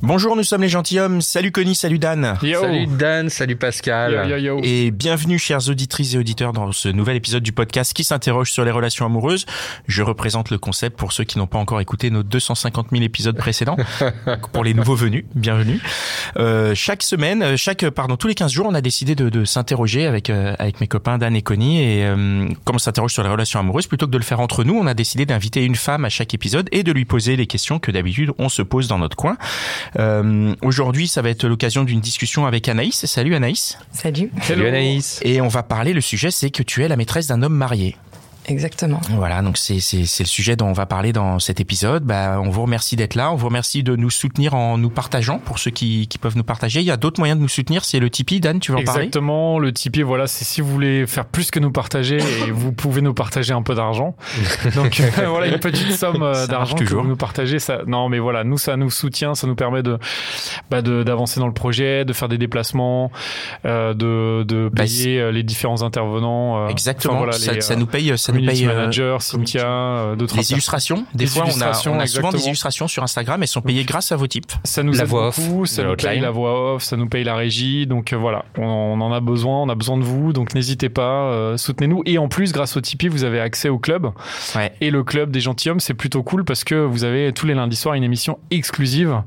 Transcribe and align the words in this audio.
Bonjour, 0.00 0.36
nous 0.36 0.44
sommes 0.44 0.62
les 0.62 0.68
gentilshommes. 0.68 1.20
Salut 1.20 1.50
Connie, 1.50 1.74
salut 1.74 1.98
Dan. 1.98 2.36
Salut 2.40 2.86
Dan, 2.86 3.28
salut 3.28 3.56
Pascal. 3.56 4.32
Et 4.62 4.92
bienvenue, 4.92 5.40
chères 5.40 5.68
auditrices 5.68 6.14
et 6.14 6.18
auditeurs, 6.18 6.52
dans 6.52 6.70
ce 6.70 6.88
nouvel 6.88 7.16
épisode 7.16 7.42
du 7.42 7.50
podcast 7.50 7.92
qui 7.92 8.04
s'interroge 8.04 8.52
sur 8.52 8.64
les 8.64 8.70
relations 8.70 9.06
amoureuses. 9.06 9.44
Je 9.88 10.02
représente 10.02 10.50
le 10.50 10.58
concept 10.58 10.96
pour 10.96 11.12
ceux 11.12 11.24
qui 11.24 11.36
n'ont 11.36 11.48
pas 11.48 11.58
encore 11.58 11.80
écouté 11.80 12.10
nos 12.10 12.22
250 12.22 12.90
000 12.92 13.02
épisodes 13.02 13.36
précédents. 13.36 13.76
pour 14.52 14.62
les 14.62 14.72
nouveaux 14.72 14.94
venus, 14.94 15.24
bienvenue. 15.34 15.80
Euh, 16.36 16.76
chaque 16.76 17.02
semaine, 17.02 17.56
chaque, 17.56 17.88
pardon, 17.90 18.16
tous 18.16 18.28
les 18.28 18.36
15 18.36 18.52
jours, 18.52 18.66
on 18.68 18.74
a 18.74 18.80
décidé 18.80 19.16
de, 19.16 19.28
de 19.28 19.44
s'interroger 19.44 20.06
avec, 20.06 20.30
euh, 20.30 20.54
avec 20.60 20.80
mes 20.80 20.86
copains 20.86 21.18
Dan 21.18 21.34
et 21.34 21.42
Connie. 21.42 21.82
Et 21.82 22.04
euh, 22.04 22.46
comme 22.64 22.76
on 22.76 22.78
s'interroge 22.78 23.12
sur 23.12 23.24
les 23.24 23.30
relations 23.30 23.58
amoureuses, 23.58 23.88
plutôt 23.88 24.06
que 24.06 24.12
de 24.12 24.18
le 24.18 24.24
faire 24.24 24.38
entre 24.38 24.62
nous, 24.62 24.74
on 24.74 24.86
a 24.86 24.94
décidé 24.94 25.26
d'inviter 25.26 25.64
une 25.64 25.76
femme 25.76 26.04
à 26.04 26.08
chaque 26.08 26.34
épisode 26.34 26.68
et 26.70 26.84
de 26.84 26.92
lui 26.92 27.04
poser 27.04 27.34
les 27.34 27.48
questions 27.48 27.80
que 27.80 27.90
d'habitude 27.90 28.30
on 28.38 28.48
se 28.48 28.62
pose 28.62 28.86
dans 28.86 28.98
notre 28.98 29.16
coin. 29.16 29.36
Euh, 29.98 30.54
Aujourd'hui, 30.62 31.08
ça 31.08 31.22
va 31.22 31.30
être 31.30 31.46
l'occasion 31.46 31.84
d'une 31.84 32.00
discussion 32.00 32.46
avec 32.46 32.68
Anaïs. 32.68 33.06
Salut 33.06 33.34
Anaïs. 33.34 33.78
Salut. 33.92 34.30
Salut 34.42 34.66
Anaïs. 34.66 35.20
Et 35.22 35.40
on 35.40 35.48
va 35.48 35.62
parler, 35.62 35.92
le 35.92 36.00
sujet, 36.00 36.30
c'est 36.30 36.50
que 36.50 36.62
tu 36.62 36.84
es 36.84 36.88
la 36.88 36.96
maîtresse 36.96 37.26
d'un 37.26 37.42
homme 37.42 37.54
marié. 37.54 37.96
Exactement. 38.48 39.00
Voilà, 39.10 39.42
donc 39.42 39.56
c'est 39.58 39.78
c'est 39.80 40.04
c'est 40.06 40.22
le 40.24 40.28
sujet 40.28 40.56
dont 40.56 40.66
on 40.66 40.72
va 40.72 40.86
parler 40.86 41.12
dans 41.12 41.38
cet 41.38 41.60
épisode. 41.60 42.02
Bah, 42.04 42.40
on 42.42 42.48
vous 42.50 42.62
remercie 42.62 42.96
d'être 42.96 43.14
là, 43.14 43.30
on 43.30 43.36
vous 43.36 43.46
remercie 43.46 43.82
de 43.82 43.94
nous 43.94 44.10
soutenir 44.10 44.54
en 44.54 44.78
nous 44.78 44.90
partageant 44.90 45.38
pour 45.38 45.58
ceux 45.58 45.70
qui 45.70 46.08
qui 46.08 46.18
peuvent 46.18 46.36
nous 46.36 46.44
partager. 46.44 46.80
Il 46.80 46.86
y 46.86 46.90
a 46.90 46.96
d'autres 46.96 47.20
moyens 47.20 47.36
de 47.38 47.42
nous 47.42 47.48
soutenir, 47.48 47.84
c'est 47.84 47.98
le 48.00 48.10
Tipeee. 48.10 48.40
Dan, 48.40 48.58
tu 48.60 48.72
veux 48.72 48.78
en 48.78 48.82
parler? 48.84 49.02
Exactement, 49.04 49.58
le 49.58 49.72
Tipeee, 49.72 50.02
voilà, 50.02 50.26
c'est 50.26 50.44
si 50.44 50.60
vous 50.60 50.68
voulez 50.70 51.06
faire 51.06 51.26
plus 51.26 51.50
que 51.50 51.60
nous 51.60 51.70
partager, 51.72 52.16
et 52.18 52.50
vous 52.52 52.72
pouvez 52.72 53.02
nous 53.02 53.14
partager 53.14 53.52
un 53.52 53.62
peu 53.62 53.74
d'argent. 53.74 54.16
Donc 54.74 55.00
voilà, 55.26 55.46
une 55.48 55.58
petite 55.60 55.92
somme 55.92 56.22
euh, 56.22 56.46
d'argent 56.46 56.76
que 56.76 56.84
vous 56.84 57.06
nous 57.06 57.16
partagez. 57.16 57.58
Ça, 57.58 57.80
non, 57.86 58.08
mais 58.08 58.18
voilà, 58.18 58.44
nous 58.44 58.58
ça 58.58 58.76
nous 58.76 58.90
soutient, 58.90 59.34
ça 59.34 59.46
nous 59.46 59.54
permet 59.56 59.82
de 59.82 59.98
bah, 60.70 60.82
de- 60.82 61.02
d'avancer 61.02 61.38
dans 61.40 61.46
le 61.46 61.52
projet, 61.52 62.04
de 62.04 62.12
faire 62.12 62.28
des 62.28 62.38
déplacements, 62.38 63.10
euh, 63.66 63.94
de 63.94 64.44
de 64.44 64.70
Bah, 64.72 64.82
payer 64.84 65.20
euh, 65.20 65.30
les 65.32 65.42
différents 65.42 65.82
intervenants. 65.82 66.64
euh, 66.64 66.68
Exactement. 66.68 67.14
enfin, 67.14 67.24
voilà, 67.24 67.32
ça, 67.38 67.52
les, 67.52 67.60
ça 67.60 67.76
nous 67.76 67.86
paye, 67.86 68.16
ça 68.16 68.32
community 68.38 68.60
paye. 68.62 68.68
euh, 68.68 68.74
manager, 68.76 69.22
Cynthia, 69.22 69.66
euh, 69.66 70.16
d'autres 70.16 70.34
les 70.34 70.38
personnes. 70.38 70.54
illustrations. 70.56 71.04
Des 71.14 71.24
Les 71.24 71.30
fois, 71.30 71.42
on 71.42 71.46
a, 71.46 71.48
illustrations, 71.50 71.92
on 71.92 72.00
a 72.00 72.06
souvent 72.06 72.30
des 72.30 72.46
illustrations 72.46 72.88
sur 72.88 73.02
Instagram. 73.02 73.42
Elles 73.42 73.48
sont 73.48 73.60
payées 73.60 73.84
grâce 73.84 74.12
à 74.12 74.16
vos 74.16 74.26
types. 74.26 74.52
Ça 74.64 74.82
nous 74.82 74.92
La 74.92 75.02
aide 75.02 75.08
voix 75.08 75.28
off, 75.28 75.36
ça 75.66 75.82
nous 75.84 75.96
paye 75.96 76.20
la 76.20 76.30
voix 76.30 76.74
off, 76.74 76.82
ça 76.82 76.96
nous 76.96 77.08
paye 77.08 77.24
la 77.24 77.34
régie. 77.36 77.86
Donc 77.86 78.12
euh, 78.12 78.16
voilà, 78.16 78.44
on, 78.56 78.64
on 78.64 79.00
en 79.00 79.12
a 79.12 79.20
besoin, 79.20 79.62
on 79.62 79.68
a 79.68 79.74
besoin 79.74 79.96
de 79.98 80.04
vous. 80.04 80.32
Donc 80.32 80.54
n'hésitez 80.54 80.88
pas, 80.88 81.24
euh, 81.30 81.56
soutenez-nous. 81.56 82.02
Et 82.06 82.18
en 82.18 82.28
plus, 82.28 82.52
grâce 82.52 82.76
au 82.76 82.80
Tipeee, 82.80 83.08
vous 83.08 83.24
avez 83.24 83.40
accès 83.40 83.68
au 83.68 83.78
club. 83.78 84.10
Ouais. 84.54 84.72
Et 84.80 84.90
le 84.90 85.02
club 85.04 85.30
des 85.30 85.40
gentilshommes, 85.40 85.80
c'est 85.80 85.94
plutôt 85.94 86.22
cool 86.22 86.44
parce 86.44 86.64
que 86.64 86.74
vous 86.74 87.04
avez 87.04 87.32
tous 87.32 87.46
les 87.46 87.54
lundis 87.54 87.76
soirs 87.76 87.94
une 87.94 88.04
émission 88.04 88.38
exclusive 88.50 89.22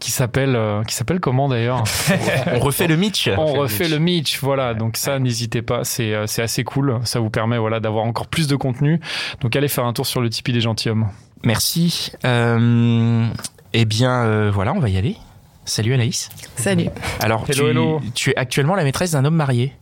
qui 0.00 0.10
s'appelle 0.10 0.56
euh, 0.56 0.82
qui 0.84 0.94
s'appelle 0.94 1.20
comment 1.20 1.48
d'ailleurs 1.48 1.84
On 2.52 2.58
refait 2.58 2.86
le 2.86 2.96
Mitch. 2.96 3.28
On 3.36 3.46
refait 3.52 3.88
le 3.88 3.98
Mitch. 3.98 4.40
Voilà, 4.40 4.74
donc 4.74 4.96
ça 4.96 5.18
n'hésitez 5.18 5.62
pas, 5.62 5.84
c'est 5.84 6.14
c'est 6.26 6.42
assez 6.42 6.64
cool. 6.64 6.98
Ça 7.04 7.20
vous 7.20 7.30
permet 7.30 7.58
voilà 7.58 7.80
d'avoir 7.80 8.04
encore 8.04 8.26
plus 8.26 8.46
de 8.48 8.55
contenu. 8.58 9.00
Donc 9.40 9.54
allez 9.56 9.68
faire 9.68 9.84
un 9.84 9.92
tour 9.92 10.06
sur 10.06 10.20
le 10.20 10.30
Tipeee 10.30 10.52
des 10.52 10.60
gentilshommes. 10.60 11.08
Merci. 11.44 12.12
Euh, 12.24 13.26
eh 13.72 13.84
bien, 13.84 14.24
euh, 14.24 14.50
voilà, 14.52 14.72
on 14.72 14.80
va 14.80 14.88
y 14.88 14.96
aller. 14.96 15.16
Salut 15.64 15.94
Anaïs. 15.94 16.28
Salut. 16.56 16.88
Alors, 17.20 17.44
Hello, 17.48 17.64
tu, 17.64 17.70
hello. 17.70 18.00
tu 18.14 18.30
es 18.30 18.36
actuellement 18.36 18.76
la 18.76 18.84
maîtresse 18.84 19.10
d'un 19.10 19.24
homme 19.24 19.34
marié. 19.34 19.72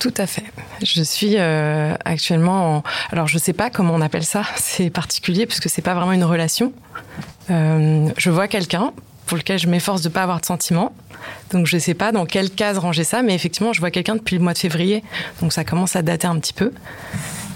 Tout 0.00 0.14
à 0.16 0.26
fait. 0.26 0.44
Je 0.82 1.02
suis 1.02 1.34
euh, 1.36 1.94
actuellement 2.04 2.78
en... 2.78 2.82
Alors, 3.12 3.28
je 3.28 3.38
sais 3.38 3.52
pas 3.52 3.70
comment 3.70 3.94
on 3.94 4.00
appelle 4.00 4.24
ça. 4.24 4.42
C'est 4.56 4.90
particulier 4.90 5.46
puisque 5.46 5.68
c'est 5.68 5.82
pas 5.82 5.94
vraiment 5.94 6.12
une 6.12 6.24
relation. 6.24 6.72
Euh, 7.50 8.08
je 8.16 8.30
vois 8.30 8.48
quelqu'un 8.48 8.92
pour 9.26 9.36
lequel 9.36 9.58
je 9.58 9.68
m'efforce 9.68 10.00
de 10.02 10.08
pas 10.08 10.22
avoir 10.22 10.40
de 10.40 10.46
sentiments. 10.46 10.92
Donc, 11.52 11.66
je 11.66 11.76
sais 11.78 11.94
pas 11.94 12.12
dans 12.12 12.24
quelle 12.24 12.50
case 12.50 12.78
ranger 12.78 13.04
ça, 13.04 13.22
mais 13.22 13.34
effectivement, 13.34 13.72
je 13.72 13.80
vois 13.80 13.90
quelqu'un 13.90 14.16
depuis 14.16 14.36
le 14.36 14.42
mois 14.42 14.54
de 14.54 14.58
février. 14.58 15.04
Donc, 15.42 15.52
ça 15.52 15.64
commence 15.64 15.94
à 15.94 16.02
dater 16.02 16.26
un 16.26 16.38
petit 16.38 16.54
peu. 16.54 16.72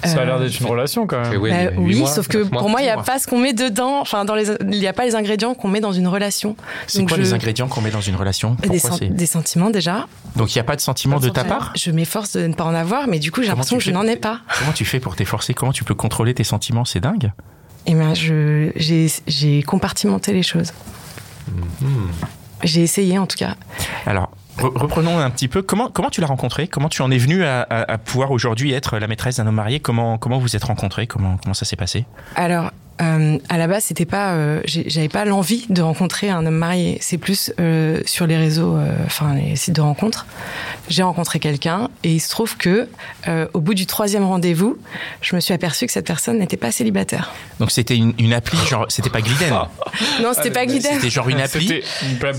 Ça 0.03 0.21
a 0.21 0.25
l'air 0.25 0.35
Euh, 0.37 0.41
d'être 0.45 0.59
une 0.61 0.67
relation 0.67 1.07
quand 1.07 1.21
même. 1.21 1.41
Ouais, 1.41 1.67
bah, 1.67 1.73
oui, 1.79 1.99
mois, 1.99 2.09
sauf 2.11 2.29
que 2.29 2.39
mois. 2.39 2.61
pour 2.61 2.69
moi, 2.69 2.81
il 2.81 2.85
n'y 2.85 2.91
a 2.91 2.95
mois. 2.97 3.05
pas 3.05 3.19
ce 3.19 3.27
qu'on 3.27 3.39
met 3.39 3.53
dedans. 3.53 4.01
Enfin, 4.01 4.25
dans 4.25 4.35
les, 4.35 4.51
il 4.61 4.79
n'y 4.81 4.87
a 4.87 4.93
pas 4.93 5.05
les 5.05 5.15
ingrédients 5.15 5.55
qu'on 5.55 5.69
met 5.69 5.81
dans 5.81 5.93
une 5.93 6.09
relation. 6.09 6.57
C'est 6.87 7.05
quoi 7.07 7.17
je- 7.17 7.23
les 7.23 7.33
ingrédients 7.33 7.69
qu'on 7.69 7.81
met 7.81 7.91
dans 7.91 8.01
une 8.01 8.17
relation? 8.17 8.57
Des, 8.69 8.79
sen- 8.79 9.27
sentiments 9.27 9.71
déjà. 9.71 10.07
Donc 10.37 10.55
il 10.55 10.59
n'y 10.59 10.61
a 10.61 10.65
pas 10.65 10.77
de 10.77 10.81
sentiment 10.81 11.21
de 11.21 11.29
ta 11.29 11.45
part? 11.45 11.73
Je 11.77 11.91
m'efforce 11.91 12.33
de 12.37 12.47
ne 12.47 12.55
pas 12.55 12.65
en 12.65 12.75
avoir, 12.75 13.07
mais 13.09 13.19
du 13.19 13.31
coup, 13.31 13.43
j'ai 13.43 13.49
l'impression 13.49 13.79
que 13.79 13.83
je 13.85 13.91
n'en 13.93 14.07
ai 14.07 14.17
pas. 14.17 14.41
Comment 14.59 14.73
tu 14.73 14.85
fais 14.85 15.01
pour 15.01 15.17
t'efforcer? 15.17 15.55
Comment 15.55 15.73
tu 15.73 15.85
peux 15.85 15.95
contrôler 15.95 16.35
tes 16.35 16.45
sentiments? 16.45 16.85
C'est 16.85 17.01
dingue. 17.01 17.33
Eh 17.87 17.95
ben, 17.95 18.15
je, 18.15 18.71
j'ai, 18.77 19.07
j'ai 19.27 19.63
compartimenté 19.63 20.33
les 20.33 20.43
choses. 20.43 20.73
J'ai 22.63 22.83
essayé, 22.83 23.19
en 23.19 23.27
tout 23.27 23.37
cas. 23.37 23.57
Alors, 24.07 24.31
reprenons 24.59 25.19
un 25.19 25.31
petit 25.31 25.49
peu. 25.49 25.63
Comment, 25.63 25.89
comment 25.91 26.11
tu 26.11 26.21
l'as 26.21 26.27
rencontré 26.27 26.69
Comment 26.69 26.89
tu 26.89 27.03
en 27.03 27.11
es 27.11 27.19
venu 27.19 27.45
à, 27.45 27.63
à- 27.63 27.93
à 27.93 27.99
pouvoir 27.99 28.31
aujourd'hui 28.31 28.73
être 28.73 28.99
la 28.99 29.07
maîtresse 29.07 29.37
d'un 29.37 29.47
homme 29.47 29.55
marié? 29.57 29.81
Comment, 29.81 30.19
comment 30.19 30.39
vous 30.39 30.55
êtes 30.57 30.65
rencontrés? 30.65 31.07
Comment, 31.07 31.37
comment 31.43 31.55
ça 31.55 31.65
s'est 31.65 31.77
passé? 31.77 32.05
Alors, 32.37 32.71
euh, 33.03 33.39
à 33.49 33.59
la 33.59 33.67
base, 33.67 33.85
c'était 33.85 34.05
pas, 34.05 34.33
euh, 34.33 34.61
j'avais 34.65 35.09
pas 35.09 35.25
l'envie 35.25 35.67
de 35.69 35.83
rencontrer 35.83 36.31
un 36.31 36.45
homme 36.47 36.55
marié. 36.57 36.99
C'est 37.01 37.19
plus 37.19 37.53
euh, 37.61 38.01
sur 38.07 38.27
les 38.27 38.37
réseaux, 38.37 38.77
euh, 38.77 38.95
enfin 39.07 39.35
les 39.35 39.57
sites 39.57 39.75
de 39.75 39.81
rencontres. 39.81 40.27
J'ai 40.89 41.03
rencontré 41.03 41.39
quelqu'un 41.41 41.89
et 42.05 42.13
il 42.13 42.21
se 42.21 42.29
trouve 42.31 42.57
que, 42.57 42.89
euh, 43.29 43.47
au 43.55 43.61
bout 43.61 43.75
du 43.75 43.87
troisième 43.87 44.25
rendez-vous, 44.25 44.79
je 45.23 45.35
me 45.35 45.41
suis 45.41 45.55
aperçue 45.55 45.87
que 45.87 45.93
cette 45.93 46.07
personne 46.07 46.39
n'était 46.39 46.57
pas 46.57 46.71
célibataire. 46.71 47.33
Donc 47.59 47.71
c'était 47.71 47.97
une, 47.97 48.15
une 48.19 48.33
appli, 48.33 48.59
genre, 48.69 48.87
c'était 48.89 49.11
pas 49.11 49.21
Gliden. 49.23 49.55
Non, 50.23 50.33
c'était 50.35 50.51
pas 50.51 50.67
Gliden. 50.67 50.93
C'était 50.95 51.11
genre 51.11 51.29
une 51.29 51.41
appli. 51.41 51.67
C'était 51.69 51.83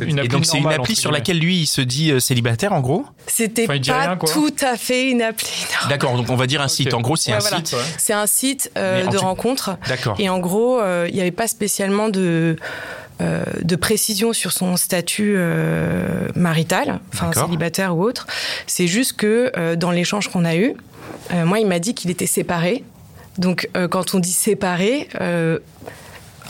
une, 0.04 0.10
une 0.10 0.18
Et 0.18 0.22
appli 0.22 0.28
donc 0.30 0.46
c'est 0.46 0.58
une 0.58 0.68
appli 0.72 0.96
sur 0.96 1.12
laquelle 1.12 1.40
lui 1.40 1.60
il 1.62 1.66
se 1.66 1.82
dit 1.82 2.12
euh, 2.12 2.20
célibataire 2.20 2.74
en 2.74 2.80
gros? 2.82 3.06
C'était 3.28 3.64
Enfin, 3.70 3.80
pas 3.80 4.00
rien, 4.02 4.18
tout 4.18 4.54
à 4.62 4.78
fait 4.78 5.10
une 5.10 5.22
appli. 5.22 5.50
D'accord, 5.90 6.16
donc 6.18 6.30
on 6.30 6.36
va 6.36 6.48
dire 6.48 6.62
un 6.62 6.68
site. 6.68 6.94
En 6.94 7.02
gros 7.02 7.16
c'est 7.16 7.32
Ouais, 7.32 7.38
un 7.38 7.40
voilà. 7.40 7.58
site. 7.58 7.76
C'est 7.98 8.14
un 8.14 8.28
site 8.28 8.72
de 8.76 9.10
tout- 9.12 9.20
rencontre. 9.20 9.78
D'accord. 9.88 10.16
Et 10.20 10.30
en 10.30 10.40
gros, 10.46 10.80
euh, 10.80 11.08
il 11.10 11.16
n'y 11.16 11.22
avait 11.22 11.32
pas 11.32 11.48
spécialement 11.48 12.10
de, 12.10 12.56
euh, 13.22 13.44
de 13.62 13.76
précision 13.76 14.34
sur 14.34 14.52
son 14.52 14.78
statut 14.78 15.36
euh, 15.38 16.30
marital, 16.36 17.00
enfin 17.14 17.32
célibataire 17.34 17.98
ou 17.98 18.04
autre. 18.04 18.28
C'est 18.68 18.88
juste 18.88 19.14
que 19.14 19.76
dans 19.76 19.92
l'échange 19.92 20.30
qu'on 20.30 20.46
a 20.46 20.56
eu, 20.56 20.74
moi, 21.34 21.60
il 21.60 21.68
m'a 21.68 21.80
dit 21.80 21.94
qu'il 21.94 22.12
était 22.12 22.28
séparé. 22.28 22.84
Donc, 23.38 23.70
quand 23.90 24.14
on 24.14 24.20
dit 24.20 24.32
séparé, 24.32 25.10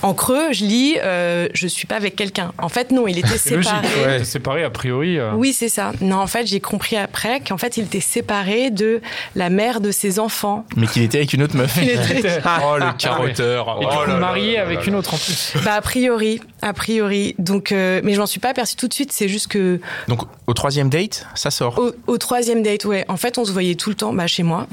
en 0.06 0.14
creux, 0.14 0.54
je 0.54 0.64
lis 0.66 0.96
euh, 1.04 1.48
je 1.54 1.68
suis 1.68 1.88
pas 1.88 1.96
avec 1.96 2.16
quelqu'un. 2.16 2.52
En 2.60 2.70
fait, 2.70 2.92
non, 2.92 3.08
il 3.08 3.18
était 3.18 3.38
C'est 3.38 3.56
logique. 3.56 3.72
séparé. 3.72 4.06
Ouais. 4.20 4.24
Séparé 4.24 4.64
a 4.64 4.70
priori. 4.70 5.18
euh, 5.18 5.32
Oui, 5.36 5.52
c'est 5.52 5.70
ça. 5.70 5.92
Non, 6.02 6.18
en 6.18 6.28
fait, 6.28 6.46
j'ai 6.46 6.60
compris 6.60 6.96
après 6.96 7.40
qu'en 7.40 7.58
fait, 7.58 7.78
il 7.78 7.86
était 7.86 8.00
séparé 8.00 8.70
de 8.70 9.02
la 9.36 9.50
mère 9.50 9.82
de 9.82 9.92
ses 9.92 10.20
enfants. 10.20 10.66
Mais 10.76 10.88
qu'il 10.88 11.02
était 11.04 11.18
avec 11.18 11.34
une 11.34 11.44
autre 11.44 11.56
meuf. 11.58 11.76
Il 11.82 11.90
était- 11.90 12.40
oh 12.64 12.78
le 12.78 12.84
Ah 12.84 12.88
ouais. 12.90 12.94
carotteur. 12.98 13.68
Et 13.82 13.86
Oh 13.86 13.90
du 13.90 13.98
coup, 13.98 14.02
là 14.06 14.14
là 14.14 14.20
marié 14.20 14.54
là 14.54 14.60
là 14.60 14.66
avec 14.68 14.86
une 14.88 14.96
autre 14.96 15.14
en 15.14 15.18
plus. 15.18 15.54
Bah 15.64 15.74
a 15.74 15.82
priori, 15.82 16.40
a 16.66 16.74
priori. 16.74 17.36
Donc, 17.38 17.72
euh, 17.72 18.02
mais 18.04 18.14
je 18.16 18.20
m'en 18.20 18.26
suis 18.26 18.40
pas 18.40 18.50
aperçue 18.50 18.76
tout 18.76 18.88
de 18.88 18.94
suite. 18.94 19.12
C'est 19.12 19.28
juste 19.30 19.48
que 19.48 19.80
Donc 20.08 20.22
au 20.48 20.54
troisième 20.54 20.90
date, 20.90 21.28
ça 21.36 21.52
sort. 21.52 21.78
au, 21.80 21.92
au 22.12 22.18
troisième 22.18 22.64
date, 22.64 22.86
ouais. 22.86 23.06
En 23.08 23.18
fait, 23.18 23.38
on 23.38 23.46
se 23.46 23.52
voyait 23.52 23.76
tout 23.76 23.90
le 23.90 23.96
temps, 23.96 24.12
bah 24.14 24.26
chez 24.28 24.44
moi. 24.44 24.68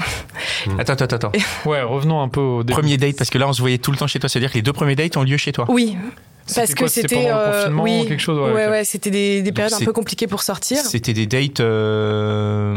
Attends, 0.79 0.95
attends, 0.95 1.17
attends. 1.17 1.33
Ouais, 1.67 1.83
revenons 1.83 2.21
un 2.23 2.29
peu 2.29 2.41
au 2.41 2.63
début. 2.65 2.81
Premier 2.81 2.97
date, 2.97 3.17
parce 3.17 3.31
que 3.31 3.39
là 3.39 3.47
on 3.47 3.53
se 3.53 3.61
voyait 3.61 3.79
tout 3.79 3.91
le 3.93 3.99
temps 3.99 4.07
chez 4.07 4.19
toi. 4.19 4.29
C'est-à-dire 4.29 4.51
que 4.51 4.57
les 4.57 4.63
deux 4.63 4.73
premiers 4.73 4.97
dates 4.97 5.17
ont 5.17 5.23
lieu 5.23 5.37
chez 5.37 5.53
toi. 5.53 5.67
Oui. 5.69 5.97
Parce 6.57 6.75
que 6.75 6.89
c'était 6.89 7.29
euh, 7.29 7.61
confinement 7.61 7.83
oui, 7.85 8.01
ou 8.01 8.09
quelque 8.09 8.21
chose, 8.21 8.37
ouais, 8.39 8.53
ouais, 8.53 8.69
ouais, 8.69 8.85
c'était 8.85 9.11
des, 9.43 9.53
périodes 9.53 9.75
un 9.75 9.85
peu 9.85 9.93
compliquées 9.93 10.27
pour 10.27 10.43
sortir. 10.43 10.79
C'était 10.79 11.13
des 11.13 11.27
dates. 11.27 11.61
euh, 11.61 12.77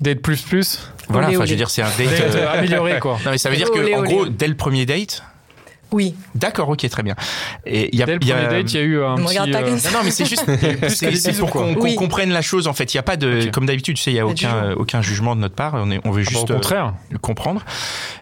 Date 0.00 0.20
plus 0.22 0.42
plus. 0.42 0.80
Voilà, 1.08 1.28
Olé, 1.28 1.36
enfin 1.36 1.42
olé. 1.44 1.48
je 1.48 1.52
veux 1.52 1.56
dire, 1.58 1.70
c'est 1.70 1.82
un 1.82 1.88
date. 1.96 1.98
Date 2.10 2.34
euh, 2.34 2.38
euh, 2.38 2.58
amélioré 2.58 2.98
quoi. 2.98 3.18
Non 3.24 3.30
mais 3.30 3.38
ça 3.38 3.48
veut 3.48 3.56
dire 3.56 3.70
que 3.70 3.78
Olé, 3.78 3.94
en 3.94 4.00
olé, 4.00 4.12
gros, 4.12 4.26
dès 4.26 4.48
le 4.48 4.56
premier 4.56 4.86
date, 4.86 5.22
Oui. 5.92 6.14
D'accord, 6.34 6.68
ok, 6.68 6.88
très 6.88 7.02
bien. 7.02 7.14
Et 7.64 7.90
il 7.92 7.98
y 7.98 8.02
a, 8.02 8.06
Dès 8.06 8.14
le 8.14 8.18
il 8.22 8.28
y 8.28 8.32
a- 8.32 8.36
premier 8.36 8.62
date, 8.62 8.72
il 8.72 8.76
y 8.76 8.80
a 8.80 8.82
eu 8.82 9.02
un 9.04 9.16
Me 9.16 9.24
petit. 9.26 9.36
pas 9.52 9.58
euh. 9.62 9.70
Non, 9.70 9.76
non, 9.92 9.98
mais 10.04 10.10
c'est 10.10 10.24
juste, 10.24 10.44
c'est 10.88 11.38
pour 11.38 11.50
qu'on 11.50 11.74
Oui. 11.74 11.94
comprenne 11.94 12.30
la 12.30 12.42
chose. 12.42 12.66
En 12.66 12.72
fait, 12.72 12.92
il 12.92 12.96
y 12.96 13.00
a 13.00 13.02
pas 13.04 13.16
de, 13.16 13.48
comme 13.52 13.66
d'habitude, 13.66 13.96
tu 13.96 14.02
sais, 14.02 14.10
il 14.10 14.16
y 14.16 14.20
a 14.20 14.26
aucun, 14.26 14.34
jugement. 14.34 14.74
aucun 14.76 15.02
jugement 15.02 15.36
de 15.36 15.40
notre 15.42 15.54
part. 15.54 15.74
On 15.76 15.90
est, 15.90 16.00
on 16.04 16.10
veut 16.10 16.22
ah 16.26 16.30
bah, 16.30 16.30
juste 16.38 16.50
au 16.50 16.54
contraire. 16.54 16.94
euh, 17.14 17.18
comprendre. 17.18 17.64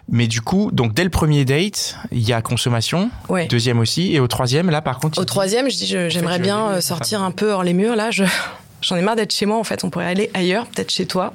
Mais 0.09 0.27
du 0.27 0.41
coup, 0.41 0.69
donc 0.71 0.93
dès 0.93 1.03
le 1.03 1.09
premier 1.09 1.43
date, 1.45 1.97
il 2.11 2.21
y 2.21 2.33
a 2.33 2.41
consommation. 2.43 3.09
Ouais. 3.29 3.47
Deuxième 3.47 3.79
aussi, 3.79 4.13
et 4.13 4.19
au 4.19 4.27
troisième, 4.27 4.69
là, 4.69 4.81
par 4.81 4.99
contre, 4.99 5.19
Au 5.19 5.25
troisième, 5.25 5.69
je 5.69 5.75
dis, 5.75 5.87
j'aimerais 5.87 6.39
bien 6.39 6.67
euh, 6.69 6.81
sortir 6.81 7.23
un 7.23 7.31
peu 7.31 7.51
hors 7.51 7.63
les 7.63 7.73
murs. 7.73 7.95
Là, 7.95 8.11
je, 8.11 8.23
j'en 8.81 8.95
ai 8.95 9.01
marre 9.01 9.15
d'être 9.15 9.33
chez 9.33 9.47
moi. 9.47 9.57
En 9.57 9.63
fait, 9.63 9.83
on 9.83 9.89
pourrait 9.89 10.05
aller 10.05 10.29
ailleurs, 10.35 10.67
peut-être 10.67 10.91
chez 10.91 11.07
toi. 11.07 11.33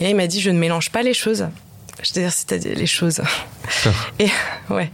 Et 0.00 0.04
là, 0.04 0.10
il 0.10 0.16
m'a 0.16 0.26
dit, 0.26 0.40
je 0.40 0.50
ne 0.50 0.58
mélange 0.58 0.90
pas 0.90 1.02
les 1.02 1.12
choses. 1.14 1.46
C'est-à-dire, 2.02 2.32
c'est-à-dire 2.32 2.76
les 2.76 2.86
choses. 2.86 3.22
et 4.18 4.28
ouais. 4.70 4.90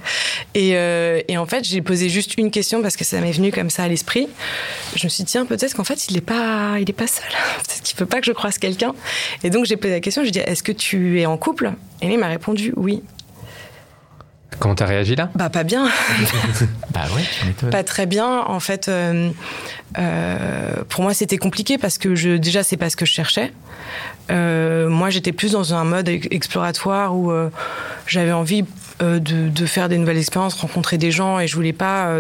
Et, 0.54 0.76
euh, 0.76 1.20
et 1.28 1.36
en 1.36 1.46
fait, 1.46 1.64
j'ai 1.64 1.82
posé 1.82 2.08
juste 2.08 2.36
une 2.38 2.50
question 2.50 2.80
parce 2.80 2.96
que 2.96 3.04
ça 3.04 3.20
m'est 3.20 3.32
venu 3.32 3.50
comme 3.50 3.70
ça 3.70 3.84
à 3.84 3.88
l'esprit. 3.88 4.28
Je 4.94 5.04
me 5.04 5.08
suis 5.08 5.24
dit, 5.24 5.30
tiens, 5.30 5.44
peut-être 5.44 5.74
qu'en 5.74 5.84
fait, 5.84 6.08
il 6.08 6.14
n'est 6.14 6.20
pas, 6.20 6.76
il 6.78 6.88
est 6.88 6.94
pas 6.94 7.06
seul. 7.06 7.24
Peut-être 7.58 7.82
qu'il 7.82 7.98
veut 7.98 8.06
pas 8.06 8.20
que 8.20 8.26
je 8.26 8.32
croise 8.32 8.58
quelqu'un. 8.58 8.94
Et 9.42 9.50
donc, 9.50 9.64
j'ai 9.64 9.76
posé 9.76 9.94
la 9.94 10.00
question. 10.00 10.22
Je 10.22 10.26
lui 10.26 10.32
dit, 10.32 10.38
est-ce 10.38 10.62
que 10.62 10.72
tu 10.72 11.20
es 11.20 11.26
en 11.26 11.36
couple? 11.36 11.72
Et 12.00 12.06
là, 12.06 12.12
il 12.12 12.18
m'a 12.18 12.28
répondu, 12.28 12.72
oui. 12.76 13.02
Comment 14.58 14.74
t'as 14.74 14.86
réagi 14.86 15.16
là 15.16 15.30
Bah, 15.34 15.50
pas 15.50 15.64
bien. 15.64 15.86
bah 16.94 17.00
ouais, 17.16 17.22
tu 17.40 17.46
m'étonnes. 17.46 17.70
pas 17.70 17.82
très 17.82 18.06
bien. 18.06 18.40
En 18.46 18.60
fait, 18.60 18.88
euh, 18.88 19.30
euh, 19.98 20.70
pour 20.88 21.02
moi, 21.02 21.14
c'était 21.14 21.38
compliqué 21.38 21.78
parce 21.78 21.98
que 21.98 22.14
je, 22.14 22.36
déjà, 22.36 22.62
c'est 22.62 22.76
pas 22.76 22.88
ce 22.90 22.96
que 22.96 23.04
je 23.06 23.12
cherchais. 23.12 23.52
Euh, 24.30 24.88
moi, 24.88 25.10
j'étais 25.10 25.32
plus 25.32 25.52
dans 25.52 25.74
un 25.74 25.84
mode 25.84 26.08
ex- 26.08 26.28
exploratoire 26.30 27.14
où 27.16 27.32
j'avais 28.06 28.32
envie 28.32 28.64
de, 29.00 29.18
de 29.18 29.66
faire 29.66 29.88
des 29.88 29.98
nouvelles 29.98 30.18
expériences, 30.18 30.54
rencontrer 30.54 30.96
des 30.98 31.10
gens, 31.10 31.40
et 31.40 31.48
je 31.48 31.56
voulais 31.56 31.72
pas 31.72 32.18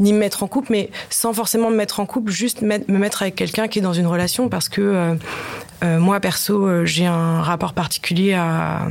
ni 0.00 0.12
me 0.12 0.18
mettre 0.18 0.42
en 0.42 0.48
couple, 0.48 0.68
mais 0.72 0.90
sans 1.10 1.32
forcément 1.32 1.70
me 1.70 1.76
mettre 1.76 2.00
en 2.00 2.06
couple, 2.06 2.32
juste 2.32 2.62
me 2.62 2.78
mettre 2.88 3.22
avec 3.22 3.36
quelqu'un 3.36 3.68
qui 3.68 3.78
est 3.78 3.82
dans 3.82 3.92
une 3.92 4.06
relation 4.08 4.48
parce 4.48 4.68
que 4.68 5.16
moi, 5.82 6.18
perso, 6.20 6.84
j'ai 6.84 7.06
un 7.06 7.40
rapport 7.42 7.72
particulier 7.72 8.34
à, 8.34 8.86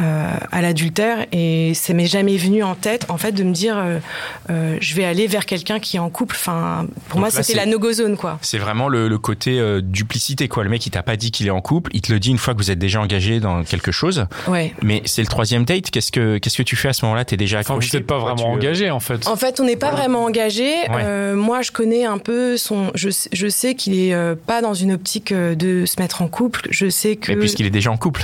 euh, 0.00 0.32
à 0.52 0.62
l'adultère 0.62 1.26
et 1.32 1.72
ça 1.74 1.92
m'est 1.94 2.06
jamais 2.06 2.36
venu 2.36 2.62
en 2.62 2.74
tête, 2.74 3.06
en 3.08 3.16
fait, 3.18 3.32
de 3.32 3.44
me 3.44 3.52
dire 3.52 3.76
euh, 3.78 3.98
euh, 4.50 4.76
je 4.80 4.94
vais 4.94 5.04
aller 5.04 5.26
vers 5.26 5.46
quelqu'un 5.46 5.78
qui 5.78 5.96
est 5.96 6.00
en 6.00 6.10
couple. 6.10 6.36
Enfin, 6.38 6.86
pour 7.08 7.16
Donc 7.16 7.20
moi, 7.20 7.30
c'était 7.30 7.42
c'est- 7.44 7.54
la 7.54 7.66
no-go 7.66 7.92
zone, 7.92 8.16
quoi. 8.16 8.38
C'est 8.42 8.58
vraiment 8.58 8.88
le, 8.88 9.08
le 9.08 9.18
côté 9.18 9.58
euh, 9.58 9.80
duplicité, 9.82 10.48
quoi. 10.48 10.64
Le 10.64 10.70
mec, 10.70 10.84
il 10.86 10.90
t'a 10.90 11.02
pas 11.02 11.16
dit 11.16 11.30
qu'il 11.30 11.46
est 11.46 11.50
en 11.50 11.60
couple, 11.60 11.90
il 11.94 12.00
te 12.00 12.12
le 12.12 12.18
dit 12.20 12.30
une 12.30 12.38
fois 12.38 12.54
que 12.54 12.58
vous 12.58 12.70
êtes 12.70 12.78
déjà 12.78 13.00
engagé 13.00 13.40
dans 13.40 13.62
quelque 13.64 13.92
chose. 13.92 14.26
Ouais. 14.48 14.74
Mais 14.82 15.02
c'est 15.04 15.22
le 15.22 15.28
troisième 15.28 15.64
date. 15.64 15.90
Qu'est-ce 15.90 16.10
que 16.12 16.38
qu'est-ce 16.38 16.56
que 16.58 16.62
tu 16.62 16.76
fais 16.76 16.88
à 16.88 16.92
ce 16.92 17.04
moment-là? 17.04 17.24
T'es 17.24 17.36
déjà 17.36 17.60
Enfin, 17.60 17.74
vous 17.74 17.78
accroché? 17.80 17.98
n'êtes 17.98 18.06
pas 18.06 18.18
vraiment 18.18 18.36
tu- 18.36 18.44
engagé 18.58 18.90
en 18.90 19.00
fait. 19.00 19.26
En 19.28 19.36
fait, 19.36 19.60
on 19.60 19.64
n'est 19.64 19.76
pas 19.76 19.90
vraiment 19.92 20.24
engagé. 20.24 20.64
Ouais. 20.90 21.02
Euh, 21.02 21.36
moi, 21.36 21.62
je 21.62 21.70
connais 21.70 22.04
un 22.04 22.18
peu 22.18 22.56
son. 22.56 22.90
Je, 22.94 23.10
sais- 23.10 23.30
je 23.32 23.46
sais 23.48 23.74
qu'il 23.74 23.94
est 23.98 24.12
euh, 24.14 24.34
pas 24.34 24.60
dans 24.62 24.74
une 24.74 24.92
optique 24.92 25.32
de 25.32 25.86
se 25.86 26.00
mettre 26.00 26.22
en 26.22 26.28
couple. 26.28 26.66
Je 26.70 26.88
sais 26.88 27.16
que. 27.16 27.32
Mais 27.32 27.38
puisqu'il 27.38 27.66
est 27.66 27.70
déjà 27.70 27.90
en 27.90 27.96
couple. 27.96 28.22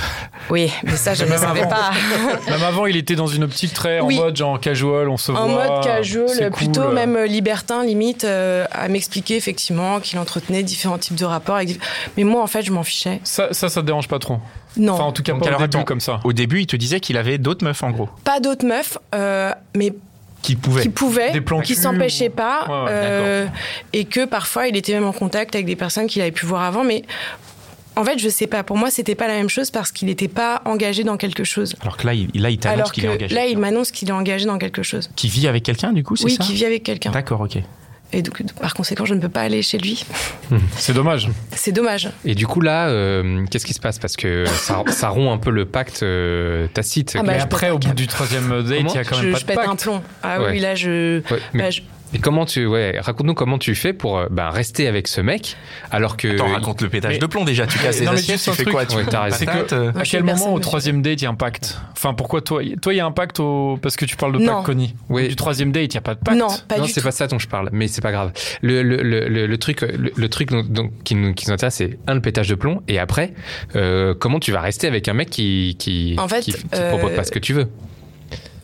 Oui, 0.49 0.71
mais 0.83 0.95
ça, 0.97 1.13
je 1.15 1.25
Même 1.63 1.71
avant. 1.73 2.35
pas. 2.45 2.51
Même 2.51 2.63
avant, 2.63 2.85
il 2.85 2.95
était 2.97 3.15
dans 3.15 3.27
une 3.27 3.43
optique 3.43 3.73
très 3.73 3.99
Oui. 4.01 4.17
en 4.19 4.23
mode 4.23 4.35
genre 4.37 4.59
casual, 4.59 5.09
on 5.09 5.17
se 5.17 5.31
en 5.31 5.47
voit. 5.47 5.67
mode 5.67 5.83
casual, 5.83 6.51
plutôt 6.51 6.81
cool. 6.83 6.93
même 6.93 7.17
libertin, 7.25 7.83
limite, 7.83 8.23
euh, 8.23 8.65
à 8.71 8.87
m'expliquer 8.87 9.35
effectivement 9.35 9.99
qu'il 9.99 10.19
entretenait 10.19 10.63
différents 10.63 10.97
types 10.97 11.15
de 11.15 11.25
rapports. 11.25 11.55
avec- 11.55 11.79
Mais 12.17 12.23
moi, 12.23 12.41
en 12.43 12.47
fait, 12.47 12.61
je 12.63 12.71
m'en 12.71 12.83
fichais. 12.83 13.19
Ça, 13.23 13.49
ça, 13.53 13.69
ça 13.69 13.81
te 13.81 13.85
dérange 13.85 14.07
pas 14.07 14.19
trop? 14.19 14.37
Non, 14.77 14.93
Enfin, 14.93 15.03
en 15.03 15.11
tout 15.11 15.21
cas, 15.23 15.33
Donc, 15.33 15.41
pas 15.41 15.47
au 15.49 15.51
début 15.51 15.63
attends. 15.63 15.83
comme 15.83 15.99
ça. 15.99 16.19
Au 16.23 16.33
début, 16.33 16.61
il 16.61 16.67
te 16.67 16.75
disait 16.75 16.99
qu'il 17.01 17.17
avait 17.17 17.37
d'autres 17.37 17.65
meufs, 17.65 17.83
en 17.83 17.91
gros, 17.91 18.09
pas 18.23 18.39
d'autres 18.39 18.65
meufs, 18.65 18.97
euh, 19.13 19.51
mais 19.75 19.93
qui 20.41 20.55
pouvaient. 20.55 20.81
qui 20.83 20.89
pouvaient, 20.89 21.31
Des 21.31 21.41
plans 21.41 21.59
qui 21.61 21.75
s'empêchaient 21.75 22.29
pas, 22.29 22.65
Ouais, 22.67 22.73
ouais, 22.85 22.89
euh, 22.89 23.45
et 23.93 24.05
que 24.05 24.25
parfois 24.25 24.67
il 24.67 24.75
était 24.77 24.93
même 24.93 25.05
en 25.05 25.11
contact 25.11 25.53
avec 25.55 25.67
des 25.67 25.75
personnes 25.75 26.07
qu'il 26.07 26.21
avait 26.21 26.31
pu 26.31 26.45
voir 26.45 26.63
avant, 26.63 26.83
mais 26.83 27.03
en 27.95 28.03
fait, 28.05 28.17
je 28.19 28.29
sais 28.29 28.47
pas. 28.47 28.63
Pour 28.63 28.77
moi, 28.77 28.89
c'était 28.89 29.15
pas 29.15 29.27
la 29.27 29.35
même 29.35 29.49
chose 29.49 29.71
parce 29.71 29.91
qu'il 29.91 30.07
n'était 30.07 30.27
pas 30.27 30.61
engagé 30.65 31.03
dans 31.03 31.17
quelque 31.17 31.43
chose. 31.43 31.75
Alors 31.81 31.97
que 31.97 32.07
là, 32.07 32.13
il, 32.13 32.29
là, 32.35 32.49
il 32.49 32.57
t'annonce 32.57 32.91
qu'il 32.91 33.05
est 33.05 33.09
engagé. 33.09 33.35
là, 33.35 33.45
il 33.45 33.57
m'annonce 33.57 33.91
qu'il 33.91 34.09
est 34.09 34.13
engagé 34.13 34.45
dans 34.45 34.57
quelque 34.57 34.83
chose. 34.83 35.09
Qui 35.15 35.27
vit 35.27 35.47
avec 35.47 35.63
quelqu'un, 35.63 35.91
du 35.93 36.03
coup, 36.03 36.15
c'est 36.15 36.25
Oui, 36.25 36.35
ça 36.35 36.43
qui 36.43 36.53
vit 36.53 36.65
avec 36.65 36.83
quelqu'un. 36.83 37.11
D'accord, 37.11 37.41
ok. 37.41 37.57
Et 38.13 38.21
donc, 38.21 38.43
par 38.59 38.73
conséquent, 38.73 39.05
je 39.05 39.13
ne 39.13 39.21
peux 39.21 39.29
pas 39.29 39.39
aller 39.41 39.61
chez 39.61 39.77
lui. 39.77 40.03
C'est 40.75 40.91
dommage. 40.93 41.29
C'est 41.55 41.71
dommage. 41.71 42.09
Et 42.25 42.35
du 42.35 42.45
coup 42.45 42.59
là, 42.59 42.89
euh, 42.89 43.45
qu'est-ce 43.49 43.65
qui 43.65 43.73
se 43.73 43.79
passe? 43.79 43.99
Parce 43.99 44.17
que 44.17 44.43
ça, 44.47 44.83
ça 44.87 45.07
rompt 45.07 45.31
un 45.31 45.37
peu 45.37 45.49
le 45.49 45.63
pacte 45.63 46.03
euh, 46.03 46.67
tacite. 46.73 47.13
Ah 47.17 47.23
bah, 47.23 47.31
Mais 47.35 47.39
après, 47.41 47.69
au 47.69 47.79
bout 47.79 47.93
du 47.93 48.07
troisième 48.07 48.49
date, 48.63 48.79
il 48.81 48.95
y 48.95 48.97
a 48.97 49.05
quand 49.05 49.15
même 49.15 49.27
Je, 49.27 49.31
pas 49.31 49.37
je 49.39 49.43
de 49.43 49.47
pète 49.47 49.59
un 49.59 49.75
plomb. 49.77 50.01
Ah 50.23 50.41
Ouais. 50.41 50.51
oui, 50.51 50.59
là, 50.59 50.75
je. 50.75 51.19
Ouais, 51.31 51.39
mais, 51.53 51.63
bah, 51.63 51.69
je- 51.69 51.81
et 52.13 52.19
comment 52.19 52.45
tu, 52.45 52.65
ouais, 52.65 52.99
raconte-nous 52.99 53.33
comment 53.33 53.57
tu 53.57 53.75
fais 53.75 53.93
pour 53.93 54.17
euh, 54.17 54.27
ben, 54.29 54.49
rester 54.49 54.87
avec 54.87 55.07
ce 55.07 55.21
mec 55.21 55.55
alors 55.91 56.17
que 56.17 56.27
Attends, 56.33 56.47
raconte 56.51 56.81
le 56.81 56.89
pétage 56.89 57.13
mais- 57.13 57.19
de 57.19 57.25
plomb 57.25 57.45
déjà. 57.45 57.67
Tu 57.67 57.79
casses 57.79 57.99
les 57.99 58.05
Non, 58.05 58.11
mais 58.13 58.19
assiettes, 58.19 58.33
juste 58.35 58.43
tu 58.45 58.49
un 58.49 58.53
fais 58.53 58.63
truc. 58.63 58.73
quoi 58.73 58.85
Tu 58.85 58.95
Ouais, 58.97 59.03
raison. 59.03 59.45
patate, 59.45 59.73
euh, 59.73 59.91
À 59.95 60.03
quel 60.03 60.21
moment 60.23 60.33
personne 60.35 60.53
au 60.53 60.59
troisième 60.59 61.01
date 61.01 61.21
il 61.21 61.23
y 61.23 61.27
a 61.27 61.29
un 61.29 61.35
pacte? 61.35 61.79
Enfin, 61.93 62.13
pourquoi 62.13 62.41
toi 62.41 62.61
Toi, 62.81 62.93
il 62.93 62.97
y 62.97 62.99
a 62.99 63.05
un 63.05 63.11
pacte 63.11 63.39
au... 63.39 63.77
parce 63.81 63.95
que 63.95 64.05
tu 64.05 64.15
parles 64.17 64.33
de 64.33 64.39
Non. 64.39 64.53
pacte, 64.55 64.65
Connie. 64.65 64.95
Oui. 65.09 65.27
Du 65.27 65.35
troisième 65.35 65.71
date, 65.71 65.93
il 65.93 65.95
y 65.95 65.97
a 65.97 66.01
pas 66.01 66.15
de 66.15 66.19
pacte. 66.19 66.37
Non, 66.37 66.47
pas 66.67 66.77
non, 66.77 66.85
c'est 66.87 67.03
pas 67.03 67.11
ça 67.11 67.27
dont 67.27 67.39
je 67.39 67.47
parle, 67.47 67.69
mais 67.71 67.87
c'est 67.87 68.01
pas 68.01 68.11
grave. 68.11 68.31
Le, 68.61 68.83
le, 68.83 68.97
le, 69.03 69.27
le, 69.27 69.47
le 69.47 69.57
truc, 69.57 69.81
le, 69.81 70.11
le 70.15 70.29
truc 70.29 70.49
dont- 70.49 70.63
dont- 70.67 70.91
qui, 71.03 71.15
nous, 71.15 71.33
qui 71.33 71.47
nous 71.47 71.53
intéresse, 71.53 71.75
c'est 71.75 71.97
un 72.07 72.13
le 72.15 72.21
pétage 72.21 72.49
de 72.49 72.55
plomb, 72.55 72.81
et 72.87 72.99
après, 72.99 73.33
euh, 73.75 74.13
comment 74.17 74.39
tu 74.39 74.51
vas 74.51 74.61
rester 74.61 74.87
avec 74.87 75.07
un 75.07 75.13
mec 75.13 75.29
qui 75.29 75.75
qui 75.79 76.15
En 76.19 76.27
fait, 76.27 76.41
qui, 76.41 76.51
qui 76.53 76.59
euh, 76.75 76.89
propose 76.89 77.15
pas 77.15 77.23
ce 77.23 77.31
que 77.31 77.39
tu 77.39 77.53
veux? 77.53 77.67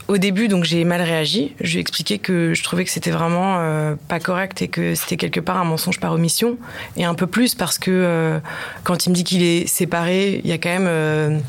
Au 0.08 0.18
début, 0.18 0.48
donc 0.48 0.64
j'ai 0.64 0.86
mal 0.86 1.02
réagi. 1.02 1.54
Je 1.60 1.72
lui 1.72 1.78
ai 1.78 1.82
expliqué 1.82 2.18
que 2.18 2.54
je 2.54 2.64
trouvais 2.64 2.86
que 2.86 2.90
c'était 2.90 3.12
vraiment 3.12 3.58
euh, 3.60 3.96
pas 4.08 4.22
correct 4.22 4.62
et 4.62 4.70
que 4.70 4.96
c'était 4.96 5.18
quelque 5.18 5.42
part 5.42 5.58
un 5.58 5.66
mensonge 5.66 6.00
par 6.00 6.14
omission. 6.14 6.58
Et 6.96 7.04
un 7.04 7.14
peu 7.14 7.28
plus 7.28 7.56
parce 7.56 7.78
que 7.78 7.92
euh, 7.92 8.40
quand 8.84 9.06
il 9.06 9.10
me 9.10 9.16
dit 9.16 9.26
qu'il 9.26 9.44
est 9.44 9.68
séparé, 9.68 10.40
il 10.44 10.50
y 10.50 10.54
a 10.54 10.58
quand 10.58 10.70
même 10.70 10.88
euh, 10.88 11.40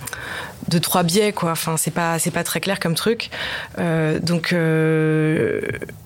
deux 0.67 0.81
trois 0.81 1.05
biais 1.05 1.33
quoi. 1.33 1.53
Enfin, 1.53 1.77
c'est 1.77 1.93
pas 1.93 2.19
c'est 2.19 2.33
pas 2.33 2.43
très 2.43 2.59
clair 2.59 2.81
comme 2.81 2.97
truc. 2.97 3.31
Euh, 3.79 4.19
donc 4.19 4.53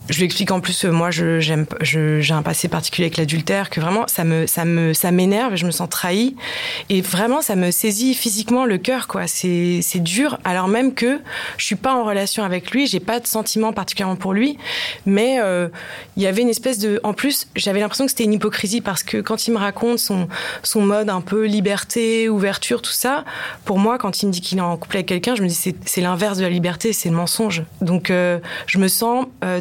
je 0.09 0.19
lui 0.19 0.25
explique 0.25 0.51
en 0.51 0.61
plus, 0.61 0.85
euh, 0.85 0.91
moi, 0.91 1.11
j'ai 1.11 2.33
un 2.33 2.43
passé 2.43 2.69
particulier 2.69 3.07
avec 3.07 3.17
l'adultère, 3.17 3.71
que 3.71 3.81
vraiment, 3.81 4.05
ça 4.09 4.25
me, 4.25 4.47
ça 4.47 4.65
me, 4.65 4.93
ça 4.93 5.11
m'énerve, 5.11 5.55
je 5.55 5.65
me 5.65 5.71
sens 5.71 5.89
trahie, 5.89 6.37
et 6.89 7.01
vraiment, 7.01 7.41
ça 7.41 7.55
me 7.55 7.71
saisit 7.71 8.15
physiquement 8.15 8.65
le 8.65 8.79
cœur, 8.79 9.07
quoi. 9.07 9.27
C'est, 9.27 9.81
dur, 9.97 10.39
alors 10.45 10.69
même 10.69 10.95
que 10.95 11.21
je 11.59 11.65
suis 11.65 11.77
pas 11.77 11.95
en 11.95 12.05
relation 12.05 12.43
avec 12.43 12.71
lui, 12.73 12.87
j'ai 12.87 12.99
pas 12.99 13.21
de 13.21 13.27
sentiment 13.27 13.73
particulièrement 13.73 14.17
pour 14.17 14.33
lui, 14.33 14.59
mais 15.07 15.39
euh, 15.41 15.69
il 16.17 16.23
y 16.23 16.27
avait 16.27 16.43
une 16.43 16.49
espèce 16.49 16.79
de, 16.79 16.99
en 17.05 17.13
plus, 17.13 17.47
j'avais 17.55 17.81
l'impression 17.81 18.05
que 18.05 18.11
c'était 18.11 18.25
une 18.25 18.33
hypocrisie 18.33 18.81
parce 18.81 19.03
que 19.03 19.19
quand 19.19 19.47
il 19.47 19.53
me 19.53 19.59
raconte 19.59 19.99
son, 19.99 20.29
son 20.63 20.81
mode 20.81 21.11
un 21.11 21.21
peu 21.21 21.47
liberté, 21.47 22.29
ouverture, 22.29 22.83
tout 22.83 22.93
ça, 22.93 23.25
pour 23.65 23.79
moi, 23.79 23.99
quand 23.99 24.23
il 24.23 24.27
me 24.27 24.33
dit 24.33 24.41
qu'il 24.41 24.59
est 24.59 24.63
en 24.63 24.77
couple 24.77 24.97
avec 24.97 25.07
quelqu'un, 25.07 25.35
je 25.35 25.43
me 25.43 25.49
dis 25.49 25.55
c'est, 25.55 26.01
l'inverse 26.01 26.39
de 26.39 26.43
la 26.43 26.51
liberté, 26.51 26.93
c'est 26.93 27.09
le 27.09 27.15
mensonge. 27.15 27.63
Donc, 27.81 28.11
euh, 28.11 28.39
je 28.67 28.79
me 28.79 28.89
sens 28.89 29.27
euh, 29.45 29.61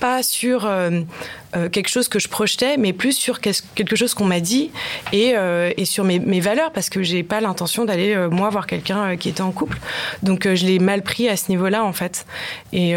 pas 0.00 0.22
sur 0.22 0.66
euh, 0.66 1.02
euh, 1.56 1.68
quelque 1.68 1.88
chose 1.88 2.08
que 2.08 2.18
je 2.18 2.28
projetais, 2.28 2.76
mais 2.76 2.92
plus 2.92 3.12
sur 3.12 3.40
quelque 3.40 3.96
chose 3.96 4.14
qu'on 4.14 4.24
m'a 4.24 4.40
dit 4.40 4.70
et, 5.12 5.36
euh, 5.36 5.72
sur 5.84 6.04
mes, 6.04 6.40
valeurs, 6.40 6.72
parce 6.72 6.90
que 6.90 7.02
j'ai 7.02 7.22
pas 7.22 7.40
l'intention 7.40 7.84
d'aller 7.84 8.16
moi 8.30 8.50
voir 8.50 8.66
quelqu'un 8.66 9.16
qui 9.16 9.28
était 9.28 9.42
en 9.42 9.52
couple. 9.52 9.78
Donc, 10.22 10.46
je 10.52 10.66
l'ai 10.66 10.78
mal 10.78 11.02
pris 11.02 11.28
à 11.28 11.36
ce 11.36 11.50
niveau-là, 11.50 11.84
en 11.84 11.92
fait. 11.92 12.26
Et 12.72 12.94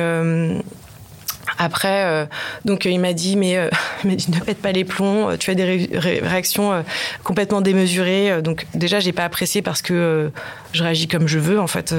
après, 1.57 2.27
donc 2.65 2.85
il 2.85 2.99
m'a 2.99 3.13
dit, 3.13 3.35
mais 3.35 3.69
ne 4.03 4.39
pète 4.39 4.61
pas 4.61 4.71
les 4.71 4.85
plombs, 4.85 5.35
tu 5.37 5.49
as 5.51 5.55
des 5.55 5.63
ré- 5.63 5.89
ré- 5.93 6.19
réactions 6.21 6.83
complètement 7.23 7.61
démesurées. 7.61 8.41
Donc 8.41 8.65
déjà, 8.73 8.99
j'ai 8.99 9.13
pas 9.13 9.25
apprécié 9.25 9.61
parce 9.61 9.81
que 9.81 10.31
je 10.73 10.83
réagis 10.83 11.07
comme 11.07 11.27
je 11.27 11.39
veux, 11.39 11.59
en 11.59 11.67
fait, 11.67 11.93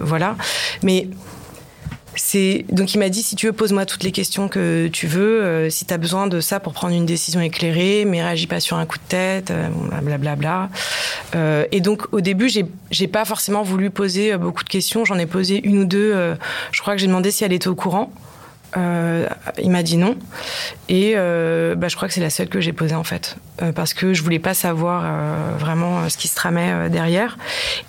voilà. 0.00 0.36
Mais 0.82 1.08
c'est 2.14 2.64
donc 2.70 2.94
il 2.94 2.98
m'a 2.98 3.08
dit 3.08 3.22
si 3.22 3.36
tu 3.36 3.46
veux 3.46 3.52
pose-moi 3.52 3.86
toutes 3.86 4.02
les 4.02 4.12
questions 4.12 4.48
que 4.48 4.88
tu 4.88 5.06
veux 5.06 5.42
euh, 5.42 5.70
si 5.70 5.84
tu 5.84 5.94
as 5.94 5.98
besoin 5.98 6.26
de 6.26 6.40
ça 6.40 6.60
pour 6.60 6.72
prendre 6.72 6.94
une 6.94 7.06
décision 7.06 7.40
éclairée 7.40 8.04
mais 8.06 8.22
réagis 8.22 8.46
pas 8.46 8.60
sur 8.60 8.76
un 8.76 8.86
coup 8.86 8.98
de 8.98 9.08
tête 9.08 9.50
euh, 9.50 9.68
bon, 9.68 9.86
blablabla 9.86 10.36
bla. 10.36 10.68
Euh, 11.34 11.64
et 11.70 11.80
donc 11.80 12.12
au 12.12 12.20
début 12.20 12.48
j'ai 12.48 12.66
j'ai 12.90 13.08
pas 13.08 13.24
forcément 13.24 13.62
voulu 13.62 13.90
poser 13.90 14.32
euh, 14.32 14.38
beaucoup 14.38 14.64
de 14.64 14.68
questions. 14.68 15.04
J'en 15.04 15.18
ai 15.18 15.26
posé 15.26 15.60
une 15.64 15.78
ou 15.78 15.84
deux 15.84 16.14
je 16.72 16.80
crois 16.80 16.94
que 16.94 17.00
j'ai 17.00 17.06
demandé 17.06 17.30
si 17.30 17.44
elle 17.44 17.52
était 17.52 17.68
au 17.68 17.74
courant. 17.74 18.12
Euh, 18.76 19.26
il 19.62 19.70
m'a 19.70 19.82
dit 19.82 19.96
non. 19.96 20.16
Et 20.88 21.14
bah, 21.14 21.88
je 21.88 21.96
crois 21.96 22.08
que 22.08 22.14
c'est 22.14 22.20
la 22.20 22.30
seule 22.30 22.48
que 22.48 22.60
j'ai 22.60 22.72
posée 22.72 22.94
en 22.94 23.04
fait. 23.04 23.36
Euh, 23.62 23.72
parce 23.72 23.94
que 23.94 24.14
je 24.14 24.22
voulais 24.22 24.38
pas 24.38 24.54
savoir 24.54 25.04
vraiment 25.58 26.08
ce 26.08 26.16
qui 26.16 26.28
se 26.28 26.34
tramait 26.34 26.90
derrière. 26.90 27.38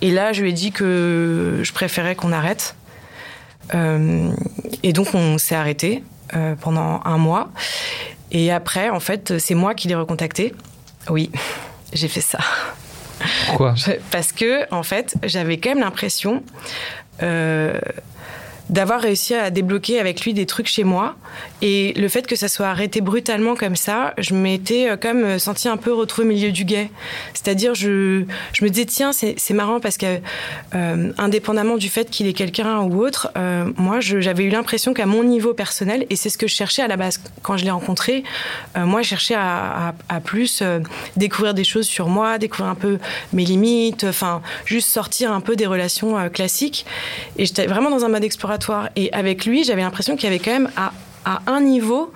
Et 0.00 0.10
là 0.10 0.32
je 0.32 0.42
lui 0.42 0.50
ai 0.50 0.52
dit 0.52 0.72
que 0.72 1.60
je 1.62 1.72
préférais 1.72 2.14
qu'on 2.14 2.32
arrête 2.32 2.74
et 4.82 4.92
donc 4.92 5.14
on 5.14 5.38
s'est 5.38 5.54
arrêté 5.54 6.02
euh, 6.36 6.54
pendant 6.54 7.00
un 7.04 7.18
mois. 7.18 7.50
Et 8.30 8.52
après, 8.52 8.88
en 8.88 9.00
fait, 9.00 9.38
c'est 9.38 9.54
moi 9.54 9.74
qui 9.74 9.88
l'ai 9.88 9.96
recontacté. 9.96 10.54
Oui, 11.08 11.30
j'ai 11.92 12.06
fait 12.06 12.20
ça. 12.20 12.38
Pourquoi 13.48 13.74
Parce 14.12 14.32
que, 14.32 14.72
en 14.72 14.84
fait, 14.84 15.16
j'avais 15.24 15.58
quand 15.58 15.70
même 15.70 15.80
l'impression 15.80 16.44
euh, 17.22 17.78
d'avoir 18.70 19.02
réussi 19.02 19.34
à 19.34 19.50
débloquer 19.50 20.00
avec 20.00 20.22
lui 20.22 20.32
des 20.32 20.46
trucs 20.46 20.66
chez 20.66 20.84
moi. 20.84 21.16
Et 21.60 21.92
le 21.94 22.08
fait 22.08 22.26
que 22.26 22.36
ça 22.36 22.48
soit 22.48 22.68
arrêté 22.68 23.02
brutalement 23.02 23.54
comme 23.54 23.76
ça, 23.76 24.14
je 24.16 24.34
m'étais 24.34 24.88
comme 25.00 25.38
senti 25.38 25.68
un 25.68 25.76
peu 25.76 25.92
retrouvé 25.92 26.26
au 26.26 26.30
milieu 26.30 26.52
du 26.52 26.64
guet. 26.64 26.90
C'est-à-dire, 27.34 27.74
je, 27.74 28.24
je 28.52 28.64
me 28.64 28.70
disais, 28.70 28.86
tiens, 28.86 29.12
c'est 29.12 29.54
marrant 29.54 29.80
parce 29.80 29.98
que, 29.98 30.20
indépendamment 31.18 31.76
du 31.76 31.88
fait 31.88 32.08
qu'il 32.08 32.26
est 32.26 32.32
quelqu'un 32.32 32.80
ou 32.80 33.04
autre, 33.04 33.30
moi, 33.76 34.00
j'avais 34.00 34.44
eu 34.44 34.50
l'impression 34.50 34.94
qu'à 34.94 35.06
mon 35.06 35.24
niveau 35.24 35.52
personnel, 35.52 36.06
et 36.08 36.16
c'est 36.16 36.30
ce 36.30 36.38
que 36.38 36.46
je 36.46 36.54
cherchais 36.54 36.82
à 36.82 36.88
la 36.88 36.96
base 36.96 37.20
quand 37.42 37.56
je 37.56 37.64
l'ai 37.64 37.70
rencontré, 37.70 38.24
moi, 38.76 39.02
je 39.02 39.08
cherchais 39.08 39.34
à, 39.36 39.94
à 40.08 40.20
plus 40.20 40.62
découvrir 41.16 41.54
des 41.54 41.64
choses 41.64 41.86
sur 41.86 42.08
moi, 42.08 42.38
découvrir 42.38 42.70
un 42.70 42.74
peu 42.74 42.98
mes 43.32 43.44
limites, 43.44 44.04
enfin, 44.04 44.42
juste 44.64 44.88
sortir 44.88 45.32
un 45.32 45.40
peu 45.40 45.56
des 45.56 45.66
relations 45.66 46.18
euh, 46.18 46.28
classiques. 46.28 46.86
Et 47.36 47.46
j'étais 47.46 47.66
vraiment 47.66 47.90
dans 47.90 48.04
un 48.04 48.08
mode 48.08 48.24
exploratoire. 48.24 48.59
Et 48.96 49.12
avec 49.12 49.46
lui, 49.46 49.64
j'avais 49.64 49.82
l'impression 49.82 50.16
qu'il 50.16 50.24
y 50.24 50.32
avait 50.32 50.38
quand 50.38 50.52
même 50.52 50.70
à, 50.76 50.92
un 51.46 51.60
niveau, 51.60 52.12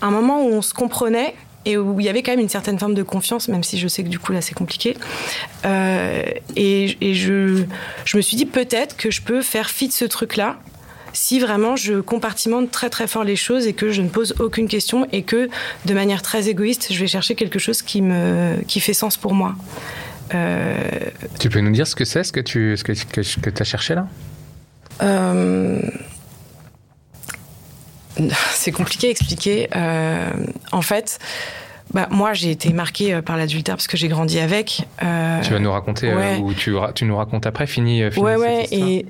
un 0.00 0.10
moment 0.10 0.44
où 0.44 0.48
on 0.48 0.62
se 0.62 0.74
comprenait 0.74 1.34
et 1.64 1.76
où 1.76 2.00
il 2.00 2.06
y 2.06 2.08
avait 2.08 2.22
quand 2.22 2.32
même 2.32 2.40
une 2.40 2.48
certaine 2.48 2.78
forme 2.78 2.94
de 2.94 3.02
confiance, 3.02 3.48
même 3.48 3.62
si 3.62 3.78
je 3.78 3.86
sais 3.86 4.02
que 4.02 4.08
du 4.08 4.18
coup 4.18 4.32
là 4.32 4.40
c'est 4.40 4.54
compliqué. 4.54 4.96
Euh, 5.64 6.24
et, 6.56 6.96
je, 7.14 7.64
me 8.14 8.20
suis 8.20 8.36
dit 8.36 8.46
peut-être 8.46 8.96
que 8.96 9.10
je 9.10 9.22
peux 9.22 9.42
faire 9.42 9.70
fi 9.70 9.88
de 9.88 9.92
ce 9.92 10.04
truc-là 10.04 10.58
si 11.14 11.38
vraiment 11.38 11.76
je 11.76 12.00
compartimente 12.00 12.70
très 12.70 12.88
très 12.88 13.06
fort 13.06 13.22
les 13.22 13.36
choses 13.36 13.66
et 13.66 13.74
que 13.74 13.92
je 13.92 14.00
ne 14.00 14.08
pose 14.08 14.34
aucune 14.40 14.66
question 14.66 15.06
et 15.12 15.22
que 15.22 15.50
de 15.84 15.94
manière 15.94 16.22
très 16.22 16.48
égoïste, 16.48 16.88
je 16.90 16.98
vais 16.98 17.06
chercher 17.06 17.34
quelque 17.34 17.58
chose 17.58 17.82
qui, 17.82 18.00
me, 18.00 18.56
qui 18.66 18.80
fait 18.80 18.94
sens 18.94 19.18
pour 19.18 19.34
moi. 19.34 19.54
Euh, 20.34 20.74
tu 21.38 21.50
peux 21.50 21.60
nous 21.60 21.72
dire 21.72 21.86
ce 21.86 21.94
que 21.94 22.04
c'est, 22.04 22.24
ce 22.24 22.32
que 22.32 22.40
tu 22.40 22.76
ce 22.76 22.84
que, 22.84 22.92
que, 22.92 23.62
as 23.62 23.64
cherché 23.64 23.94
là? 23.94 24.08
Euh, 25.00 25.80
C'est 28.50 28.72
compliqué 28.72 29.08
à 29.08 29.10
expliquer. 29.10 29.68
Euh, 29.74 30.30
en 30.72 30.82
fait, 30.82 31.18
bah, 31.94 32.08
moi, 32.10 32.32
j'ai 32.34 32.50
été 32.50 32.72
marquée 32.72 33.22
par 33.22 33.36
l'adultère 33.36 33.76
parce 33.76 33.86
que 33.86 33.96
j'ai 33.96 34.08
grandi 34.08 34.38
avec. 34.38 34.86
tu 34.98 35.52
vas 35.52 35.58
nous 35.58 35.72
raconter 35.72 36.12
ou 36.40 36.52
tu, 36.54 36.74
tu, 36.94 37.04
nous 37.04 37.16
racontes 37.16 37.46
après, 37.46 37.66
fini. 37.66 38.10
fini 38.10 38.24
ouais, 38.24 38.36
ouais. 38.36 38.66
Et, 38.70 39.06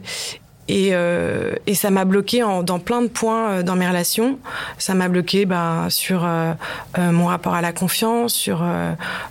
et, 0.72 0.90
euh, 0.92 1.52
et, 1.66 1.74
ça 1.74 1.90
m'a 1.90 2.06
bloqué 2.06 2.40
dans 2.40 2.78
plein 2.78 3.02
de 3.02 3.08
points 3.08 3.50
euh, 3.50 3.62
dans 3.62 3.76
mes 3.76 3.86
relations. 3.86 4.38
Ça 4.78 4.94
m'a 4.94 5.08
bloqué 5.08 5.44
bah, 5.44 5.88
sur 5.90 6.24
euh, 6.24 6.54
mon 6.96 7.26
rapport 7.26 7.52
à 7.52 7.60
la 7.60 7.72
confiance, 7.72 8.32
sur 8.32 8.64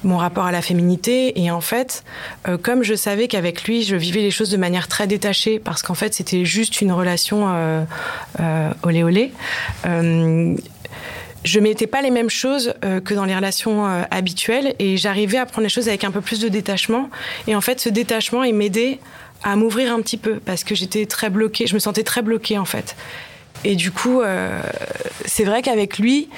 mon 0.03 0.17
rapport 0.17 0.45
à 0.45 0.51
la 0.51 0.61
féminité. 0.61 1.41
Et 1.41 1.49
en 1.49 1.61
fait, 1.61 2.03
comme 2.61 2.83
je 2.83 2.93
savais 2.93 3.27
qu'avec 3.27 3.63
lui, 3.63 3.81
je 3.81 3.95
vivais 3.95 4.21
les 4.21 4.29
choses 4.29 4.51
de 4.51 4.57
manière 4.57 4.87
très 4.87 5.07
détachée, 5.07 5.57
parce 5.57 5.81
qu'en 5.81 5.95
fait, 5.95 6.13
c'était 6.13 6.45
juste 6.45 6.79
une 6.79 6.91
relation 6.91 7.47
olé 8.83 9.03
olé 9.03 9.31
je 11.43 11.59
mettais 11.59 11.87
pas 11.87 12.03
les 12.03 12.11
mêmes 12.11 12.29
choses 12.29 12.75
que 12.81 13.15
dans 13.15 13.25
les 13.25 13.35
relations 13.35 13.83
habituelles 14.11 14.75
et 14.77 14.97
j'arrivais 14.97 15.39
à 15.39 15.47
prendre 15.47 15.63
les 15.63 15.69
choses 15.69 15.87
avec 15.87 16.03
un 16.03 16.11
peu 16.11 16.21
plus 16.21 16.39
de 16.39 16.49
détachement. 16.49 17.09
Et 17.47 17.55
en 17.55 17.61
fait, 17.61 17.79
ce 17.79 17.89
détachement, 17.89 18.43
il 18.43 18.53
m'aidait 18.53 18.99
à 19.43 19.55
m'ouvrir 19.55 19.93
un 19.93 20.01
petit 20.01 20.17
peu 20.17 20.39
parce 20.43 20.63
que 20.63 20.75
j'étais 20.75 21.05
très 21.05 21.29
bloquée, 21.29 21.67
je 21.67 21.73
me 21.73 21.79
sentais 21.79 22.03
très 22.03 22.21
bloquée 22.21 22.57
en 22.57 22.65
fait. 22.65 22.95
Et 23.63 23.75
du 23.75 23.91
coup, 23.91 24.21
euh, 24.21 24.61
c'est 25.25 25.43
vrai 25.43 25.61
qu'avec 25.61 25.99
lui, 25.99 26.29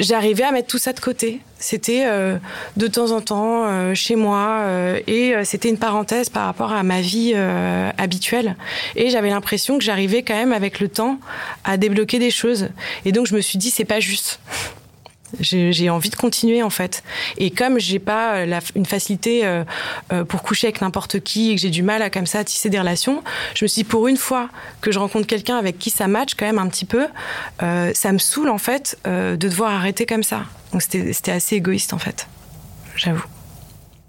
j'arrivais 0.00 0.44
à 0.44 0.52
mettre 0.52 0.68
tout 0.68 0.78
ça 0.78 0.92
de 0.92 1.00
côté. 1.00 1.40
C'était 1.58 2.04
euh, 2.06 2.36
de 2.76 2.86
temps 2.86 3.10
en 3.10 3.20
temps 3.20 3.64
euh, 3.66 3.94
chez 3.94 4.16
moi 4.16 4.62
et 5.06 5.34
c'était 5.44 5.68
une 5.68 5.78
parenthèse 5.78 6.28
par 6.28 6.46
rapport 6.46 6.72
à 6.72 6.82
ma 6.82 7.00
vie 7.00 7.34
habituelle. 7.98 8.56
Et 8.94 9.10
j'avais 9.10 9.30
l'impression 9.30 9.78
que 9.78 9.84
j'arrivais 9.84 10.22
quand 10.22 10.34
même 10.34 10.52
avec 10.52 10.80
le 10.80 10.88
temps 10.88 11.18
à 11.64 11.76
débloquer 11.76 12.18
des 12.18 12.30
choses. 12.30 12.68
Et 13.04 13.12
donc 13.12 13.26
je 13.26 13.34
me 13.34 13.40
suis 13.40 13.58
dit 13.58 13.70
c'est 13.70 13.84
pas 13.84 14.00
juste. 14.00 14.40
J'ai 15.40 15.90
envie 15.90 16.10
de 16.10 16.16
continuer 16.16 16.62
en 16.62 16.70
fait. 16.70 17.02
Et 17.36 17.50
comme 17.50 17.78
j'ai 17.78 17.98
pas 17.98 18.36
euh, 18.36 18.60
une 18.74 18.86
facilité 18.86 19.44
euh, 19.44 19.64
euh, 20.12 20.24
pour 20.24 20.42
coucher 20.42 20.68
avec 20.68 20.80
n'importe 20.80 21.20
qui 21.20 21.50
et 21.50 21.56
que 21.56 21.60
j'ai 21.60 21.70
du 21.70 21.82
mal 21.82 22.02
à 22.02 22.10
comme 22.10 22.26
ça 22.26 22.44
tisser 22.44 22.70
des 22.70 22.78
relations, 22.78 23.22
je 23.54 23.64
me 23.64 23.68
suis 23.68 23.82
dit 23.82 23.88
pour 23.88 24.08
une 24.08 24.16
fois 24.16 24.48
que 24.80 24.92
je 24.92 24.98
rencontre 24.98 25.26
quelqu'un 25.26 25.56
avec 25.56 25.78
qui 25.78 25.90
ça 25.90 26.06
match 26.06 26.34
quand 26.34 26.46
même 26.46 26.58
un 26.58 26.68
petit 26.68 26.84
peu, 26.84 27.06
ça 27.60 28.12
me 28.12 28.18
saoule 28.18 28.48
en 28.48 28.58
fait 28.58 28.98
de 29.04 29.36
devoir 29.36 29.72
arrêter 29.72 30.06
comme 30.06 30.22
ça. 30.22 30.44
Donc 30.72 30.82
c'était 30.82 31.32
assez 31.32 31.56
égoïste 31.56 31.92
en 31.92 31.98
fait, 31.98 32.28
j'avoue. 32.96 33.24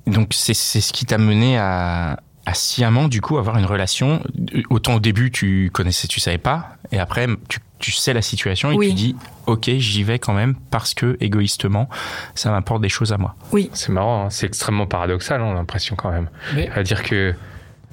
Donc 0.05 0.29
c'est 0.33 0.53
ce 0.53 0.93
qui 0.93 1.05
t'a 1.05 1.17
mené 1.17 1.57
à, 1.57 2.19
à 2.47 2.53
sciemment 2.53 3.09
du 3.09 3.19
coup 3.21 3.37
avoir 3.37 3.57
une 3.57 3.65
relation. 3.65 4.23
Autant 4.69 4.95
au 4.95 4.99
début 4.99 5.31
tu 5.31 5.69
connaissais, 5.73 6.07
tu 6.07 6.19
savais 6.19 6.37
pas, 6.37 6.77
et 6.91 6.97
après 6.97 7.27
tu 7.49 7.59
tu 7.79 7.91
sais 7.91 8.11
la 8.11 8.23
situation 8.23 8.71
et 8.71 8.87
tu 8.87 8.93
dis 8.93 9.15
ok 9.45 9.69
j'y 9.77 10.01
vais 10.01 10.17
quand 10.17 10.33
même 10.33 10.55
parce 10.71 10.95
que 10.95 11.15
égoïstement 11.19 11.89
ça 12.33 12.49
m'apporte 12.49 12.81
des 12.81 12.89
choses 12.89 13.13
à 13.13 13.17
moi. 13.17 13.35
Oui. 13.51 13.69
C'est 13.73 13.91
marrant, 13.91 14.25
hein. 14.25 14.29
c'est 14.31 14.47
extrêmement 14.47 14.87
paradoxal, 14.87 15.41
on 15.41 15.51
hein, 15.51 15.53
l'impression 15.53 15.95
quand 15.95 16.09
même. 16.09 16.29
À 16.73 16.81
dire 16.81 17.03
que 17.03 17.35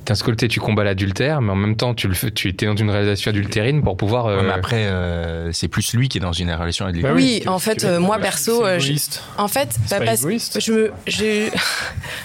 d'un 0.06 0.14
côté, 0.14 0.48
tu 0.48 0.60
combats 0.60 0.84
l'adultère, 0.84 1.40
mais 1.40 1.52
en 1.52 1.56
même 1.56 1.76
temps, 1.76 1.94
tu 1.94 2.08
le 2.08 2.14
fais, 2.14 2.30
tu 2.30 2.48
es 2.48 2.66
dans 2.66 2.76
une 2.76 2.90
relation 2.90 3.30
adultérine 3.30 3.82
pour 3.82 3.96
pouvoir. 3.96 4.26
mais 4.26 4.50
euh, 4.50 4.54
après, 4.54 4.84
euh, 4.84 5.52
c'est 5.52 5.68
plus 5.68 5.94
lui 5.94 6.08
qui 6.08 6.18
est 6.18 6.20
dans 6.20 6.32
une 6.32 6.52
relation 6.52 6.86
adultère. 6.86 7.10
Bah 7.10 7.16
oui, 7.16 7.42
en 7.46 7.58
fait, 7.58 7.84
euh, 7.84 8.00
moi 8.00 8.18
perso, 8.18 8.64
en 9.38 9.48
fait, 9.48 9.76
bah, 9.90 10.00
pas 10.00 10.14
égoïste. 10.14 10.60
je 10.60 10.72
me, 10.72 10.92
j'ai. 11.06 11.50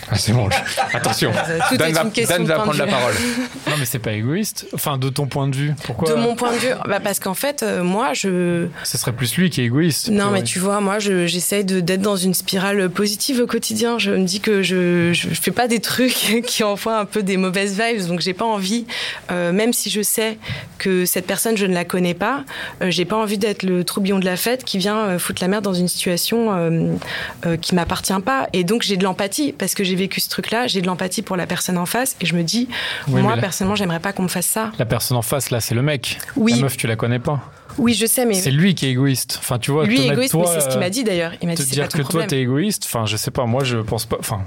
Ah, 0.10 0.18
c'est 0.18 0.34
bon. 0.34 0.50
Attention. 0.94 1.32
Tout 1.70 1.78
Dan, 1.78 1.96
est 1.96 2.02
une 2.02 2.12
question 2.12 2.44
va 2.44 2.56
prendre 2.56 2.78
la 2.78 2.88
parole. 2.88 3.14
non, 3.68 3.76
mais 3.80 3.86
c'est 3.86 4.00
pas 4.00 4.14
égoïste. 4.14 4.68
Enfin, 4.74 4.98
de 4.98 5.10
ton 5.10 5.28
point 5.28 5.48
de 5.48 5.56
vue, 5.56 5.74
pourquoi 5.86 6.10
De 6.10 6.16
mon 6.16 6.36
point 6.36 6.52
de 6.54 6.58
vue, 6.58 6.74
bah 6.88 7.00
parce 7.00 7.20
qu'en 7.20 7.34
fait, 7.34 7.64
moi, 7.82 8.14
je. 8.14 8.68
Ce 8.84 8.98
serait 8.98 9.14
plus 9.14 9.36
lui 9.38 9.50
qui 9.50 9.62
est 9.62 9.66
égoïste. 9.66 10.10
Non, 10.10 10.32
mais 10.32 10.44
tu 10.44 10.60
vois, 10.60 10.82
moi, 10.82 11.00
j'essaye 11.00 11.64
d'être 11.64 12.02
dans 12.02 12.18
une 12.18 12.34
spirale 12.34 12.90
positive 12.90 13.42
au 13.42 13.48
quotidien. 13.48 13.98
Je 14.00 14.12
me 14.12 14.26
dis 14.26 14.40
que 14.40 14.64
je, 14.64 15.12
je 15.14 15.28
fais 15.30 15.52
pas 15.52 15.68
des 15.68 15.80
trucs 15.80 16.14
qui 16.46 16.64
envoient 16.64 17.00
un 17.00 17.06
peu 17.06 17.24
des 17.24 17.38
mauvaises 17.38 17.69
vibes, 17.74 18.08
donc 18.08 18.20
j'ai 18.20 18.34
pas 18.34 18.46
envie, 18.46 18.86
euh, 19.32 19.52
même 19.52 19.74
si 19.74 19.90
je 19.90 20.02
sais 20.02 20.38
que 20.78 21.06
cette 21.06 21.26
personne, 21.26 21.58
je 21.58 21.66
ne 21.66 21.74
la 21.74 21.86
connais 21.86 22.14
pas, 22.14 22.44
euh, 22.82 22.92
j'ai 22.92 23.06
pas 23.06 23.18
envie 23.18 23.38
d'être 23.38 23.64
le 23.64 23.84
troubillon 23.84 24.20
de 24.20 24.26
la 24.26 24.38
fête 24.38 24.64
qui 24.64 24.78
vient 24.78 24.98
euh, 24.98 25.20
foutre 25.20 25.42
la 25.42 25.48
merde 25.48 25.64
dans 25.64 25.74
une 25.74 25.88
situation 25.88 26.30
qui 27.62 27.76
m'appartient 27.76 28.14
pas. 28.24 28.48
Et 28.54 28.64
donc 28.64 28.82
j'ai 28.82 28.98
de 28.98 29.04
l'empathie 29.04 29.54
parce 29.54 29.74
que 29.74 29.84
j'ai 29.84 29.96
vécu 29.96 30.20
ce 30.20 30.30
truc-là, 30.30 30.68
j'ai 30.68 30.82
de 30.82 30.88
l'empathie 30.88 31.22
pour 31.22 31.36
la 31.36 31.48
personne 31.48 31.78
en 31.78 31.86
face 31.86 32.16
et 32.22 32.26
je 32.26 32.36
me 32.36 32.44
dis, 32.44 32.68
moi 33.08 33.38
personnellement, 33.38 33.76
j'aimerais 33.76 34.00
pas 34.00 34.14
qu'on 34.14 34.24
me 34.24 34.28
fasse 34.28 34.46
ça. 34.46 34.72
La 34.78 34.86
personne 34.86 35.18
en 35.18 35.22
face, 35.22 35.50
là, 35.50 35.60
c'est 35.60 35.76
le 35.76 35.82
mec. 35.82 36.18
Oui. 36.36 36.54
La 36.54 36.64
meuf, 36.64 36.78
tu 36.78 36.88
la 36.88 36.96
connais 36.96 37.20
pas. 37.20 37.42
Oui, 37.78 37.94
je 37.94 38.06
sais, 38.06 38.26
mais 38.26 38.34
c'est 38.34 38.52
lui 38.52 38.76
qui 38.76 38.88
est 38.88 38.92
égoïste. 38.92 39.38
Enfin, 39.40 39.58
tu 39.58 39.72
vois, 39.72 39.86
lui 39.86 40.02
est 40.02 40.08
égoïste, 40.08 40.34
mais 40.34 40.46
c'est 40.48 40.62
ce 40.62 40.70
qu'il 40.70 40.80
m'a 40.80 40.90
dit 40.90 41.04
d'ailleurs. 41.04 41.32
Il 41.42 41.48
m'a 41.48 41.56
dit 41.56 41.66
te 41.66 41.70
dire 41.72 41.88
que 41.88 42.02
toi 42.02 42.26
t'es 42.26 42.42
égoïste. 42.42 42.84
Enfin, 42.86 43.06
je 43.06 43.16
sais 43.18 43.32
pas. 43.32 43.46
Moi, 43.46 43.64
je 43.64 43.78
pense 43.78 44.06
pas. 44.06 44.18
Enfin, 44.20 44.42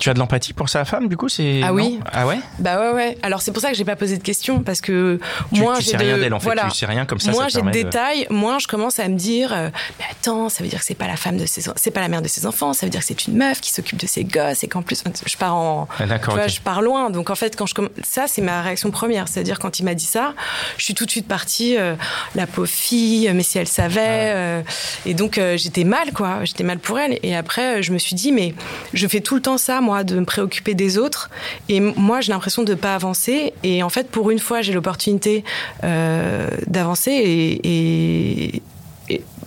tu 0.00 0.08
as 0.08 0.14
de 0.14 0.18
l'empathie 0.18 0.54
pour 0.54 0.68
sa 0.68 0.84
femme, 0.84 1.08
du 1.08 1.16
coup 1.16 1.28
c'est 1.28 1.60
Ah 1.62 1.72
oui. 1.72 2.00
Ah 2.10 2.26
ouais. 2.26 2.40
Bah 2.58 2.80
ouais 2.80 2.92
ouais. 2.92 3.18
Alors 3.22 3.42
c'est 3.42 3.52
pour 3.52 3.60
ça 3.60 3.70
que 3.70 3.76
j'ai 3.76 3.84
pas 3.84 3.96
posé 3.96 4.16
de 4.16 4.22
questions 4.22 4.62
parce 4.62 4.80
que 4.80 5.20
moi 5.52 5.74
j'ai 5.78 5.90
sais 5.92 5.96
rien 5.98 6.16
d'elle 6.16 6.32
en 6.32 6.40
fait. 6.40 6.56
Tu 6.70 6.70
sais 6.70 6.86
rien 6.86 7.04
comme 7.04 7.20
ça. 7.20 7.30
Moi 7.30 7.48
j'ai 7.48 7.60
de 7.60 7.70
détails. 7.70 8.26
Moi 8.30 8.58
je 8.58 8.66
commence 8.66 8.98
à 8.98 9.06
me 9.08 9.16
dire, 9.16 9.52
euh, 9.52 9.68
mais 9.98 10.06
attends, 10.10 10.48
ça 10.48 10.64
veut 10.64 10.70
dire 10.70 10.80
que 10.80 10.84
c'est 10.86 10.94
pas 10.94 11.06
la 11.06 11.16
femme 11.16 11.36
de 11.36 11.44
ses, 11.44 11.70
c'est 11.76 11.90
pas 11.90 12.00
la 12.00 12.08
mère 12.08 12.22
de 12.22 12.28
ses 12.28 12.46
enfants. 12.46 12.72
Ça 12.72 12.86
veut 12.86 12.90
dire 12.90 13.00
que 13.00 13.06
c'est 13.06 13.26
une 13.26 13.36
meuf 13.36 13.60
qui 13.60 13.72
s'occupe 13.72 13.98
de 13.98 14.06
ses 14.06 14.24
gosses 14.24 14.64
et 14.64 14.68
qu'en 14.68 14.82
plus 14.82 15.02
je 15.26 15.36
pars 15.36 15.54
en, 15.54 15.86
ah, 15.98 16.06
d'accord, 16.06 16.38
je 16.48 16.60
pars 16.60 16.80
loin. 16.80 17.10
Donc 17.10 17.28
en 17.28 17.34
fait 17.34 17.54
quand 17.54 17.66
je 17.66 17.74
ça 18.02 18.24
c'est 18.26 18.42
ma 18.42 18.62
réaction 18.62 18.90
première, 18.90 19.28
c'est-à-dire 19.28 19.58
quand 19.58 19.80
il 19.80 19.84
m'a 19.84 19.94
dit 19.94 20.06
ça, 20.06 20.32
je 20.78 20.84
suis 20.84 20.94
tout 20.94 21.04
de 21.04 21.10
suite 21.10 21.28
partie 21.28 21.76
euh, 21.76 21.94
la 22.34 22.46
pauvre 22.46 22.66
fille, 22.66 23.30
mais 23.34 23.42
si 23.42 23.58
elle 23.58 23.68
savait. 23.68 24.32
Euh, 24.34 24.62
et 25.04 25.12
donc 25.12 25.38
j'étais 25.56 25.84
mal 25.84 26.12
quoi. 26.12 26.44
J'étais 26.44 26.64
mal 26.64 26.78
pour 26.78 26.98
elle. 26.98 27.18
Et 27.22 27.36
après 27.36 27.82
je 27.82 27.92
me 27.92 27.98
suis 27.98 28.16
dit 28.16 28.32
mais 28.32 28.54
je 28.94 29.06
fais 29.06 29.20
tout 29.20 29.34
le 29.34 29.42
temps 29.42 29.58
ça 29.58 29.82
moi 29.82 29.89
de 30.04 30.18
me 30.18 30.24
préoccuper 30.24 30.74
des 30.74 30.98
autres. 30.98 31.30
Et 31.68 31.80
moi, 31.80 32.20
j'ai 32.20 32.32
l'impression 32.32 32.62
de 32.62 32.72
ne 32.72 32.76
pas 32.76 32.94
avancer. 32.94 33.52
Et 33.62 33.82
en 33.82 33.88
fait, 33.88 34.10
pour 34.10 34.30
une 34.30 34.38
fois, 34.38 34.62
j'ai 34.62 34.72
l'opportunité 34.72 35.44
euh, 35.84 36.48
d'avancer 36.66 37.10
et, 37.12 38.62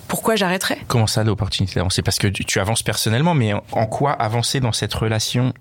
pourquoi 0.08 0.36
j'arrêterais? 0.36 0.78
Comment 0.88 1.08
ça, 1.08 1.24
l'opportunité 1.24 1.76
d'avancer? 1.76 2.04
Parce 2.04 2.20
que 2.20 2.28
tu, 2.28 2.60
avances 2.60 2.84
personnellement, 2.84 3.34
mais 3.34 3.54
en 3.72 3.86
quoi 3.88 4.12
avancer 4.12 4.60
dans 4.60 4.72
cette 4.72 4.94
relation? 4.94 5.54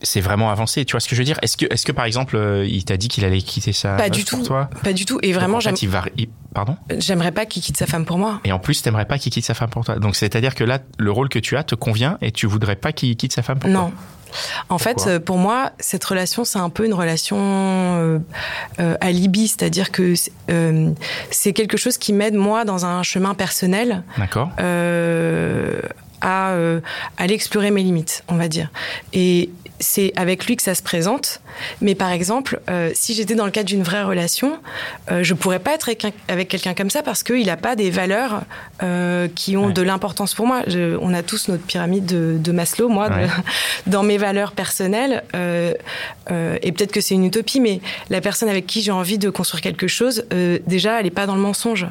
C'est 0.00 0.20
vraiment 0.20 0.50
avancé. 0.50 0.84
Tu 0.84 0.92
vois 0.92 1.00
ce 1.00 1.08
que 1.08 1.14
je 1.14 1.20
veux 1.20 1.24
dire? 1.24 1.38
Est-ce 1.42 1.56
que, 1.56 1.66
est-ce 1.72 1.86
que 1.86 1.92
par 1.92 2.06
exemple, 2.06 2.34
euh, 2.34 2.66
il 2.66 2.84
t'a 2.84 2.96
dit 2.96 3.06
qu'il 3.06 3.24
allait 3.24 3.40
quitter 3.40 3.72
sa 3.72 3.94
pas 3.94 4.10
du 4.10 4.24
tout, 4.24 4.42
toi? 4.42 4.68
Pas 4.82 4.92
du 4.92 5.04
tout. 5.04 5.20
Et 5.22 5.32
vraiment, 5.32 5.60
j'aime. 5.60 5.76
Pardon? 6.52 6.76
J'aimerais 6.98 7.32
pas 7.32 7.46
qu'il 7.46 7.62
quitte 7.62 7.76
sa 7.76 7.86
femme 7.86 8.04
pour 8.04 8.18
moi. 8.18 8.40
Et 8.44 8.52
en 8.52 8.58
plus, 8.58 8.82
t'aimerais 8.82 9.06
pas 9.06 9.18
qu'il 9.18 9.32
quitte 9.32 9.44
sa 9.44 9.54
femme 9.54 9.70
pour 9.70 9.84
toi. 9.84 10.00
Donc 10.00 10.16
c'est-à-dire 10.16 10.54
que 10.54 10.64
là, 10.64 10.80
le 10.98 11.10
rôle 11.12 11.28
que 11.28 11.38
tu 11.38 11.56
as 11.56 11.62
te 11.62 11.74
convient 11.74 12.18
et 12.20 12.32
tu 12.32 12.46
voudrais 12.46 12.76
pas 12.76 12.92
qu'il 12.92 13.16
quitte 13.16 13.32
sa 13.32 13.42
femme 13.42 13.58
pour 13.58 13.70
toi? 13.70 13.80
Non. 13.80 13.92
En 14.68 14.78
fait, 14.78 15.06
euh, 15.06 15.18
pour 15.18 15.38
moi, 15.38 15.72
cette 15.78 16.04
relation, 16.04 16.44
c'est 16.44 16.58
un 16.58 16.70
peu 16.70 16.84
une 16.84 16.94
relation 16.94 17.36
euh, 17.38 18.18
euh 18.80 18.96
alibi, 19.00 19.48
c'est-à-dire 19.48 19.90
que 19.90 20.14
euh, 20.50 20.90
c'est 21.30 21.52
quelque 21.52 21.76
chose 21.76 21.98
qui 21.98 22.12
m'aide 22.12 22.34
moi 22.34 22.64
dans 22.64 22.86
un 22.86 23.02
chemin 23.02 23.34
personnel. 23.34 24.02
D'accord. 24.18 24.50
à 26.24 26.54
aller 27.16 27.34
explorer 27.34 27.72
mes 27.72 27.82
limites, 27.82 28.22
on 28.28 28.36
va 28.36 28.46
dire. 28.46 28.70
Et 29.12 29.50
c'est 29.82 30.12
avec 30.16 30.46
lui 30.46 30.56
que 30.56 30.62
ça 30.62 30.74
se 30.74 30.82
présente. 30.82 31.40
Mais 31.82 31.94
par 31.94 32.10
exemple, 32.10 32.60
euh, 32.70 32.90
si 32.94 33.12
j'étais 33.14 33.34
dans 33.34 33.44
le 33.44 33.50
cadre 33.50 33.68
d'une 33.68 33.82
vraie 33.82 34.02
relation, 34.02 34.58
euh, 35.10 35.22
je 35.22 35.34
pourrais 35.34 35.58
pas 35.58 35.74
être 35.74 35.88
avec, 35.88 36.04
un- 36.06 36.12
avec 36.28 36.48
quelqu'un 36.48 36.72
comme 36.74 36.88
ça 36.88 37.02
parce 37.02 37.22
qu'il 37.22 37.44
n'a 37.46 37.56
pas 37.58 37.76
des 37.76 37.90
valeurs 37.90 38.42
euh, 38.82 39.28
qui 39.34 39.56
ont 39.56 39.66
Ouais. 39.66 39.72
de 39.72 39.82
l'importance 39.82 40.34
pour 40.34 40.46
moi. 40.46 40.62
Je- 40.66 40.96
on 41.00 41.12
a 41.12 41.22
tous 41.22 41.48
notre 41.48 41.64
pyramide 41.64 42.06
de, 42.06 42.36
de 42.38 42.52
Maslow. 42.52 42.88
Moi, 42.88 43.08
de- 43.10 43.14
dans 43.90 44.02
mes 44.02 44.16
valeurs 44.18 44.52
personnelles, 44.52 45.22
euh, 45.34 45.74
et 46.30 46.72
peut-être 46.72 46.92
que 46.92 47.00
c'est 47.00 47.14
une 47.14 47.24
utopie, 47.24 47.60
mais 47.60 47.80
la 48.08 48.20
personne 48.20 48.48
avec 48.48 48.66
qui 48.66 48.82
j'ai 48.82 48.92
envie 48.92 49.18
de 49.18 49.28
construire 49.30 49.60
quelque 49.60 49.88
chose, 49.88 50.24
déjà, 50.66 50.98
elle 50.98 51.04
n'est 51.04 51.10
pas 51.10 51.26
dans 51.26 51.34
le 51.34 51.40
mensonge. 51.42 51.86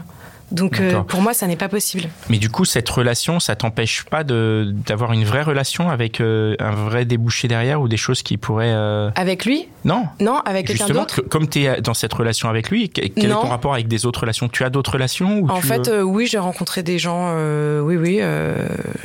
Donc, 0.51 0.79
euh, 0.79 0.99
pour 1.01 1.21
moi, 1.21 1.33
ça 1.33 1.47
n'est 1.47 1.55
pas 1.55 1.69
possible. 1.69 2.03
Mais 2.29 2.37
du 2.37 2.49
coup, 2.49 2.65
cette 2.65 2.89
relation, 2.89 3.39
ça 3.39 3.55
t'empêche 3.55 4.03
pas 4.03 4.23
de 4.23 4.71
d'avoir 4.85 5.13
une 5.13 5.23
vraie 5.23 5.43
relation 5.43 5.89
avec 5.89 6.19
euh, 6.21 6.55
un 6.59 6.71
vrai 6.71 7.05
débouché 7.05 7.47
derrière 7.47 7.81
ou 7.81 7.87
des 7.87 7.97
choses 7.97 8.21
qui 8.21 8.37
pourraient. 8.37 8.73
euh, 8.73 9.09
Avec 9.15 9.45
lui? 9.45 9.67
Non. 9.85 10.05
Non, 10.19 10.39
avec 10.45 10.67
quelqu'un 10.67 10.87
d'autre? 10.87 11.21
comme 11.21 11.47
tu 11.47 11.63
es 11.63 11.81
dans 11.81 11.93
cette 11.93 12.13
relation 12.13 12.49
avec 12.49 12.69
lui, 12.69 12.89
que- 12.89 13.01
quel 13.07 13.25
est 13.25 13.33
ton 13.33 13.47
rapport 13.47 13.73
avec 13.73 13.87
des 13.87 14.05
autres 14.05 14.21
relations? 14.21 14.49
Tu 14.49 14.63
as 14.63 14.69
d'autres 14.69 14.93
relations 14.93 15.39
ou 15.39 15.49
En 15.49 15.61
fait, 15.61 15.89
oui, 16.03 16.27
j'ai 16.27 16.37
rencontré 16.39 16.83
des 16.83 16.99
gens. 16.99 17.33
oui, 17.81 17.95
oui. 17.97 18.19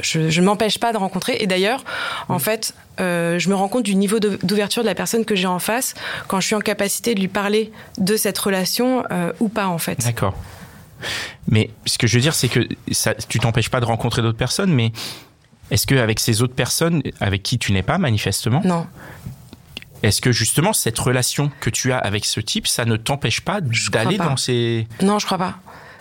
je 0.02 0.40
ne 0.40 0.44
m'empêche 0.44 0.78
pas 0.78 0.92
de 0.92 0.98
rencontrer. 0.98 1.36
Et 1.40 1.46
d'ailleurs, 1.46 1.84
en 2.28 2.38
fait, 2.38 2.74
euh, 3.00 3.38
je 3.38 3.48
me 3.50 3.54
rends 3.54 3.68
compte 3.68 3.84
du 3.84 3.94
niveau 3.94 4.18
d'ouverture 4.18 4.82
de 4.82 4.88
la 4.88 4.94
personne 4.94 5.24
que 5.24 5.34
j'ai 5.36 5.46
en 5.46 5.58
face 5.58 5.94
quand 6.28 6.40
je 6.40 6.46
suis 6.46 6.54
en 6.56 6.60
capacité 6.60 7.14
de 7.14 7.20
lui 7.20 7.28
parler 7.28 7.70
de 7.98 8.16
cette 8.16 8.38
relation 8.38 9.04
euh, 9.10 9.32
ou 9.40 9.48
pas, 9.48 9.66
en 9.68 9.78
fait. 9.78 10.02
D'accord. 10.04 10.34
Mais 11.48 11.70
ce 11.84 11.98
que 11.98 12.06
je 12.06 12.16
veux 12.16 12.22
dire, 12.22 12.34
c'est 12.34 12.48
que 12.48 12.60
ça, 12.92 13.14
tu 13.14 13.38
t'empêches 13.38 13.70
pas 13.70 13.80
de 13.80 13.84
rencontrer 13.86 14.22
d'autres 14.22 14.38
personnes, 14.38 14.72
mais 14.72 14.92
est-ce 15.70 15.86
qu'avec 15.86 16.20
ces 16.20 16.42
autres 16.42 16.54
personnes, 16.54 17.02
avec 17.20 17.42
qui 17.42 17.58
tu 17.58 17.72
n'es 17.72 17.82
pas 17.82 17.98
manifestement, 17.98 18.60
Non, 18.64 18.86
est-ce 20.02 20.20
que 20.20 20.30
justement 20.32 20.72
cette 20.72 20.98
relation 20.98 21.50
que 21.60 21.70
tu 21.70 21.92
as 21.92 21.98
avec 21.98 22.24
ce 22.24 22.40
type, 22.40 22.66
ça 22.66 22.84
ne 22.84 22.96
t'empêche 22.96 23.40
pas 23.40 23.60
d'aller 23.90 24.18
dans 24.18 24.36
ces... 24.36 24.86
non, 25.02 25.18
je 25.18 25.26
crois 25.26 25.38
pas. 25.38 25.54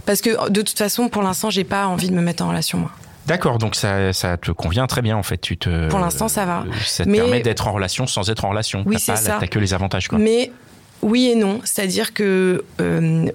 Parce 0.05 0.21
que 0.21 0.49
de 0.49 0.61
toute 0.61 0.77
façon, 0.77 1.09
pour 1.09 1.23
l'instant, 1.23 1.49
j'ai 1.49 1.63
pas 1.63 1.87
envie 1.87 2.09
de 2.09 2.13
me 2.13 2.21
mettre 2.21 2.43
en 2.43 2.49
relation, 2.49 2.77
moi. 2.77 2.91
D'accord, 3.25 3.57
donc 3.57 3.75
ça, 3.75 4.13
ça 4.13 4.37
te 4.37 4.51
convient 4.51 4.85
très 4.85 5.01
bien 5.01 5.17
en 5.17 5.23
fait. 5.23 5.39
Tu 5.39 5.57
te, 5.57 5.87
Pour 5.89 5.97
l'instant, 5.97 6.27
ça 6.27 6.45
va. 6.45 6.63
Ça 6.85 7.05
te 7.05 7.09
Mais- 7.09 7.17
permet 7.17 7.39
d'être 7.41 7.67
en 7.67 7.71
relation 7.73 8.05
sans 8.05 8.29
être 8.29 8.45
en 8.45 8.49
relation. 8.49 8.83
Oui, 8.85 8.97
c'est 8.99 9.15
ça. 9.15 9.37
T'as 9.39 9.47
que 9.47 9.57
les 9.57 9.73
avantages 9.73 10.07
quoi. 10.09 10.19
Mais 10.19 10.51
oui 11.01 11.29
et 11.31 11.35
non. 11.35 11.59
C'est-à-dire 11.63 12.13
que 12.13 12.63
euh, 12.81 13.25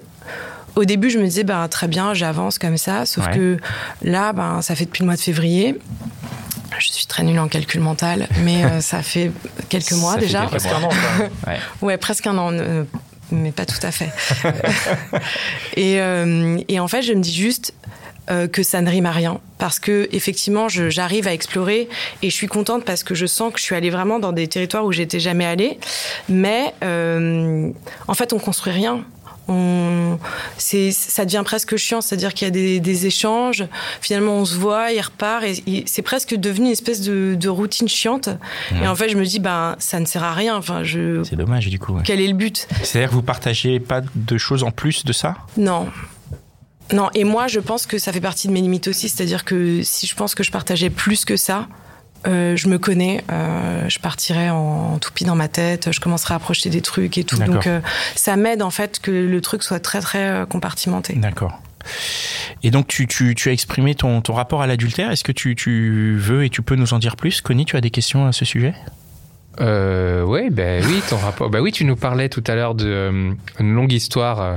au 0.75 0.85
début, 0.85 1.09
je 1.09 1.19
me 1.19 1.25
disais, 1.25 1.43
ben, 1.43 1.67
très 1.67 1.87
bien, 1.87 2.13
j'avance 2.13 2.57
comme 2.59 2.77
ça. 2.77 3.05
Sauf 3.05 3.27
Ouais. 3.27 3.35
que 3.35 3.57
là, 4.01 4.33
ben, 4.33 4.61
ça 4.61 4.75
fait 4.75 4.85
depuis 4.85 5.01
le 5.01 5.05
mois 5.07 5.15
de 5.15 5.21
février. 5.21 5.77
Je 6.79 6.87
suis 6.91 7.05
très 7.05 7.23
nulle 7.23 7.37
en 7.39 7.47
calcul 7.47 7.81
mental, 7.81 8.27
mais 8.43 8.63
euh, 8.63 8.81
ça 8.81 9.03
fait 9.03 9.31
quelques 9.69 9.91
mois 9.91 10.13
Ça 10.13 10.19
fait 10.19 10.25
déjà. 10.25 10.39
quelques 10.47 10.51
Presque 10.51 10.67
un 10.73 10.83
an. 10.83 10.89
Ouais. 11.47 11.59
Ouais, 11.81 11.97
presque 11.97 12.27
un 12.27 12.37
an, 12.37 12.51
euh, 12.53 12.83
mais 13.31 13.51
pas 13.51 13.65
tout 13.65 13.77
à 13.83 13.91
fait. 13.91 14.09
et, 15.75 15.99
euh, 16.01 16.57
et 16.67 16.79
en 16.79 16.87
fait, 16.87 17.01
je 17.01 17.13
me 17.13 17.21
dis 17.21 17.33
juste 17.33 17.73
que 18.53 18.63
ça 18.63 18.79
ne 18.81 18.89
rime 18.89 19.07
à 19.07 19.11
rien 19.11 19.41
parce 19.57 19.77
que 19.77 20.07
effectivement, 20.13 20.69
j'arrive 20.69 21.27
à 21.27 21.33
explorer 21.33 21.89
et 22.21 22.29
je 22.29 22.33
suis 22.33 22.47
contente 22.47 22.85
parce 22.85 23.03
que 23.03 23.13
je 23.13 23.25
sens 23.25 23.51
que 23.51 23.59
je 23.59 23.65
suis 23.65 23.75
allée 23.75 23.89
vraiment 23.89 24.19
dans 24.19 24.31
des 24.31 24.47
territoires 24.47 24.85
où 24.85 24.93
j'étais 24.93 25.19
jamais 25.19 25.45
allée. 25.45 25.77
Mais 26.29 26.73
euh, 26.81 27.69
en 28.07 28.13
fait, 28.13 28.31
on 28.31 28.39
construit 28.39 28.71
rien. 28.71 29.01
On, 29.47 30.17
c'est, 30.57 30.91
ça 30.91 31.25
devient 31.25 31.41
presque 31.43 31.75
chiant, 31.75 31.99
c'est-à-dire 32.01 32.33
qu'il 32.33 32.45
y 32.45 32.47
a 32.47 32.51
des, 32.51 32.79
des 32.79 33.05
échanges. 33.07 33.65
Finalement, 33.99 34.33
on 34.35 34.45
se 34.45 34.55
voit, 34.55 34.91
il 34.91 35.01
repart, 35.01 35.43
et, 35.43 35.83
c'est 35.87 36.01
presque 36.03 36.35
devenu 36.35 36.67
une 36.67 36.71
espèce 36.71 37.01
de, 37.01 37.35
de 37.37 37.49
routine 37.49 37.87
chiante. 37.87 38.29
Et 38.81 38.87
en 38.87 38.95
fait, 38.95 39.09
je 39.09 39.17
me 39.17 39.25
dis, 39.25 39.39
ben, 39.39 39.75
ça 39.79 39.99
ne 39.99 40.05
sert 40.05 40.23
à 40.23 40.33
rien. 40.33 40.55
Enfin, 40.55 40.83
je, 40.83 41.23
C'est 41.23 41.35
dommage 41.35 41.67
du 41.67 41.79
coup. 41.79 41.93
ouais. 41.93 42.01
quel 42.05 42.21
est 42.21 42.27
le 42.27 42.33
but? 42.33 42.67
C'est-à-dire 42.83 43.09
que 43.09 43.15
vous 43.15 43.23
partagez 43.23 43.79
pas 43.79 44.01
de 44.15 44.37
choses 44.37 44.63
en 44.63 44.71
plus 44.71 45.03
de 45.05 45.13
ça? 45.13 45.35
Non. 45.57 45.87
Non, 46.93 47.09
et 47.13 47.23
moi, 47.23 47.47
je 47.47 47.59
pense 47.59 47.85
que 47.85 47.97
ça 47.97 48.11
fait 48.11 48.21
partie 48.21 48.47
de 48.47 48.53
mes 48.53 48.61
limites 48.61 48.87
aussi. 48.89 49.07
C'est-à-dire 49.09 49.45
que 49.45 49.81
si 49.83 50.07
je 50.07 50.15
pense 50.15 50.35
que 50.35 50.43
je 50.43 50.51
partageais 50.51 50.89
plus 50.89 51.25
que 51.25 51.37
ça, 51.37 51.67
euh, 52.27 52.55
je 52.55 52.67
me 52.67 52.77
connais, 52.77 53.23
euh, 53.31 53.89
je 53.89 53.99
partirais 53.99 54.49
en, 54.49 54.93
en 54.93 54.97
toupie 54.99 55.25
dans 55.25 55.35
ma 55.35 55.47
tête, 55.47 55.91
je 55.91 55.99
commencerais 55.99 56.33
à 56.33 56.39
projeter 56.39 56.69
des 56.69 56.81
trucs 56.81 57.17
et 57.17 57.23
tout. 57.23 57.37
Donc, 57.37 57.67
euh, 57.67 57.81
ça 58.15 58.35
m'aide 58.35 58.61
en 58.61 58.71
fait 58.71 58.99
que 58.99 59.11
le 59.11 59.41
truc 59.41 59.63
soit 59.63 59.79
très 59.79 60.01
très 60.01 60.45
compartimenté. 60.49 61.13
D'accord. 61.15 61.59
Et 62.61 62.69
donc 62.69 62.87
tu, 62.87 63.07
tu, 63.07 63.33
tu 63.33 63.49
as 63.49 63.51
exprimé 63.51 63.95
ton, 63.95 64.21
ton 64.21 64.33
rapport 64.33 64.61
à 64.61 64.67
l'adultère. 64.67 65.09
Est-ce 65.09 65.23
que 65.23 65.31
tu, 65.31 65.55
tu 65.55 66.15
veux 66.15 66.45
et 66.45 66.49
tu 66.49 66.61
peux 66.61 66.75
nous 66.75 66.93
en 66.93 66.99
dire 66.99 67.15
plus? 67.15 67.41
Connie, 67.41 67.65
tu 67.65 67.75
as 67.75 67.81
des 67.81 67.89
questions 67.89 68.27
à 68.27 68.31
ce 68.31 68.45
sujet? 68.45 68.75
Euh, 69.59 70.23
ouais, 70.23 70.49
ben 70.49 70.81
oui, 70.87 71.01
ton 71.09 71.17
rapport. 71.17 71.49
Bah 71.49 71.59
oui, 71.59 71.71
tu 71.73 71.83
nous 71.83 71.97
parlais 71.97 72.29
tout 72.29 72.43
à 72.47 72.55
l'heure 72.55 72.73
d'une 72.73 73.35
longue 73.59 73.91
histoire 73.91 74.41
euh, 74.41 74.55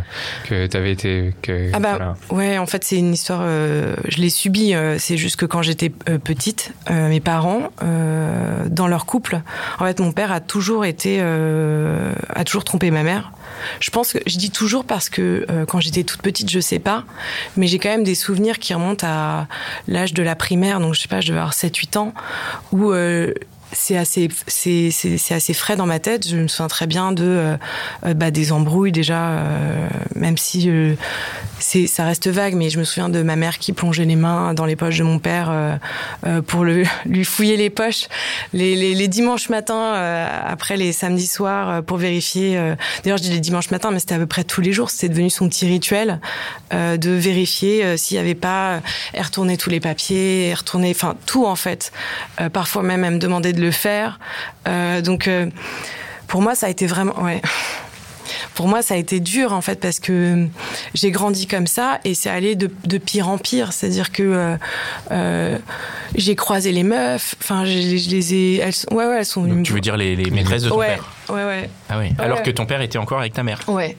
que 0.49 0.67
tu 0.69 0.77
avais 0.77 0.93
été. 0.93 1.35
Que, 1.43 1.71
Ah 1.73 1.81
bah 1.81 1.91
voilà. 1.97 2.15
ouais, 2.31 2.59
en 2.59 2.67
fait 2.67 2.85
c'est 2.85 2.97
une 2.99 3.13
histoire. 3.13 3.41
euh, 3.43 3.97
je 4.07 4.19
l'ai 4.19 4.31
subie. 4.31 4.75
euh, 4.75 4.97
c'est 4.99 5.17
juste 5.17 5.37
que 5.37 5.47
quand 5.47 5.63
j'étais 5.63 5.93
euh, 6.09 6.19
petite, 6.19 6.73
euh, 6.91 7.09
mes 7.09 7.21
parents, 7.21 7.71
euh, 7.83 8.65
dans 8.69 8.87
leur 8.87 9.05
couple, 9.05 9.41
en 9.81 9.85
fait 9.85 9.99
mon 9.99 10.13
père 10.13 10.31
a 10.31 10.41
toujours 10.41 10.85
été, 10.85 11.19
euh, 11.21 12.13
a 12.29 12.45
toujours 12.45 12.65
trompé 12.65 12.91
ma 12.93 13.03
mère. 13.03 13.33
Je 13.81 13.91
pense 13.91 14.13
que 14.13 14.19
je 14.27 14.37
dis 14.39 14.51
toujours 14.51 14.85
parce 14.85 15.09
que 15.09 15.47
euh, 15.51 15.65
quand 15.67 15.81
j'étais 15.81 16.05
toute 16.05 16.23
petite, 16.23 16.51
je 16.51 16.61
sais 16.61 16.79
pas, 16.79 17.05
mais 17.57 17.67
j'ai 17.67 17.79
quand 17.79 17.89
même 17.89 18.05
des 18.05 18.15
souvenirs 18.15 18.59
qui 18.59 18.75
remontent 18.75 19.07
à 19.09 19.47
l'âge 19.89 20.13
de 20.15 20.23
la 20.23 20.37
primaire, 20.37 20.81
donc 20.81 20.95
je 20.95 21.01
sais 21.01 21.09
pas, 21.09 21.21
je 21.21 21.29
devais 21.29 21.39
avoir 21.39 21.55
7-8 21.55 21.99
ans, 21.99 22.15
où 22.73 22.93
euh, 22.93 23.33
c'est 23.75 23.97
assez, 23.97 24.29
c'est, 24.47 24.91
c'est, 24.91 25.19
c'est 25.19 25.35
assez 25.35 25.55
frais 25.55 25.77
dans 25.77 25.87
ma 25.87 25.99
tête. 25.99 26.27
Je 26.27 26.37
me 26.37 26.49
souviens 26.49 26.69
très 26.69 26.87
bien 26.87 27.13
de 27.13 27.57
euh, 28.05 28.15
bah, 28.15 28.31
des 28.31 28.53
embrouilles 28.53 28.93
déjà, 28.93 29.29
euh, 29.29 29.89
même 30.15 30.37
si 30.39 30.71
euh, 30.71 30.95
c'est, 31.59 31.87
ça 31.87 32.05
reste 32.05 32.29
vague, 32.29 32.55
mais 32.55 32.71
je 32.71 32.79
me 32.79 32.85
souviens 32.85 33.09
de 33.09 33.23
ma 33.23 33.37
mère 33.37 33.59
qui 33.59 33.73
plongeait 33.73 34.05
les 34.05 34.17
mains 34.17 34.55
dans 34.55 34.65
les 34.65 34.77
poches 34.77 34.99
de 34.99 35.05
mon 35.05 35.19
père 35.19 35.79
pour 36.47 36.65
le, 36.65 36.85
lui 37.07 37.25
fouiller 37.25 37.57
les 37.57 37.71
poches 37.71 38.09
les, 38.53 38.95
les, 38.95 39.09
dimanches 39.09 39.49
matins 39.49 39.93
après 40.47 40.77
les 40.77 40.93
samedis 40.93 41.27
soirs 41.27 41.83
pour 41.83 41.99
vérifier. 41.99 42.57
D'ailleurs, 43.03 43.19
je 43.19 43.25
dis 43.25 43.31
les 43.31 43.41
dimanches 43.41 43.71
matins, 43.71 43.91
mais 43.91 43.99
c'était 43.99 44.15
à 44.15 44.19
peu 44.19 44.27
près 44.27 44.45
tous 44.45 44.61
les 44.61 44.73
jours. 44.73 44.91
C'était 44.91 45.09
devenu 45.09 45.31
son 45.31 45.49
petit 45.49 45.67
rituel 45.67 46.21
de 46.73 47.11
vérifier 47.11 47.97
s'il 47.97 48.17
n'y 48.17 48.21
avait 48.21 48.35
pas. 48.35 48.81
Elle 49.13 49.23
retournait 49.23 49.57
tous 49.57 49.71
les 49.71 49.81
papiers, 49.81 50.49
elle 50.49 50.55
retournait, 50.57 50.91
enfin 50.91 51.15
tout 51.27 51.47
en 51.47 51.57
fait. 51.57 51.93
Parfois 52.53 52.83
même, 52.83 53.05
elle 53.05 53.15
me 53.15 53.19
demandait 53.19 53.53
de 53.53 53.61
le 53.65 53.71
faire. 53.71 54.19
Euh, 54.69 55.01
donc, 55.01 55.27
euh, 55.29 55.47
pour 56.29 56.43
moi, 56.43 56.55
ça 56.55 56.67
a 56.67 56.69
été 56.71 56.87
vraiment, 56.87 57.21
ouais. 57.23 57.41
Pour 58.55 58.69
moi, 58.69 58.83
ça 58.83 58.95
a 58.95 58.97
été 58.97 59.19
dur 59.21 59.53
en 59.53 59.61
fait 59.61 59.81
parce 59.81 59.99
que 59.99 60.47
j'ai 60.95 61.11
grandi 61.11 61.47
comme 61.49 61.67
ça 61.67 61.99
et 62.05 62.15
c'est 62.15 62.31
allé 62.31 62.55
de, 62.55 62.71
de 62.87 62.99
pire 62.99 63.29
en 63.29 63.37
pire. 63.37 63.73
C'est-à-dire 63.73 64.13
que 64.13 64.23
euh, 64.23 64.57
euh, 65.11 65.59
j'ai 66.15 66.37
croisé 66.37 66.71
les 66.71 66.85
meufs. 66.85 67.35
Enfin, 67.43 67.65
je, 67.65 67.73
les- 67.73 67.99
je 67.99 68.11
les 68.11 68.35
ai. 68.35 68.57
Elles, 68.59 68.73
sont- 68.73 68.87
ouais, 68.95 69.07
ouais, 69.07 69.17
elles 69.19 69.27
sont. 69.27 69.43
Donc, 69.45 69.65
Tu 69.65 69.73
veux 69.73 69.81
dire 69.81 69.97
les, 69.97 70.15
les 70.15 70.31
maîtresses 70.31 70.63
de 70.63 70.69
ton 70.69 70.77
ouais, 70.79 70.95
père 70.95 71.11
ouais, 71.31 71.45
ouais, 71.45 71.71
Ah 71.89 71.99
oui. 71.99 72.11
Alors 72.19 72.39
Ouais. 72.39 72.43
que 72.45 72.51
ton 72.53 72.65
père 72.65 72.81
était 72.81 72.99
encore 72.99 73.19
avec 73.19 73.33
ta 73.33 73.43
mère. 73.43 73.61
ouais. 73.69 73.97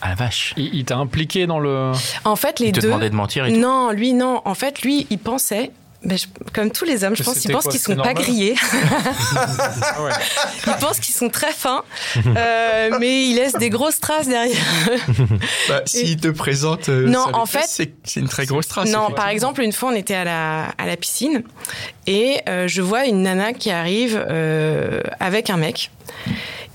Ah 0.00 0.10
la 0.10 0.14
vache. 0.14 0.54
Il, 0.56 0.72
il 0.76 0.84
t'a 0.84 0.96
impliqué 0.96 1.48
dans 1.48 1.58
le. 1.58 1.90
En 2.24 2.36
fait, 2.36 2.60
les 2.60 2.66
Il 2.68 2.72
te 2.72 2.78
deux. 2.80 2.86
demandait 2.86 3.10
de 3.10 3.16
mentir 3.16 3.46
et 3.46 3.52
tout. 3.52 3.58
Non, 3.58 3.90
lui, 3.90 4.12
non. 4.12 4.42
En 4.44 4.54
fait, 4.54 4.82
lui, 4.82 5.08
il 5.10 5.18
pensait. 5.18 5.72
Ben, 6.04 6.16
je- 6.16 6.26
comme 6.52 6.70
tous 6.70 6.84
les 6.84 7.02
hommes, 7.04 7.16
je 7.16 7.22
pense 7.22 7.38
qu'ils 7.38 7.50
pensent 7.52 7.68
qu'ils 7.68 7.80
sont 7.80 7.96
pas 7.96 8.14
grillés. 8.14 8.54
Ah. 9.36 10.08
Ils 10.66 10.72
pensent 10.80 11.00
qu'ils 11.00 11.14
sont 11.14 11.28
très 11.28 11.52
fins, 11.52 11.82
euh, 12.26 12.90
mais 13.00 13.24
ils 13.28 13.34
laissent 13.34 13.54
des 13.54 13.70
grosses 13.70 14.00
traces 14.00 14.28
derrière. 14.28 14.56
Bah, 15.68 15.82
s'il 15.86 16.16
te 16.18 16.28
présente. 16.28 16.88
euh, 16.88 17.06
Non, 17.08 17.24
en 17.32 17.46
fait- 17.46 17.64
c'est 18.04 18.20
une 18.20 18.28
très 18.28 18.46
grosse 18.46 18.68
trace. 18.68 18.90
Non, 18.90 19.10
par 19.10 19.28
exemple, 19.28 19.62
une 19.62 19.72
fois, 19.72 19.90
on 19.90 19.94
était 19.94 20.14
à 20.14 20.24
la, 20.24 20.64
à 20.78 20.86
la 20.86 20.96
piscine 20.96 21.42
et 22.06 22.40
euh, 22.48 22.68
je 22.68 22.82
vois 22.82 23.06
une 23.06 23.22
nana 23.22 23.52
qui 23.52 23.70
arrive 23.70 24.16
avec 25.20 25.50
un 25.50 25.56
mec. 25.56 25.90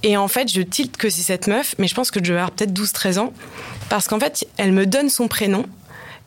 Et 0.03 0.17
en 0.17 0.27
fait, 0.27 0.51
je 0.51 0.61
tilte 0.61 0.97
que 0.97 1.09
c'est 1.09 1.21
cette 1.21 1.47
meuf, 1.47 1.75
mais 1.77 1.87
je 1.87 1.95
pense 1.95 2.11
que 2.11 2.19
je 2.23 2.33
vais 2.33 2.39
avoir 2.39 2.51
peut-être 2.51 2.73
12-13 2.73 3.19
ans. 3.19 3.33
Parce 3.89 4.07
qu'en 4.07 4.19
fait, 4.19 4.45
elle 4.57 4.71
me 4.73 4.85
donne 4.85 5.09
son 5.09 5.27
prénom. 5.27 5.65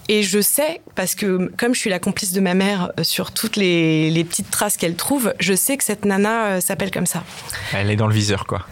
Et 0.08 0.22
je 0.22 0.40
sais, 0.40 0.80
parce 0.94 1.14
que 1.14 1.50
comme 1.56 1.74
je 1.74 1.80
suis 1.80 1.90
la 1.90 1.98
complice 1.98 2.32
de 2.32 2.40
ma 2.40 2.54
mère 2.54 2.92
euh, 2.98 3.04
sur 3.04 3.32
toutes 3.32 3.56
les, 3.56 4.10
les 4.10 4.24
petites 4.24 4.50
traces 4.50 4.76
qu'elle 4.76 4.96
trouve, 4.96 5.34
je 5.40 5.54
sais 5.54 5.76
que 5.76 5.84
cette 5.84 6.04
nana 6.04 6.46
euh, 6.46 6.60
s'appelle 6.60 6.90
comme 6.90 7.06
ça. 7.06 7.24
Elle 7.72 7.90
est 7.90 7.96
dans 7.96 8.06
le 8.06 8.14
viseur, 8.14 8.46
quoi. 8.46 8.66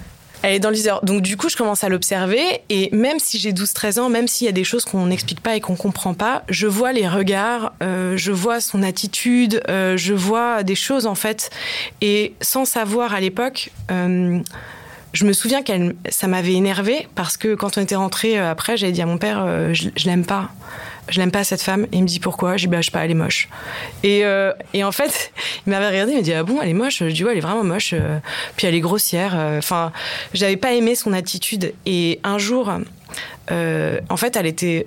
Elle 0.47 0.53
est 0.53 0.61
dans 0.61 0.69
le 0.69 0.75
viseur. 0.75 1.03
Donc 1.03 1.23
du 1.23 1.39
coup, 1.39 1.49
je 1.49 1.57
commence 1.57 1.85
à 1.85 1.89
l'observer 1.89 2.61
et 2.69 2.95
même 2.95 3.19
si 3.19 3.39
j'ai 3.39 3.55
12-13 3.55 3.99
ans, 3.99 4.09
même 4.11 4.29
s'il 4.29 4.45
y 4.45 4.49
a 4.49 4.53
des 4.53 4.63
choses 4.63 4.85
qu'on 4.85 5.07
n'explique 5.07 5.41
pas 5.41 5.57
et 5.57 5.61
qu'on 5.63 5.75
comprend 5.75 6.13
pas, 6.13 6.43
je 6.51 6.67
vois 6.67 6.93
les 6.93 7.09
regards, 7.09 7.73
euh, 7.83 8.19
je 8.19 8.31
vois 8.31 8.61
son 8.61 8.83
attitude, 8.83 9.63
euh, 9.71 9.97
je 9.97 10.13
vois 10.13 10.63
des 10.63 10.75
choses 10.75 11.07
en 11.07 11.15
fait. 11.15 11.49
Et 12.03 12.35
sans 12.43 12.67
savoir 12.67 13.15
à 13.15 13.21
l'époque, 13.21 13.71
euh, 13.91 14.39
je 15.15 15.25
me 15.25 15.33
souviens 15.33 15.63
qu'elle, 15.63 15.97
ça 16.11 16.27
m'avait 16.27 16.53
énervé 16.53 17.09
parce 17.15 17.39
que 17.39 17.55
quand 17.55 17.79
on 17.79 17.81
était 17.81 17.97
rentré 17.97 18.37
après, 18.37 18.77
j'avais 18.77 18.93
dit 18.93 19.01
à 19.01 19.07
mon 19.07 19.17
père, 19.17 19.73
je, 19.73 19.89
je 19.97 20.05
l'aime 20.05 20.27
pas. 20.27 20.51
Je 21.09 21.19
l'aime 21.21 21.31
pas 21.31 21.45
cette 21.45 21.63
femme. 21.63 21.85
Et 21.93 21.97
il 21.97 22.03
me 22.03 22.09
dit 22.09 22.21
pourquoi? 22.21 22.57
Je 22.57 22.65
dis 22.65 22.69
bah 22.69 22.81
je 22.81 22.87
sais 22.87 22.91
pas, 22.91 23.05
elle 23.05 23.11
est 23.11 23.15
moche. 23.15 23.49
Et, 24.03 24.25
euh, 24.25 24.53
et 24.73 24.85
en 24.85 24.93
fait, 24.93 25.33
il 25.67 25.71
m'avait 25.71 25.89
regardé, 25.89 26.13
il 26.13 26.17
m'a 26.17 26.23
dit 26.23 26.33
ah 26.33 26.43
bon, 26.43 26.61
elle 26.63 26.69
est 26.69 26.75
moche? 26.75 26.99
Je 27.01 27.07
dis 27.07 27.25
ouais, 27.25 27.33
elle 27.33 27.39
est 27.39 27.43
vraiment 27.43 27.65
moche. 27.65 27.93
Euh, 27.93 28.19
puis 28.57 28.67
elle 28.67 28.75
est 28.75 28.81
grossière. 28.81 29.35
euh, 29.37 29.59
Enfin, 29.59 29.93
j'avais 30.33 30.57
pas 30.57 30.73
aimé 30.73 30.95
son 30.95 31.13
attitude. 31.13 31.75
Et 31.87 32.21
un 32.25 32.39
jour, 32.39 32.71
en 33.51 34.17
fait, 34.17 34.37
elle 34.37 34.47
était, 34.47 34.87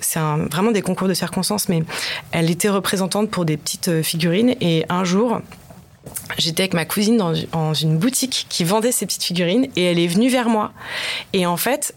c'est 0.00 0.20
vraiment 0.50 0.70
des 0.70 0.82
concours 0.82 1.08
de 1.08 1.14
circonstances, 1.14 1.68
mais 1.68 1.82
elle 2.32 2.50
était 2.50 2.68
représentante 2.68 3.30
pour 3.30 3.44
des 3.44 3.56
petites 3.56 4.02
figurines. 4.02 4.54
Et 4.60 4.84
un 4.88 5.04
jour, 5.04 5.40
j'étais 6.38 6.62
avec 6.62 6.74
ma 6.74 6.84
cousine 6.84 7.16
dans, 7.16 7.74
une 7.74 7.98
boutique 7.98 8.46
qui 8.48 8.64
vendait 8.64 8.92
ces 8.92 9.06
petites 9.06 9.24
figurines, 9.24 9.68
et 9.76 9.84
elle 9.84 9.98
est 9.98 10.06
venue 10.06 10.28
vers 10.28 10.48
moi. 10.48 10.72
Et 11.32 11.46
en 11.46 11.56
fait, 11.56 11.94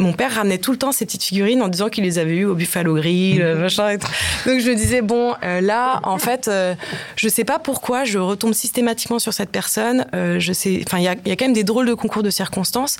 mon 0.00 0.12
père 0.12 0.34
ramenait 0.34 0.58
tout 0.58 0.72
le 0.72 0.78
temps 0.78 0.92
ces 0.92 1.06
petites 1.06 1.22
figurines 1.22 1.62
en 1.62 1.68
disant 1.68 1.88
qu'il 1.88 2.04
les 2.04 2.18
avait 2.18 2.36
eues 2.36 2.44
au 2.46 2.54
Buffalo 2.54 2.94
Grill, 2.94 3.42
euh, 3.42 3.56
machin. 3.56 3.90
et 3.90 3.98
tout. 3.98 4.08
Donc 4.46 4.60
je 4.60 4.70
me 4.70 4.74
disais 4.74 5.02
bon, 5.02 5.34
euh, 5.42 5.60
là, 5.60 6.00
en 6.02 6.18
fait, 6.18 6.48
euh, 6.48 6.74
je 7.16 7.28
sais 7.28 7.44
pas 7.44 7.58
pourquoi 7.58 8.04
je 8.04 8.18
retombe 8.18 8.54
systématiquement 8.54 9.18
sur 9.18 9.32
cette 9.32 9.50
personne. 9.50 10.06
Euh, 10.14 10.40
je 10.40 10.52
sais, 10.52 10.82
enfin, 10.86 10.98
il 10.98 11.04
y 11.04 11.08
a, 11.08 11.14
il 11.24 11.28
y 11.28 11.32
a 11.32 11.36
quand 11.36 11.44
même 11.44 11.54
des 11.54 11.64
drôles 11.64 11.86
de 11.86 11.94
concours 11.94 12.22
de 12.22 12.30
circonstances, 12.30 12.96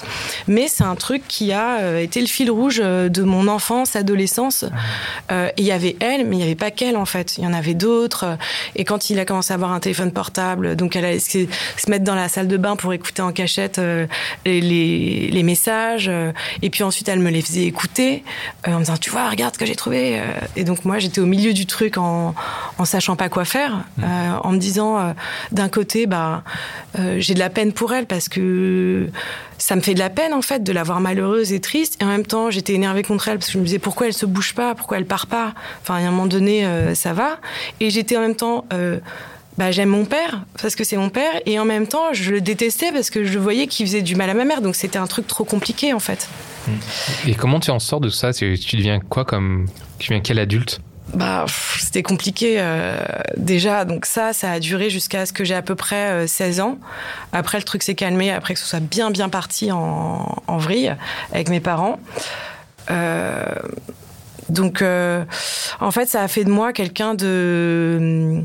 mais 0.47 0.69
c'est 0.69 0.85
un 0.85 0.97
truc 0.97 1.23
qui 1.29 1.53
a 1.53 2.01
été 2.01 2.21
le 2.21 2.27
fil 2.27 2.51
rouge 2.51 2.79
de 2.79 3.23
mon 3.23 3.49
enfance, 3.49 3.97
adolescence. 3.97 4.65
Et 5.31 5.53
il 5.59 5.65
y 5.65 5.73
avait 5.73 5.97
elle, 6.01 6.27
mais 6.27 6.37
il 6.37 6.39
n'y 6.39 6.45
avait 6.45 6.55
pas 6.55 6.71
qu'elle 6.71 6.97
en 6.97 7.05
fait. 7.05 7.39
Il 7.39 7.45
y 7.45 7.47
en 7.47 7.53
avait 7.53 7.75
d'autres. 7.75 8.37
Et 8.77 8.85
quand 8.85 9.11
il 9.11 9.19
a 9.19 9.25
commencé 9.25 9.53
à 9.53 9.55
avoir 9.55 9.73
un 9.73 9.81
téléphone 9.81 10.13
portable, 10.13 10.77
donc 10.77 10.97
elle 10.97 11.05
allait 11.05 11.19
se, 11.19 11.47
se 11.77 11.91
mettre 11.91 12.05
dans 12.05 12.15
la 12.15 12.29
salle 12.29 12.49
de 12.49 12.57
bain 12.57 12.77
pour 12.77 12.93
écouter 12.93 13.23
en 13.23 13.33
cachette 13.33 13.81
les, 14.45 15.43
messages. 15.43 16.11
et 16.63 16.71
puis 16.71 16.83
ensuite, 16.91 17.09
elle 17.09 17.21
me 17.21 17.31
les 17.31 17.41
faisait 17.41 17.67
écouter 17.67 18.25
euh, 18.67 18.73
en 18.73 18.81
me 18.81 18.85
disant, 18.85 18.97
tu 18.97 19.11
vois, 19.11 19.31
regarde 19.31 19.55
ce 19.55 19.61
que 19.61 19.65
j'ai 19.65 19.77
trouvé. 19.77 20.19
euh. 20.19 20.25
Et 20.57 20.65
donc 20.65 20.85
moi, 20.85 20.99
j'étais 20.99 21.21
au 21.21 21.27
milieu 21.27 21.53
du 21.53 21.65
truc 21.65 21.99
en, 21.99 22.35
en 22.79 22.85
sachant 22.85 23.15
pas 23.15 23.29
quoi 23.29 23.45
faire, 23.45 23.85
euh, 24.03 24.33
en 24.43 24.51
me 24.51 24.59
disant, 24.59 25.15
d'un 25.53 25.69
côté, 25.69 26.07
bah, 26.07 26.43
j'ai 27.19 27.35
de 27.35 27.39
la 27.39 27.49
peine 27.49 27.73
pour 27.73 27.95
elle 27.95 28.07
parce 28.07 28.29
que 28.29 29.09
ça 29.59 29.77
me 29.77 29.83
fait 29.83 29.95
de 29.95 30.01
la 30.01 30.11
peine 30.11 30.35
en 30.35 30.43
fait 30.43 30.65
de 30.65 30.73
la 30.73 30.83
voir 30.83 31.01
malheureuse 31.01 31.53
et 31.53 31.61
triste 31.61 32.01
et 32.01 32.05
en 32.05 32.09
même 32.09 32.25
temps 32.27 32.51
j'étais 32.51 32.73
énervée 32.73 33.03
contre 33.03 33.29
elle 33.29 33.39
parce 33.39 33.49
que 33.49 33.53
je 33.53 33.59
me 33.59 33.65
disais 33.65 33.79
pourquoi 33.79 34.07
elle 34.07 34.15
se 34.15 34.25
bouge 34.25 34.55
pas 34.55 34.75
pourquoi 34.75 34.97
elle 34.97 35.07
part 35.07 35.27
pas? 35.27 35.53
Enfin 35.83 35.97
à 35.97 35.99
un 35.99 36.11
moment 36.11 36.27
donné 36.27 36.67
ça 36.95 37.13
va 37.13 37.39
et 37.79 37.91
j'étais 37.91 38.17
en 38.17 38.23
même 38.23 38.37
temps 38.37 38.65
bah, 39.61 39.73
j'aime 39.73 39.91
mon 39.91 40.07
père 40.07 40.41
parce 40.63 40.75
que 40.75 40.85
c'est 40.85 40.97
mon 40.97 41.11
père 41.11 41.33
et 41.45 41.59
en 41.59 41.67
même 41.67 41.87
temps 41.87 42.15
je 42.15 42.31
le 42.31 42.41
détestais 42.41 42.93
parce 42.93 43.11
que 43.11 43.25
je 43.25 43.39
voyais 43.39 43.67
qu'il 43.67 43.85
faisait 43.85 44.01
du 44.01 44.17
mal 44.17 44.31
à 44.31 44.33
ma 44.33 44.47
mère 44.47 44.63
donc 44.63 44.75
c'était 44.75 44.97
un 44.97 45.07
truc 45.07 45.27
trop 45.27 45.45
compliqué 45.45 45.93
en 45.93 45.99
fait. 45.99 46.31
Et 47.27 47.35
comment 47.35 47.61
tu 47.61 47.71
en 47.71 47.79
sors 47.79 48.01
de 48.01 48.09
ça? 48.09 48.33
Tu, 48.33 48.57
deviens 48.57 49.01
quoi 49.01 49.27
comme. 49.27 49.67
Tu 49.99 50.09
deviens 50.09 50.23
quel 50.23 50.39
adulte? 50.39 50.81
Bah 51.13 51.45
c'était 51.79 52.03
compliqué 52.03 52.55
euh, 52.57 53.05
déjà. 53.37 53.85
Donc 53.85 54.07
ça 54.07 54.33
ça 54.33 54.51
a 54.51 54.61
duré 54.61 54.89
jusqu'à 54.89 55.27
ce 55.27 55.35
que 55.35 55.45
j'ai 55.45 55.55
à 55.55 55.61
peu 55.61 55.75
près 55.75 56.25
euh, 56.25 56.27
16 56.27 56.61
ans. 56.61 56.79
Après 57.35 57.59
le 57.59 57.65
truc 57.65 57.83
s'est 57.83 57.95
calmé 57.95 58.33
après 58.33 58.55
que 58.55 58.61
ce 58.61 58.67
soit 58.67 58.81
bien 58.81 59.11
bien 59.11 59.29
parti 59.29 59.73
en, 59.73 60.43
en 60.47 60.57
vrille 60.57 60.97
avec 61.33 61.51
mes 61.51 61.61
parents. 61.61 62.01
Euh, 62.91 63.45
donc 64.49 64.81
euh, 64.81 65.25
en 65.81 65.91
fait 65.91 66.07
ça 66.07 66.23
a 66.23 66.29
fait 66.29 66.45
de 66.45 66.51
moi 66.51 66.73
quelqu'un 66.73 67.15
de 67.15 68.43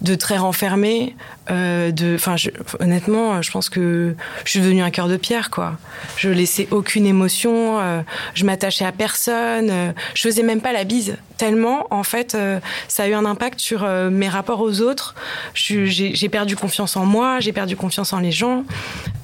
de 0.00 0.14
très 0.14 0.38
renfermé 0.38 1.16
euh, 1.50 1.90
enfin 2.14 2.36
honnêtement 2.80 3.40
je 3.42 3.50
pense 3.50 3.68
que 3.68 4.14
je 4.44 4.50
suis 4.50 4.60
devenue 4.60 4.82
un 4.82 4.90
cœur 4.90 5.08
de 5.08 5.16
pierre 5.16 5.50
quoi. 5.50 5.78
Je 6.16 6.28
laissais 6.28 6.68
aucune 6.70 7.06
émotion 7.06 7.80
euh, 7.80 8.02
je 8.34 8.44
m'attachais 8.44 8.84
à 8.84 8.92
personne 8.92 9.68
euh, 9.70 9.92
je 10.14 10.22
faisais 10.22 10.42
même 10.42 10.60
pas 10.60 10.72
la 10.72 10.84
bise. 10.84 11.16
Tellement 11.36 11.86
en 11.90 12.02
fait 12.02 12.34
euh, 12.34 12.58
ça 12.88 13.04
a 13.04 13.08
eu 13.08 13.14
un 13.14 13.24
impact 13.24 13.60
sur 13.60 13.84
euh, 13.84 14.10
mes 14.10 14.28
rapports 14.28 14.60
aux 14.60 14.80
autres. 14.80 15.14
J'ai 15.54 16.28
perdu 16.28 16.56
confiance 16.56 16.96
en 16.96 17.06
moi 17.06 17.40
j'ai 17.40 17.52
perdu 17.52 17.76
confiance 17.76 18.12
en 18.12 18.20
les 18.20 18.32
gens. 18.32 18.64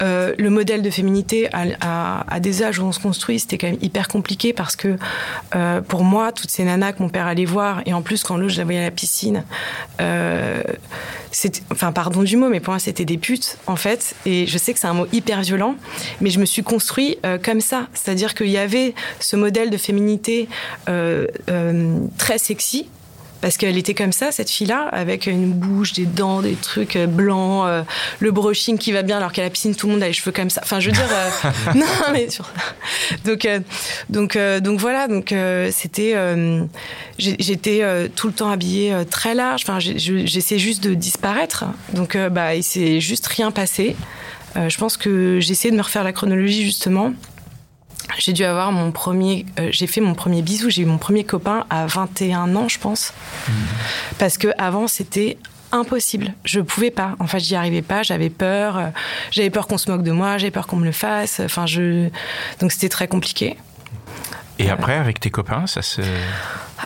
Euh, 0.03 0.35
le 0.39 0.51
modèle 0.51 0.83
de 0.83 0.91
féminité 0.91 1.49
à, 1.53 2.41
des 2.41 2.63
âges 2.63 2.79
où 2.79 2.85
on 2.85 2.93
se 2.93 3.01
construit 3.01 3.39
c'était 3.39 3.59
quand 3.59 3.69
même 3.69 3.79
hyper 3.81 4.09
compliqué 4.09 4.53
parce 4.53 4.77
que 4.77 4.97
euh, 5.55 5.81
pour 5.81 6.05
moi 6.05 6.33
toutes 6.33 6.51
ces 6.51 6.65
nanas 6.65 6.93
que 6.93 7.03
mon 7.03 7.09
père 7.09 7.27
allait 7.27 7.45
voir 7.45 7.83
et 7.87 7.93
en 7.93 8.03
plus 8.03 8.23
quand 8.23 8.37
l'autre 8.37 8.55
je 8.55 8.59
la 8.59 8.65
voyais 8.65 8.81
à 8.81 8.85
la 8.85 8.91
piscine 8.91 9.45
euh, 10.01 10.63
enfin 11.73 11.93
pardon 11.93 12.14
du 12.23 12.37
mot 12.37 12.49
mais 12.49 12.61
pour 12.61 12.73
moi 12.73 12.79
c'était 12.79 13.05
des 13.05 13.19
putes 13.19 13.59
en 13.67 13.77
fait. 13.77 14.15
Et 14.27 14.47
je 14.47 14.59
sais 14.59 14.73
que 14.73 14.79
c'est 14.79 14.87
un 14.87 14.95
mot 14.95 15.07
hyper 15.13 15.43
violent 15.43 15.77
mais 16.21 16.31
je 16.31 16.39
me 16.39 16.45
suis 16.45 16.63
construit 16.63 17.19
euh, 17.25 17.39
comme 17.39 17.61
ça. 17.61 17.89
C'est-à-dire 17.95 18.35
qu'il 18.35 18.51
y 18.51 18.59
avait 18.59 18.95
ce 19.21 19.37
modèle 19.37 19.71
de 19.71 19.77
féminité 19.77 20.49
euh, 20.89 21.27
euh, 21.49 21.99
très 22.19 22.39
sexy 22.39 22.87
parce 23.45 23.59
qu'elle 23.59 23.77
était 23.77 23.93
comme 23.93 24.15
ça, 24.15 24.33
cette 24.33 24.49
fille-là, 24.49 24.89
avec 24.91 25.27
une 25.27 25.53
bouche, 25.53 25.93
des 25.93 26.07
dents, 26.07 26.41
des 26.41 26.55
trucs 26.55 26.97
euh, 26.97 27.07
blancs, 27.07 27.67
euh, 27.67 27.83
le 28.21 28.31
brushing 28.31 28.79
qui 28.79 28.91
va 28.91 29.03
bien, 29.03 29.19
alors 29.19 29.33
qu'à 29.33 29.43
la 29.43 29.51
piscine, 29.51 29.75
tout 29.77 29.87
le 29.87 29.93
monde 29.93 30.03
a 30.03 30.07
les 30.07 30.15
cheveux 30.15 30.33
comme 30.33 30.49
ça. 30.49 30.63
Enfin, 30.65 30.81
je 30.81 30.87
veux 30.87 30.93
dire, 30.97 31.07
euh, 31.13 31.51
non, 31.75 31.85
mais 32.15 32.31
sur- 32.31 32.49
donc, 33.27 33.45
euh, 33.45 33.61
donc, 34.09 34.39
donc 34.63 34.81
voilà, 34.81 35.09
donc 35.09 35.35
c'était, 35.73 36.15
j'étais 37.19 38.09
tout 38.17 38.29
le 38.29 38.33
temps 38.33 38.49
habillée 38.51 38.97
très 39.11 39.35
large. 39.35 39.61
Enfin, 39.69 39.79
j'essayais 39.79 40.59
juste 40.59 40.83
de 40.83 40.95
disparaître. 40.95 41.67
Donc, 41.93 42.17
bah, 42.31 42.55
il 42.55 42.65
s'est 42.65 42.99
juste 43.01 43.27
rien 43.27 43.51
passé. 43.51 43.95
Je 44.57 44.77
pense 44.79 44.97
que 44.97 45.39
j'ai 45.41 45.53
essayé 45.53 45.71
de 45.71 45.77
me 45.77 45.83
refaire 45.83 46.03
la 46.05 46.15
chronologie 46.15 46.65
justement. 46.65 47.13
J'ai 48.19 48.33
dû 48.33 48.45
avoir 48.45 48.71
mon 48.71 48.93
premier, 48.93 49.47
euh, 49.59 49.69
j'ai 49.71 49.87
fait 49.87 50.01
mon 50.01 50.15
premier 50.15 50.43
bisou, 50.43 50.71
j'ai 50.71 50.83
eu 50.83 50.87
mon 50.87 50.99
premier 50.99 51.25
copain 51.25 51.65
à 51.71 51.87
21 51.87 52.55
ans, 52.55 52.69
je 52.69 52.79
pense. 52.79 53.13
Parce 54.19 54.39
que 54.39 54.49
avant 54.59 54.87
c'était 54.89 55.39
impossible. 55.73 56.33
Je 56.45 56.61
pouvais 56.61 56.91
pas. 56.91 57.17
En 57.19 57.27
fait, 57.27 57.41
j'y 57.41 57.57
arrivais 57.57 57.83
pas. 57.83 58.03
J'avais 58.03 58.31
peur. 58.31 58.93
J'avais 59.31 59.51
peur 59.51 59.67
qu'on 59.67 59.79
se 59.79 59.91
moque 59.91 60.03
de 60.03 60.13
moi. 60.13 60.39
J'avais 60.39 60.53
peur 60.53 60.67
qu'on 60.67 60.77
me 60.77 60.85
le 60.85 60.93
fasse. 60.93 61.41
Enfin, 61.41 61.67
je. 61.67 62.09
Donc 62.61 62.73
c'était 62.73 62.89
très 62.89 63.09
compliqué. 63.09 63.57
Et 64.59 64.71
après, 64.71 64.95
avec 64.95 65.19
tes 65.21 65.31
copains, 65.31 65.67
ça 65.67 65.83
se. 65.83 66.01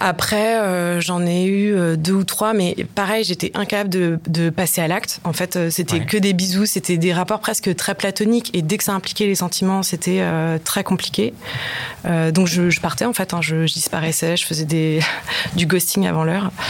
Après, 0.00 0.58
euh, 0.60 1.00
j'en 1.00 1.26
ai 1.26 1.44
eu 1.44 1.74
euh, 1.74 1.96
deux 1.96 2.12
ou 2.12 2.24
trois, 2.24 2.52
mais 2.54 2.76
pareil, 2.94 3.24
j'étais 3.24 3.50
incapable 3.54 3.90
de, 3.90 4.18
de 4.28 4.48
passer 4.48 4.80
à 4.80 4.86
l'acte. 4.88 5.20
En 5.24 5.32
fait, 5.32 5.56
euh, 5.56 5.70
c'était 5.70 5.98
Ouais. 5.98 6.06
que 6.06 6.16
des 6.16 6.32
bisous, 6.34 6.66
c'était 6.66 6.98
des 6.98 7.12
rapports 7.12 7.40
presque 7.40 7.74
très 7.74 7.94
platoniques, 7.94 8.50
et 8.54 8.62
dès 8.62 8.78
que 8.78 8.84
ça 8.84 8.92
impliquait 8.92 9.26
les 9.26 9.34
sentiments, 9.34 9.82
c'était 9.82 10.22
très 10.64 10.84
compliqué. 10.84 11.34
Donc 12.04 12.46
je, 12.46 12.70
je 12.70 12.80
partais 12.80 13.04
en 13.04 13.12
fait, 13.12 13.34
hein, 13.34 13.40
je, 13.42 13.66
je 13.66 13.72
disparaissais, 13.74 14.36
je 14.36 14.46
faisais 14.46 14.64
des, 14.64 15.00
du 15.56 15.66
ghosting 15.66 16.06
avant 16.06 16.24
l'heure. 16.24 16.50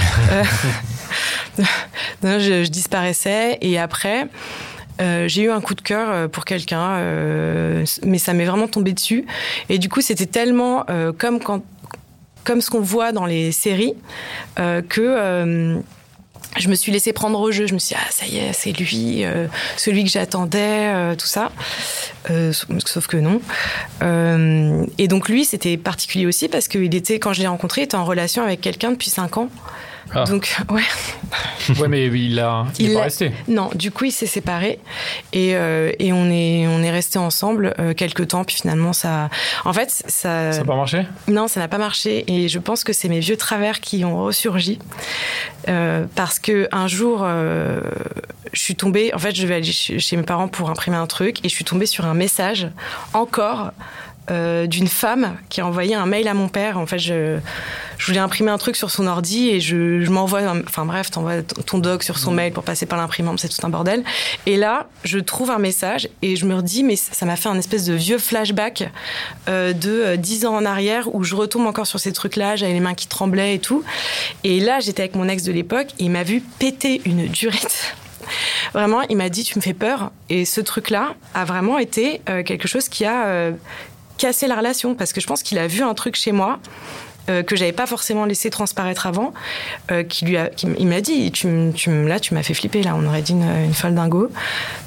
Je 2.22 2.68
disparaissais, 2.68 3.58
et 3.60 3.78
après. 3.78 4.26
Euh, 5.00 5.28
j'ai 5.28 5.42
eu 5.42 5.50
un 5.50 5.60
coup 5.60 5.74
de 5.74 5.80
cœur 5.80 6.10
euh, 6.10 6.28
pour 6.28 6.44
quelqu'un, 6.44 6.96
euh, 6.98 7.84
mais 8.04 8.18
ça 8.18 8.32
m'est 8.32 8.44
vraiment 8.44 8.68
tombé 8.68 8.92
dessus. 8.92 9.26
Et 9.68 9.78
du 9.78 9.88
coup, 9.88 10.00
c'était 10.00 10.26
tellement 10.26 10.84
comme 11.18 11.40
quand 11.40 11.62
comme 12.44 12.60
ce 12.62 12.70
qu'on 12.70 12.80
voit 12.80 13.12
dans 13.12 13.26
les 13.26 13.52
séries, 13.52 13.94
que 14.56 15.82
je 16.56 16.68
me 16.68 16.74
suis 16.74 16.90
laissée 16.90 17.12
prendre 17.12 17.38
au 17.38 17.52
jeu. 17.52 17.66
Je 17.66 17.74
me 17.74 17.78
suis 17.78 17.94
dit, 17.94 18.00
ah, 18.02 18.10
ça 18.10 18.26
y 18.26 18.38
est, 18.38 18.54
c'est 18.54 18.72
lui, 18.72 19.22
celui 19.76 20.04
que 20.04 20.10
j'attendais, 20.10 21.14
tout 21.16 21.26
ça. 21.26 21.52
Sauf- 22.26 23.06
que 23.06 23.18
non. 23.18 23.40
Et 24.96 25.08
donc, 25.08 25.28
lui, 25.28 25.44
c'était 25.44 25.76
particulier 25.76 26.26
aussi 26.26 26.48
parce 26.48 26.68
qu'il 26.68 26.94
était, 26.94 27.18
quand 27.18 27.34
je 27.34 27.40
l'ai 27.40 27.48
rencontré, 27.48 27.82
il 27.82 27.84
était 27.84 27.96
en 27.96 28.04
relation 28.06 28.42
avec 28.42 28.62
quelqu'un 28.62 28.92
depuis 28.92 29.10
5 29.10 29.36
ans. 29.36 29.50
Ah. 30.14 30.24
Donc, 30.24 30.56
ouais. 30.70 30.82
Ouais, 31.78 31.88
mais 31.88 32.06
il 32.06 32.40
a, 32.40 32.66
il, 32.78 32.90
est 32.90 32.94
pas 32.94 33.02
resté. 33.02 33.32
Non, 33.46 33.70
du 33.74 33.90
coup, 33.90 34.06
il 34.06 34.12
s'est 34.12 34.26
séparé 34.26 34.78
et, 35.32 35.54
euh, 35.54 35.92
et 35.98 36.12
on 36.12 36.30
est 36.30 36.66
on 36.66 36.82
est 36.82 36.90
resté 36.90 37.18
ensemble 37.18 37.74
euh, 37.78 37.92
quelques 37.92 38.28
temps. 38.28 38.44
Puis 38.44 38.56
finalement, 38.56 38.92
ça, 38.92 39.28
en 39.64 39.72
fait, 39.72 39.90
ça, 39.90 40.52
Ça 40.52 40.58
n'a 40.58 40.64
pas 40.64 40.76
marché? 40.76 41.06
Non, 41.28 41.46
ça 41.46 41.60
n'a 41.60 41.68
pas 41.68 41.78
marché 41.78 42.24
et 42.26 42.48
je 42.48 42.58
pense 42.58 42.84
que 42.84 42.92
c'est 42.92 43.08
mes 43.08 43.20
vieux 43.20 43.36
travers 43.36 43.80
qui 43.80 44.04
ont 44.04 44.22
ressurgi 44.22 44.78
Euh, 45.68 46.06
parce 46.14 46.38
que 46.38 46.66
un 46.72 46.88
jour, 46.88 47.26
je 47.26 48.60
suis 48.60 48.74
tombée. 48.74 49.12
En 49.14 49.18
fait, 49.18 49.34
je 49.34 49.46
vais 49.46 49.56
aller 49.56 49.72
chez 49.72 50.16
mes 50.16 50.22
parents 50.22 50.48
pour 50.48 50.70
imprimer 50.70 50.96
un 50.96 51.06
truc 51.06 51.44
et 51.44 51.50
je 51.50 51.54
suis 51.54 51.64
tombée 51.64 51.84
sur 51.86 52.06
un 52.06 52.14
message 52.14 52.68
encore. 53.12 53.72
Euh, 54.30 54.66
d'une 54.66 54.88
femme 54.88 55.36
qui 55.48 55.60
a 55.60 55.66
envoyé 55.66 55.94
un 55.94 56.06
mail 56.06 56.28
à 56.28 56.34
mon 56.34 56.48
père. 56.48 56.78
En 56.78 56.86
fait, 56.86 56.98
je, 56.98 57.38
je 57.96 58.06
voulais 58.06 58.18
imprimer 58.18 58.50
un 58.50 58.58
truc 58.58 58.76
sur 58.76 58.90
son 58.90 59.06
ordi 59.06 59.48
et 59.48 59.60
je, 59.60 60.02
je 60.02 60.10
m'envoie, 60.10 60.40
enfin 60.66 60.84
bref, 60.84 61.10
t'envoies 61.10 61.42
ton 61.42 61.78
doc 61.78 62.02
sur 62.02 62.18
son 62.18 62.30
mail 62.30 62.52
pour 62.52 62.62
passer 62.62 62.86
par 62.86 62.98
l'imprimante, 62.98 63.40
c'est 63.40 63.48
tout 63.48 63.66
un 63.66 63.70
bordel. 63.70 64.04
Et 64.46 64.56
là, 64.56 64.86
je 65.04 65.18
trouve 65.18 65.50
un 65.50 65.58
message 65.58 66.08
et 66.22 66.36
je 66.36 66.46
me 66.46 66.54
redis, 66.54 66.84
mais 66.84 66.96
ça 66.96 67.26
m'a 67.26 67.36
fait 67.36 67.48
un 67.48 67.58
espèce 67.58 67.86
de 67.86 67.94
vieux 67.94 68.18
flashback 68.18 68.90
euh, 69.48 69.72
de 69.72 69.90
euh, 69.90 70.16
10 70.16 70.46
ans 70.46 70.54
en 70.54 70.64
arrière 70.64 71.14
où 71.14 71.24
je 71.24 71.34
retombe 71.34 71.66
encore 71.66 71.86
sur 71.86 72.00
ces 72.00 72.12
trucs-là, 72.12 72.56
j'avais 72.56 72.72
les 72.72 72.80
mains 72.80 72.94
qui 72.94 73.08
tremblaient 73.08 73.54
et 73.54 73.58
tout. 73.58 73.82
Et 74.44 74.60
là, 74.60 74.80
j'étais 74.80 75.02
avec 75.02 75.14
mon 75.14 75.28
ex 75.28 75.42
de 75.42 75.52
l'époque 75.52 75.88
et 75.98 76.04
il 76.04 76.10
m'a 76.10 76.22
vu 76.22 76.42
péter 76.58 77.00
une 77.04 77.26
durite. 77.26 77.94
Vraiment, 78.74 79.02
il 79.02 79.16
m'a 79.16 79.28
dit, 79.28 79.44
tu 79.44 79.58
me 79.58 79.62
fais 79.62 79.74
peur. 79.74 80.10
Et 80.28 80.44
ce 80.44 80.60
truc-là 80.60 81.14
a 81.34 81.44
vraiment 81.44 81.78
été 81.78 82.20
euh, 82.28 82.42
quelque 82.42 82.68
chose 82.68 82.88
qui 82.88 83.04
a 83.04 83.26
euh, 83.26 83.52
cassé 84.18 84.46
la 84.46 84.56
relation 84.56 84.94
parce 84.94 85.12
que 85.14 85.20
je 85.20 85.26
pense 85.26 85.42
qu'il 85.42 85.58
a 85.58 85.66
vu 85.66 85.82
un 85.82 85.94
truc 85.94 86.16
chez 86.16 86.32
moi 86.32 86.58
euh, 87.30 87.42
que 87.42 87.56
j'avais 87.56 87.72
pas 87.72 87.86
forcément 87.86 88.24
laissé 88.24 88.50
transparaître 88.50 89.06
avant, 89.06 89.32
euh, 89.90 90.02
qui 90.02 90.24
lui 90.24 90.36
a, 90.38 90.48
qui 90.48 90.66
il 90.78 90.86
m'a 90.86 91.00
dit, 91.00 91.30
tu, 91.32 91.72
tu, 91.74 92.06
là, 92.06 92.18
tu 92.20 92.32
m'as 92.34 92.42
fait 92.42 92.54
flipper, 92.54 92.82
là, 92.82 92.94
on 92.96 93.06
aurait 93.06 93.22
dit 93.22 93.32
une, 93.32 93.42
une 93.64 93.74
folle 93.74 93.94
dingo. 93.94 94.30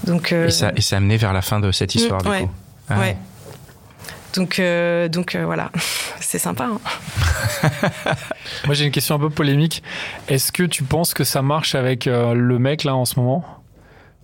Donc, 0.05 0.31
euh, 0.31 0.47
Et 0.47 0.51
ça, 0.51 0.71
et 0.75 0.81
ça 0.81 0.95
a 0.95 0.97
amené 0.97 1.17
vers 1.17 1.33
la 1.33 1.41
fin 1.41 1.59
de 1.59 1.71
cette 1.71 1.93
histoire, 1.95 2.21
Mm, 2.21 2.23
du 2.25 2.29
ouais. 2.29 2.41
coup. 2.41 2.49
Ah 2.89 2.99
ouais. 2.99 3.17
Donc, 4.35 4.59
euh, 4.59 5.07
donc 5.09 5.35
euh, 5.35 5.45
voilà, 5.45 5.71
c'est 6.19 6.39
sympa. 6.39 6.65
hein. 6.65 6.79
Moi, 8.65 8.73
j'ai 8.75 8.85
une 8.85 8.91
question 8.91 9.15
un 9.15 9.19
peu 9.19 9.29
polémique. 9.29 9.83
Est-ce 10.27 10.51
que 10.51 10.63
tu 10.63 10.83
penses 10.83 11.13
que 11.13 11.23
ça 11.23 11.41
marche 11.41 11.75
avec 11.75 12.07
euh, 12.07 12.33
le 12.33 12.57
mec 12.59 12.83
là 12.83 12.95
en 12.95 13.05
ce 13.05 13.19
moment? 13.19 13.45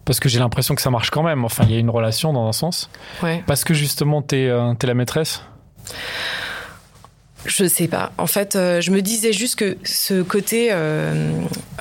Parce 0.08 0.22
que 0.22 0.30
j'ai 0.30 0.40
l'impression 0.40 0.74
que 0.74 0.82
ça 0.82 0.90
marche 0.90 1.12
quand 1.12 1.22
même. 1.22 1.44
Enfin, 1.44 1.66
il 1.68 1.74
y 1.74 1.76
a 1.76 1.80
une 1.80 1.90
relation 1.90 2.32
dans 2.32 2.48
un 2.48 2.54
sens. 2.54 2.90
Ouais. 3.22 3.44
Parce 3.46 3.66
que 3.66 3.74
justement, 3.74 4.22
t'es 4.22 4.48
euh, 4.48 4.74
t'es 4.74 4.88
la 4.88 4.94
maîtresse. 4.94 5.44
Je 7.46 7.66
sais 7.66 7.88
pas. 7.88 8.12
En 8.18 8.28
fait, 8.28 8.56
euh, 8.56 8.82
je 8.82 8.92
me 8.92 9.02
disais 9.02 9.32
juste 9.32 9.56
que 9.56 9.78
ce 9.84 10.22
côté, 10.22 10.70
euh, 10.72 11.32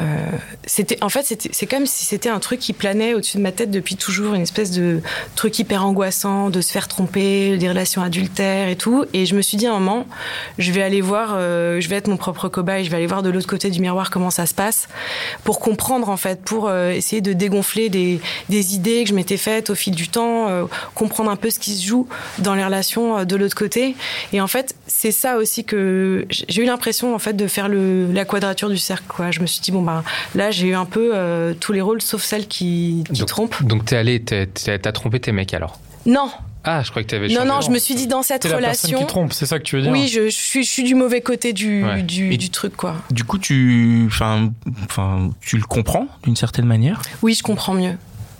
euh, 0.00 0.30
c'était, 0.66 1.02
en 1.02 1.08
fait, 1.08 1.48
c'est 1.50 1.66
comme 1.66 1.86
si 1.86 2.04
c'était 2.04 2.28
un 2.28 2.38
truc 2.40 2.60
qui 2.60 2.72
planait 2.72 3.14
au-dessus 3.14 3.38
de 3.38 3.42
ma 3.42 3.52
tête 3.52 3.70
depuis 3.70 3.96
toujours, 3.96 4.34
une 4.34 4.42
espèce 4.42 4.70
de 4.70 5.00
truc 5.34 5.58
hyper 5.58 5.84
angoissant, 5.84 6.50
de 6.50 6.60
se 6.60 6.70
faire 6.70 6.88
tromper, 6.88 7.56
des 7.56 7.68
relations 7.68 8.02
adultères 8.02 8.68
et 8.68 8.76
tout. 8.76 9.06
Et 9.14 9.24
je 9.24 9.34
me 9.34 9.42
suis 9.42 9.56
dit 9.56 9.66
à 9.66 9.70
un 9.70 9.78
moment, 9.80 10.06
je 10.58 10.70
vais 10.72 10.82
aller 10.82 11.00
voir, 11.00 11.38
je 11.38 11.88
vais 11.88 11.96
être 11.96 12.08
mon 12.08 12.16
propre 12.16 12.48
cobaye, 12.48 12.84
je 12.84 12.90
vais 12.90 12.96
aller 12.98 13.06
voir 13.06 13.22
de 13.22 13.30
l'autre 13.30 13.48
côté 13.48 13.70
du 13.70 13.80
miroir 13.80 14.10
comment 14.10 14.30
ça 14.30 14.46
se 14.46 14.54
passe, 14.54 14.88
pour 15.42 15.58
comprendre 15.58 16.08
en 16.08 16.16
fait, 16.16 16.42
pour 16.42 16.70
essayer 16.72 17.22
de 17.22 17.32
dégonfler 17.32 17.88
des, 17.88 18.20
des 18.48 18.74
idées 18.74 19.04
que 19.04 19.10
je 19.10 19.14
m'étais 19.14 19.36
faites 19.36 19.70
au 19.70 19.74
fil 19.74 19.94
du 19.94 20.08
temps, 20.08 20.68
comprendre 20.94 21.30
un 21.30 21.36
peu 21.36 21.50
ce 21.50 21.58
qui 21.58 21.74
se 21.74 21.86
joue 21.86 22.06
dans 22.38 22.54
les 22.54 22.64
relations 22.64 23.24
de 23.24 23.36
l'autre 23.36 23.56
côté. 23.56 23.96
Et 24.32 24.40
en 24.40 24.48
fait, 24.48 24.74
c'est 24.98 25.10
ça 25.12 25.36
aussi 25.36 25.64
que 25.64 26.26
j'ai 26.30 26.62
eu 26.62 26.64
l'impression 26.64 27.14
en 27.14 27.18
fait 27.18 27.34
de 27.34 27.46
faire 27.48 27.68
le, 27.68 28.10
la 28.12 28.24
quadrature 28.24 28.70
du 28.70 28.78
cercle. 28.78 29.04
Quoi. 29.08 29.30
Je 29.30 29.40
me 29.40 29.46
suis 29.46 29.60
dit 29.60 29.70
bon 29.70 29.82
bah 29.82 30.02
là 30.34 30.50
j'ai 30.50 30.68
eu 30.68 30.74
un 30.74 30.86
peu 30.86 31.10
euh, 31.14 31.52
tous 31.60 31.72
les 31.72 31.82
rôles 31.82 32.00
sauf 32.00 32.22
celle 32.22 32.46
qui, 32.46 33.04
qui 33.12 33.20
Donc- 33.20 33.28
trompe. 33.28 33.62
Donc 33.62 33.84
t'es 33.84 33.96
allé, 33.96 34.22
t'as 34.24 34.92
trompé 34.92 35.20
tes 35.20 35.32
mecs 35.32 35.52
alors? 35.52 35.78
Non, 36.06 36.30
Ah, 36.64 36.82
je 36.82 36.90
crois 36.90 37.02
que 37.02 37.08
t'avais 37.08 37.28
non, 37.28 37.34
changé. 37.34 37.48
non, 37.48 37.60
je 37.60 37.70
me 37.70 37.78
suis 37.78 37.94
dit 37.94 38.06
dans 38.06 38.22
cette 38.22 38.44
la 38.44 38.50
personne 38.58 38.64
relation. 38.90 38.98
qui 39.00 39.06
trompe, 39.06 39.32
c'est 39.34 39.44
ça 39.46 39.58
que 39.58 39.64
tu 39.64 39.76
veux 39.76 39.82
dire? 39.82 39.90
Oui, 39.92 40.08
je, 40.08 40.24
je 40.30 40.34
suis, 40.34 40.64
je 40.64 40.70
suis 40.70 40.82
du 40.84 40.94
mauvais 40.94 41.20
côté 41.20 41.52
du, 41.52 41.84
Ouais. 41.84 42.02
du, 42.02 42.32
Et- 42.32 42.36
du 42.38 42.48
truc 42.50 42.74
quoi. 42.76 42.94
Du 43.10 43.24
coup, 43.24 43.38
tu, 43.38 44.04
enfin, 44.06 44.50
enfin, 44.84 45.30
tu 45.40 45.56
le 45.58 45.64
comprends 45.64 46.06
d'une 46.22 46.36
certaine 46.36 46.64
manière? 46.66 47.02
Oui, 47.22 47.34
je 47.34 47.42
comprends 47.42 47.74
mieux. 47.74 47.96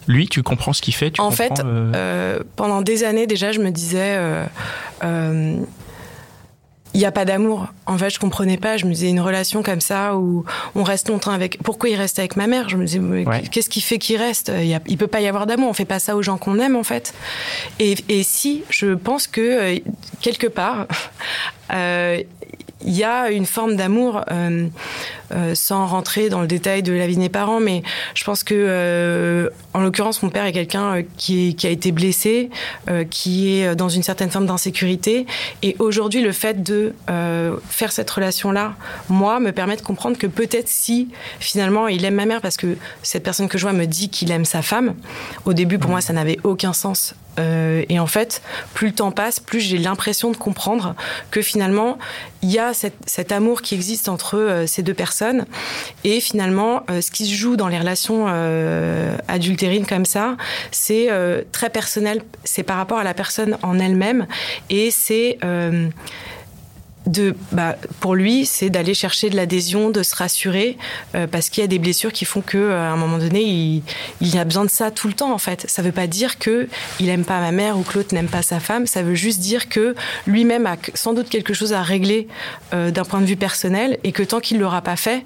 Lui, 0.08 0.28
tu 0.28 0.42
comprends 0.44 0.72
ce 0.72 0.80
qu'il 0.80 0.94
fait. 0.94 1.10
Tu 1.10 1.20
En 1.20 1.30
comprends, 1.30 1.36
fait, 1.56 1.62
euh, 1.64 1.92
Euh, 1.94 2.38
pendant 2.54 2.80
des 2.82 3.02
années 3.04 3.26
déjà, 3.26 3.50
je 3.52 3.58
me 3.60 3.70
disais, 3.70 4.14
euh, 4.16 4.44
euh, 5.02 5.56
il 6.96 7.00
n'y 7.00 7.04
a 7.04 7.12
pas 7.12 7.26
d'amour. 7.26 7.66
En 7.84 7.98
fait, 7.98 8.08
je 8.08 8.18
comprenais 8.18 8.56
pas. 8.56 8.78
Je 8.78 8.86
me 8.86 8.92
disais 8.94 9.10
une 9.10 9.20
relation 9.20 9.62
comme 9.62 9.82
ça 9.82 10.16
où 10.16 10.46
on 10.74 10.82
reste 10.82 11.10
longtemps 11.10 11.30
avec. 11.30 11.62
Pourquoi 11.62 11.90
il 11.90 11.94
reste 11.96 12.18
avec 12.18 12.36
ma 12.36 12.46
mère? 12.46 12.70
Je 12.70 12.78
me 12.78 12.86
disais, 12.86 12.98
Ouais. 13.00 13.42
qu'est-ce 13.50 13.68
qui 13.68 13.82
fait 13.82 13.98
qu'il 13.98 14.16
reste? 14.16 14.50
Il, 14.62 14.80
il 14.86 14.96
peut 14.96 15.06
pas 15.06 15.20
y 15.20 15.26
avoir 15.26 15.46
d'amour. 15.46 15.68
On 15.68 15.74
fait 15.74 15.84
pas 15.84 15.98
ça 15.98 16.16
aux 16.16 16.22
gens 16.22 16.38
qu'on 16.38 16.58
aime 16.58 16.74
en 16.74 16.84
fait. 16.84 17.12
Et, 17.80 17.96
et 18.08 18.22
si, 18.22 18.64
je 18.70 18.94
pense 18.94 19.26
que 19.26 19.40
euh, 19.42 19.78
quelque 20.22 20.46
part. 20.46 20.86
euh, 21.74 22.22
il 22.84 22.94
y 22.94 23.04
a 23.04 23.30
une 23.30 23.46
forme 23.46 23.76
d'amour, 23.76 24.22
euh, 24.30 24.68
euh, 25.32 25.54
sans 25.54 25.86
rentrer 25.86 26.28
dans 26.28 26.42
le 26.42 26.46
détail 26.46 26.82
de 26.82 26.92
la 26.92 27.06
vie 27.06 27.16
de 27.16 27.20
mes 27.20 27.30
parents, 27.30 27.58
mais 27.58 27.82
je 28.14 28.22
pense 28.22 28.44
que, 28.44 28.54
euh, 28.54 29.48
en 29.72 29.80
l'occurrence, 29.80 30.22
mon 30.22 30.28
père 30.28 30.44
est 30.44 30.52
quelqu'un 30.52 31.02
qui, 31.16 31.56
a 31.64 31.68
été 31.68 31.90
blessé, 31.90 32.50
qui 33.10 33.58
est 33.60 33.74
dans 33.74 33.88
une 33.88 34.02
certaine 34.02 34.30
forme 34.30 34.46
d'insécurité. 34.46 35.26
Et 35.62 35.74
aujourd'hui, 35.78 36.22
le 36.22 36.32
fait 36.32 36.62
de 36.62 36.94
faire 37.68 37.92
cette 37.92 38.10
relation-là, 38.10 38.74
moi, 39.08 39.40
me 39.40 39.52
permet 39.52 39.76
de 39.76 39.82
comprendre 39.82 40.16
que 40.16 40.26
peut-être 40.26 40.68
si, 40.68 41.08
finalement, 41.40 41.88
il 41.88 42.04
aime 42.04 42.14
ma 42.14 42.26
mère, 42.26 42.40
parce 42.40 42.56
que 42.56 42.76
cette 43.02 43.22
personne 43.22 43.48
que 43.48 43.58
je 43.58 43.62
vois 43.64 43.72
me 43.72 43.86
dit 43.86 44.10
qu'il 44.10 44.30
aime 44.30 44.44
sa 44.44 44.62
femme, 44.62 44.94
au 45.44 45.54
début, 45.54 45.78
pour 45.78 45.90
moi, 45.90 46.00
ça 46.00 46.12
n'avait 46.12 46.38
aucun 46.44 46.72
sens. 46.72 47.14
Et 47.38 47.98
en 47.98 48.06
fait, 48.06 48.40
plus 48.72 48.88
le 48.88 48.94
temps 48.94 49.10
passe, 49.10 49.40
plus 49.40 49.60
j'ai 49.60 49.76
l'impression 49.76 50.30
de 50.30 50.36
comprendre 50.36 50.94
que 51.30 51.42
finalement, 51.42 51.98
il 52.46 52.52
y 52.52 52.60
a 52.60 52.72
cet 52.74 53.32
amour 53.32 53.60
qui 53.60 53.74
existe 53.74 54.08
entre 54.08 54.38
euh, 54.38 54.66
ces 54.68 54.84
deux 54.84 54.94
personnes. 54.94 55.46
Et 56.04 56.20
finalement, 56.20 56.84
euh, 56.88 57.00
ce 57.00 57.10
qui 57.10 57.26
se 57.26 57.34
joue 57.34 57.56
dans 57.56 57.66
les 57.66 57.76
relations 57.76 58.26
euh, 58.28 59.16
adultérines 59.26 59.84
comme 59.84 60.04
ça, 60.04 60.36
c'est 60.70 61.08
très 61.50 61.70
personnel. 61.70 62.22
C'est 62.44 62.62
par 62.62 62.76
rapport 62.76 62.98
à 62.98 63.04
la 63.04 63.14
personne 63.14 63.58
en 63.62 63.78
elle-même. 63.80 64.26
Et 64.70 64.92
c'est... 64.92 65.38
de, 67.06 67.36
bah, 67.52 67.76
pour 68.00 68.14
lui, 68.14 68.46
c'est 68.46 68.70
d'aller 68.70 68.94
chercher 68.94 69.30
de 69.30 69.36
l'adhésion, 69.36 69.90
de 69.90 70.02
se 70.02 70.14
rassurer, 70.14 70.76
euh, 71.14 71.26
parce 71.26 71.50
qu'il 71.50 71.62
y 71.62 71.64
a 71.64 71.68
des 71.68 71.78
blessures 71.78 72.12
qui 72.12 72.24
font 72.24 72.40
que, 72.40 72.58
euh, 72.58 72.88
à 72.88 72.92
un 72.92 72.96
moment 72.96 73.18
donné, 73.18 73.42
il, 73.42 73.82
il 74.20 74.36
a 74.38 74.44
besoin 74.44 74.64
de 74.64 74.70
ça 74.70 74.90
tout 74.90 75.08
le 75.08 75.14
temps. 75.14 75.32
En 75.32 75.38
fait, 75.38 75.64
ça 75.68 75.82
veut 75.82 75.92
pas 75.92 76.06
dire 76.06 76.38
que 76.38 76.68
il 77.00 77.08
aime 77.08 77.24
pas 77.24 77.40
ma 77.40 77.52
mère 77.52 77.78
ou 77.78 77.82
que 77.82 77.94
l'autre 77.94 78.14
n'aime 78.14 78.28
pas 78.28 78.42
sa 78.42 78.60
femme. 78.60 78.86
Ça 78.86 79.02
veut 79.02 79.14
juste 79.14 79.40
dire 79.40 79.68
que 79.68 79.94
lui-même 80.26 80.66
a 80.66 80.76
sans 80.94 81.12
doute 81.12 81.28
quelque 81.28 81.54
chose 81.54 81.72
à 81.72 81.82
régler 81.82 82.28
euh, 82.74 82.90
d'un 82.90 83.04
point 83.04 83.20
de 83.20 83.26
vue 83.26 83.36
personnel, 83.36 83.98
et 84.04 84.12
que 84.12 84.22
tant 84.22 84.40
qu'il 84.40 84.58
l'aura 84.58 84.82
pas 84.82 84.96
fait, 84.96 85.24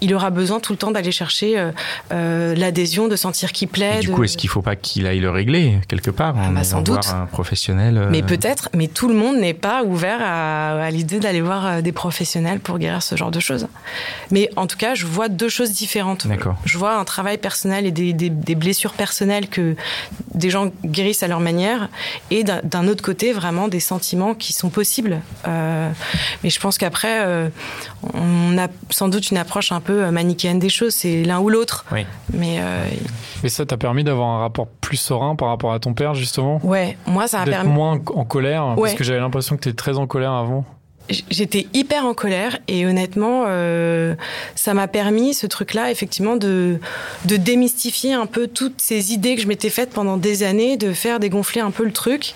il 0.00 0.14
aura 0.14 0.30
besoin 0.30 0.60
tout 0.60 0.72
le 0.72 0.78
temps 0.78 0.90
d'aller 0.90 1.12
chercher 1.12 1.58
euh, 1.58 1.70
euh, 2.12 2.54
l'adhésion, 2.54 3.08
de 3.08 3.16
sentir 3.16 3.52
qu'il 3.52 3.68
plaît. 3.68 3.96
et 3.98 4.00
du 4.00 4.08
de- 4.08 4.12
coup, 4.12 4.24
est-ce 4.24 4.36
qu'il 4.36 4.50
faut 4.50 4.62
pas 4.62 4.76
qu'il 4.76 5.06
aille 5.06 5.20
le 5.20 5.30
régler 5.30 5.78
quelque 5.88 6.10
part 6.10 6.36
en 6.36 6.50
bah, 6.52 6.64
sans 6.64 6.82
voir 6.82 7.00
doute. 7.00 7.10
un 7.12 7.26
professionnel 7.26 7.98
euh, 7.98 8.08
Mais 8.10 8.22
peut-être, 8.22 8.68
mais 8.74 8.88
tout 8.88 9.08
le 9.08 9.14
monde 9.14 9.36
n'est 9.38 9.54
pas 9.54 9.82
ouvert 9.84 10.18
à, 10.22 10.82
à 10.84 10.90
l'idée 10.90 11.18
d'aller 11.20 11.40
voir 11.40 11.82
des 11.82 11.92
professionnels 11.92 12.60
pour 12.60 12.78
guérir 12.78 13.02
ce 13.02 13.16
genre 13.16 13.30
de 13.30 13.40
choses. 13.40 13.66
Mais 14.30 14.50
en 14.56 14.66
tout 14.66 14.76
cas, 14.76 14.94
je 14.94 15.06
vois 15.06 15.28
deux 15.28 15.48
choses 15.48 15.70
différentes. 15.72 16.26
D'accord. 16.26 16.56
Je 16.64 16.78
vois 16.78 16.96
un 16.98 17.04
travail 17.04 17.38
personnel 17.38 17.86
et 17.86 17.90
des, 17.90 18.12
des- 18.12 18.30
des 18.30 18.54
blessures 18.54 18.92
personnelles 18.92 19.48
que 19.48 19.76
des 20.34 20.50
gens 20.50 20.70
guérissent 20.84 21.22
à 21.22 21.28
leur 21.28 21.40
manière, 21.40 21.88
et 22.30 22.44
d'un- 22.44 22.88
autre 22.88 23.02
côté, 23.02 23.32
vraiment 23.32 23.66
des 23.68 23.80
sentiments 23.80 24.34
qui 24.34 24.52
sont 24.52 24.68
possibles. 24.68 25.20
Mais 25.46 26.50
je 26.50 26.60
pense 26.60 26.78
qu'après, 26.78 27.50
on 28.14 28.58
a 28.58 28.68
sans 28.90 29.08
doute 29.08 29.30
une 29.30 29.38
approche 29.38 29.72
un 29.72 29.80
peu 29.80 29.85
manichéenne 29.92 30.58
des 30.58 30.68
choses, 30.68 30.94
c'est 30.94 31.22
l'un 31.24 31.40
ou 31.40 31.48
l'autre. 31.48 31.84
Oui. 31.92 32.06
Mais 32.32 32.56
euh, 32.60 32.86
Et 33.42 33.48
ça 33.48 33.66
t'a 33.66 33.76
permis 33.76 34.04
d'avoir 34.04 34.28
un 34.28 34.38
rapport 34.40 34.66
plus 34.66 34.96
serein 34.96 35.36
par 35.36 35.48
rapport 35.48 35.72
à 35.72 35.78
ton 35.80 35.94
père, 35.94 36.14
justement? 36.14 36.60
Ouais, 36.64 36.96
moi, 37.06 37.26
ça 37.28 37.38
m'a 37.40 37.44
permis. 37.46 37.72
moins 37.72 38.00
en 38.14 38.24
colère 38.24 38.74
Parce 38.76 38.94
que 38.94 39.04
j'avais 39.04 39.20
l'impression 39.20 39.56
que 39.56 39.62
t'étais 39.62 39.76
très 39.76 39.98
en 39.98 40.06
colère 40.06 40.32
avant. 40.32 40.64
J'étais 41.30 41.66
hyper 41.74 42.04
en 42.04 42.14
colère 42.14 42.58
et 42.68 42.84
honnêtement, 42.86 43.44
euh, 43.46 44.14
ça 44.54 44.74
m'a 44.74 44.88
permis 44.88 45.34
ce 45.34 45.46
truc-là, 45.46 45.90
effectivement, 45.90 46.36
de, 46.36 46.78
de 47.26 47.36
démystifier 47.36 48.12
un 48.14 48.26
peu 48.26 48.46
toutes 48.48 48.80
ces 48.80 49.12
idées 49.12 49.36
que 49.36 49.42
je 49.42 49.46
m'étais 49.46 49.70
faites 49.70 49.90
pendant 49.90 50.16
des 50.16 50.42
années, 50.42 50.76
de 50.76 50.92
faire 50.92 51.20
dégonfler 51.20 51.60
un 51.60 51.70
peu 51.70 51.84
le 51.84 51.92
truc, 51.92 52.34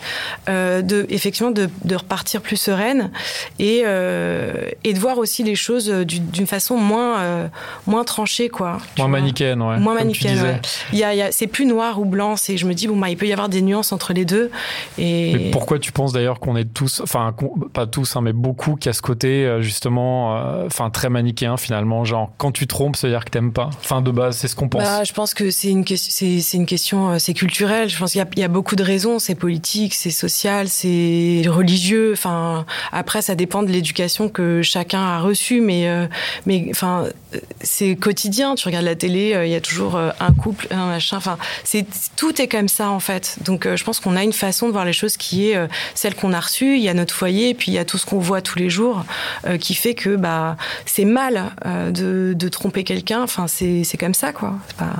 euh, 0.48 0.82
de 0.82 1.06
effectivement 1.08 1.50
de, 1.50 1.68
de 1.84 1.96
repartir 1.96 2.42
plus 2.42 2.56
sereine 2.56 3.10
et, 3.58 3.82
euh, 3.86 4.52
et 4.84 4.92
de 4.92 4.98
voir 4.98 5.18
aussi 5.18 5.42
les 5.42 5.54
choses 5.56 5.88
du- 5.88 6.20
d'une 6.20 6.46
façon 6.46 6.76
moins 6.76 7.50
moins 7.86 8.04
tranchée, 8.04 8.48
quoi. 8.48 8.78
Moins 8.98 9.08
manichéenne, 9.08 9.62
ouais. 9.62 9.78
Moins 9.78 9.94
manichéenne. 9.94 10.40
ouais. 10.42 10.60
Il 10.92 10.98
y 10.98 11.04
a, 11.04 11.32
c'est 11.32 11.46
plus 11.46 11.66
noir 11.66 11.98
ou 12.00 12.04
blanc. 12.04 12.36
C'est, 12.36 12.56
je 12.56 12.66
me 12.66 12.74
dis 12.74 12.86
bon 12.86 12.96
bah 12.96 13.08
il 13.08 13.16
peut 13.16 13.26
y 13.26 13.32
avoir 13.32 13.48
des 13.48 13.62
nuances 13.62 13.92
entre 13.92 14.12
les 14.12 14.24
deux. 14.24 14.50
Et 14.98 15.32
Mais 15.34 15.50
pourquoi 15.50 15.78
tu 15.78 15.92
penses 15.92 16.12
d'ailleurs 16.12 16.38
qu'on 16.40 16.56
est 16.56 16.72
tous, 16.72 17.00
enfin 17.00 17.34
pas 17.72 17.86
tous, 17.86 18.16
hein, 18.16 18.20
mais 18.20 18.32
beaucoup 18.32 18.59
qui 18.78 18.88
a 18.88 18.92
ce 18.92 19.02
côté 19.02 19.44
euh, 19.46 19.62
justement, 19.62 20.36
euh, 20.36 20.66
enfin 20.66 20.90
très 20.90 21.08
manichéen 21.08 21.56
finalement, 21.56 22.04
genre 22.04 22.30
quand 22.36 22.52
tu 22.52 22.66
trompes, 22.66 22.96
ça 22.96 23.06
veut 23.06 23.12
dire 23.12 23.24
que 23.24 23.30
t'aimes 23.30 23.52
pas. 23.52 23.70
Enfin 23.80 24.02
de 24.02 24.10
base, 24.10 24.36
c'est 24.36 24.48
ce 24.48 24.56
qu'on 24.56 24.68
pense. 24.68 24.82
Bah, 24.82 25.04
je 25.04 25.12
pense 25.12 25.34
que 25.34 25.50
c'est 25.50 25.70
une 25.70 25.84
question, 25.84 27.18
c'est, 27.18 27.32
euh, 27.32 27.34
culturel. 27.34 27.88
Je 27.88 27.98
pense 27.98 28.12
qu'il 28.12 28.24
y 28.36 28.42
a, 28.42 28.48
beaucoup 28.48 28.76
de 28.76 28.82
raisons. 28.82 29.18
C'est 29.18 29.34
politique, 29.34 29.94
c'est 29.94 30.10
social, 30.10 30.68
c'est 30.68 31.42
religieux. 31.46 32.12
Enfin, 32.12 32.66
après, 32.92 33.22
ça 33.22 33.34
dépend 33.34 33.62
de 33.62 33.70
l'éducation 33.70 34.28
que 34.28 34.62
chacun 34.62 35.00
a 35.00 35.20
reçue, 35.20 35.60
mais, 35.60 35.88
euh, 35.88 36.06
mais, 36.46 36.66
enfin, 36.70 37.04
euh, 37.34 37.38
c'est 37.62 37.96
quotidien. 37.96 38.54
Tu 38.54 38.66
regardes 38.66 38.84
la 38.84 38.94
télé, 38.94 39.34
euh, 39.34 39.46
il 39.46 39.52
y 39.52 39.54
a 39.54 39.60
toujours 39.60 39.96
euh, 39.96 40.10
un 40.20 40.32
couple, 40.32 40.66
un 40.70 40.86
machin. 40.86 41.16
Enfin, 41.16 41.38
c'est 41.64 41.86
tout 42.16 42.40
est 42.40 42.48
comme 42.48 42.68
ça 42.68 42.90
en 42.90 43.00
fait. 43.00 43.38
Donc, 43.44 43.66
euh, 43.66 43.76
je 43.76 43.84
pense 43.84 44.00
qu'on 44.00 44.16
a 44.16 44.22
une 44.22 44.32
façon 44.32 44.66
de 44.66 44.72
voir 44.72 44.84
les 44.84 44.92
choses 44.92 45.16
qui 45.16 45.50
est 45.50 45.56
euh, 45.56 45.66
celle 45.94 46.14
qu'on 46.14 46.32
a 46.32 46.40
reçue. 46.40 46.76
Il 46.76 46.82
y 46.82 46.88
a 46.88 46.94
notre 46.94 47.14
foyer, 47.14 47.54
puis 47.54 47.72
il 47.72 47.74
y 47.74 47.78
a 47.78 47.84
tout 47.84 47.98
ce 47.98 48.06
qu'on 48.06 48.18
voit 48.18 48.42
tous 48.50 48.58
les 48.58 48.70
jours, 48.70 49.04
euh, 49.46 49.58
qui 49.58 49.74
fait 49.74 49.94
que 49.94 50.16
bah 50.16 50.56
c'est 50.86 51.04
mal 51.04 51.52
euh, 51.66 51.90
de, 51.90 52.34
de 52.34 52.48
tromper 52.48 52.84
quelqu'un. 52.84 53.22
Enfin, 53.22 53.46
c'est, 53.46 53.84
comme 53.98 54.14
ça 54.14 54.32
quoi. 54.32 54.54
Pas... 54.76 54.94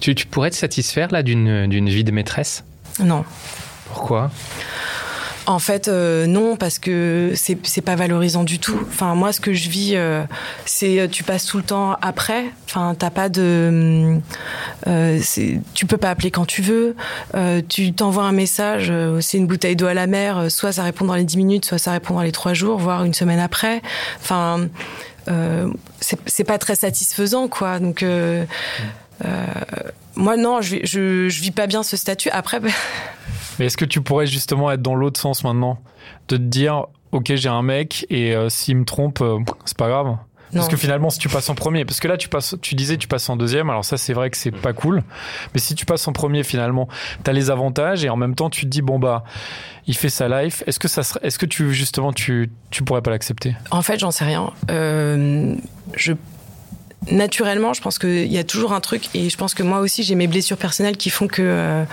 Tu, 0.00 0.14
tu 0.14 0.26
pourrais 0.26 0.50
te 0.50 0.56
satisfaire 0.56 1.08
là 1.12 1.22
d'une 1.22 1.88
vie 1.88 2.04
de 2.04 2.10
maîtresse? 2.10 2.64
Non. 2.98 3.24
Pourquoi? 3.88 4.30
En 5.48 5.60
fait, 5.60 5.86
euh, 5.86 6.26
non, 6.26 6.56
parce 6.56 6.80
que 6.80 7.32
c'est 7.36 7.56
c'est 7.64 7.80
pas 7.80 7.94
valorisant 7.94 8.42
du 8.42 8.58
tout. 8.58 8.78
Enfin, 8.88 9.14
moi, 9.14 9.32
ce 9.32 9.40
que 9.40 9.52
je 9.52 9.68
vis, 9.68 9.92
euh, 9.94 10.24
c'est 10.64 10.98
euh, 10.98 11.06
tu 11.08 11.22
passes 11.22 11.44
tout 11.46 11.56
le 11.58 11.62
temps 11.62 11.96
après. 12.02 12.46
Enfin, 12.68 12.96
t'as 12.98 13.10
pas 13.10 13.28
de, 13.28 14.18
euh, 14.88 15.20
tu 15.74 15.86
peux 15.86 15.98
pas 15.98 16.10
appeler 16.10 16.32
quand 16.32 16.46
tu 16.46 16.62
veux. 16.62 16.96
Euh, 17.36 17.62
tu 17.66 17.92
t'envoies 17.92 18.24
un 18.24 18.32
message, 18.32 18.88
euh, 18.90 19.20
c'est 19.20 19.38
une 19.38 19.46
bouteille 19.46 19.76
d'eau 19.76 19.86
à 19.86 19.94
la 19.94 20.08
mer. 20.08 20.50
Soit 20.50 20.72
ça 20.72 20.82
répond 20.82 21.04
dans 21.04 21.14
les 21.14 21.24
10 21.24 21.36
minutes, 21.36 21.64
soit 21.64 21.78
ça 21.78 21.92
répond 21.92 22.14
dans 22.14 22.22
les 22.22 22.32
3 22.32 22.52
jours, 22.52 22.78
voire 22.78 23.04
une 23.04 23.14
semaine 23.14 23.40
après. 23.40 23.82
Enfin, 24.20 24.68
c'est 26.00 26.18
c'est 26.26 26.44
pas 26.44 26.58
très 26.58 26.74
satisfaisant, 26.74 27.46
quoi. 27.46 27.78
Donc. 27.78 28.02
euh, 28.02 28.44
moi 30.16 30.36
non, 30.36 30.60
je, 30.60 30.76
je, 30.84 31.28
je 31.28 31.40
vis 31.40 31.50
pas 31.50 31.66
bien 31.66 31.82
ce 31.82 31.96
statut. 31.96 32.30
Après, 32.30 32.60
bah, 32.60 32.68
Mais 33.58 33.66
est-ce 33.66 33.76
que 33.76 33.84
tu 33.84 34.00
pourrais 34.00 34.26
justement 34.26 34.70
être 34.70 34.82
dans 34.82 34.94
l'autre 34.94 35.20
sens 35.20 35.44
maintenant? 35.44 35.78
De 36.28 36.36
te 36.36 36.42
dire, 36.42 36.86
ok, 37.12 37.32
j'ai 37.34 37.48
un 37.48 37.62
mec 37.62 38.06
et 38.10 38.34
euh, 38.34 38.48
s'il 38.48 38.76
me 38.76 38.84
trompe, 38.84 39.20
euh, 39.20 39.38
c'est 39.64 39.76
pas 39.76 39.88
grave. 39.88 40.16
Parce 40.52 40.68
que 40.68 40.76
finalement, 40.76 41.10
si 41.10 41.18
tu 41.18 41.28
passes 41.28 41.50
en 41.50 41.54
premier, 41.54 41.84
parce 41.84 42.00
que 42.00 42.08
là, 42.08 42.16
tu 42.16 42.28
passes, 42.30 42.54
tu 42.62 42.76
disais, 42.76 42.96
tu 42.96 43.08
passes 43.08 43.28
en 43.28 43.36
deuxième. 43.36 43.68
Alors 43.68 43.84
ça, 43.84 43.98
c'est 43.98 44.14
vrai 44.14 44.30
que 44.30 44.38
c'est 44.38 44.52
pas 44.52 44.72
cool. 44.72 45.02
Mais 45.52 45.60
si 45.60 45.74
tu 45.74 45.84
passes 45.84 46.08
en 46.08 46.12
premier, 46.12 46.44
finalement, 46.44 46.88
t'as 47.24 47.32
les 47.32 47.50
avantages 47.50 48.04
et 48.04 48.08
en 48.08 48.16
même 48.16 48.34
temps, 48.34 48.48
tu 48.48 48.62
te 48.62 48.70
dis, 48.70 48.80
bon 48.80 48.98
bah, 48.98 49.24
il 49.86 49.94
fait 49.94 50.08
sa 50.08 50.28
life. 50.28 50.62
Est-ce 50.66 50.78
que 50.78 50.88
ça 50.88 51.02
serait, 51.02 51.20
est-ce 51.24 51.38
que 51.38 51.44
tu 51.44 51.74
justement, 51.74 52.10
tu, 52.10 52.50
tu 52.70 52.84
pourrais 52.84 53.02
pas 53.02 53.10
l'accepter? 53.10 53.54
En 53.70 53.82
fait, 53.82 53.98
j'en 53.98 54.10
sais 54.10 54.24
rien. 54.24 54.50
Euh, 54.70 55.56
je 55.94 56.14
naturellement, 57.10 57.72
je 57.72 57.80
pense 57.80 57.98
qu'il 57.98 58.30
y 58.32 58.38
a 58.38 58.44
toujours 58.44 58.72
un 58.72 58.80
truc, 58.80 59.08
et 59.14 59.30
je 59.30 59.36
pense 59.36 59.54
que 59.54 59.62
moi 59.62 59.78
aussi, 59.80 60.02
j'ai 60.02 60.14
mes 60.14 60.26
blessures 60.26 60.56
personnelles 60.56 60.96
qui 60.96 61.10
font 61.10 61.28
que 61.28 61.42
euh, 61.42 61.84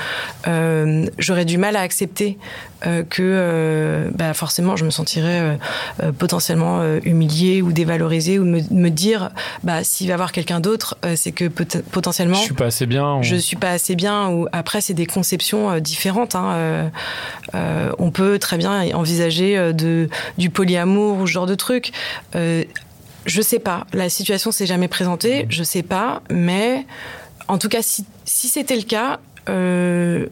euh, 0.48 1.06
j'aurais 1.20 1.46
du 1.46 1.58
mal 1.58 1.76
à 1.76 1.82
accepter 1.82 2.38
euh, 2.86 3.04
que 3.10 4.10
bah, 4.16 4.34
forcément 4.34 4.76
je 4.76 4.84
me 4.86 4.90
sentirais 4.90 5.58
potentiellement 6.18 6.84
humiliée 7.04 7.62
ou 7.62 7.72
dévalorisée, 7.72 8.40
ou 8.40 8.46
me, 8.46 8.62
me 8.72 8.90
dire, 8.90 9.30
bah, 9.64 9.84
s'il 9.84 10.08
va 10.08 10.12
y 10.12 10.14
avoir 10.14 10.32
quelqu'un 10.32 10.60
d'autre, 10.60 10.98
c'est 11.16 11.32
que 11.32 11.46
potentiellement 11.46 12.36
Je 12.36 12.42
suis 12.44 12.54
pas 12.54 12.66
assez 12.66 12.86
bien. 12.86 13.18
ou- 13.18 13.24
je 13.24 13.36
suis 13.36 13.56
pas 13.56 13.72
assez 13.72 13.96
bien 13.96 14.30
ou 14.30 14.48
après 14.52 14.82
c'est 14.82 14.94
des 14.94 15.06
conceptions 15.06 15.80
différentes 15.80 16.36
hein. 16.36 16.92
On 17.54 18.12
peut 18.12 18.40
très 18.40 18.58
bien 18.58 18.94
envisager 18.96 19.74
de 19.74 20.10
du 20.38 20.50
polyamour 20.50 21.20
ou 21.20 21.28
ce 21.28 21.32
genre 21.32 21.46
de 21.46 21.56
truc 21.56 21.92
je 23.26 23.42
sais 23.42 23.60
pas. 23.60 23.86
La 23.94 24.10
situation 24.10 24.52
s'est 24.52 24.66
jamais 24.66 24.88
présentée. 24.88 25.46
Je 25.50 25.64
sais 25.64 25.84
pas. 25.84 26.22
Mais 26.30 26.86
en 27.48 27.58
tout 27.58 27.70
cas 27.70 27.82
si, 27.82 28.06
si 28.26 28.48
c'était 28.48 28.76
le 28.76 28.84
cas 28.84 29.20
euh, 29.50 30.28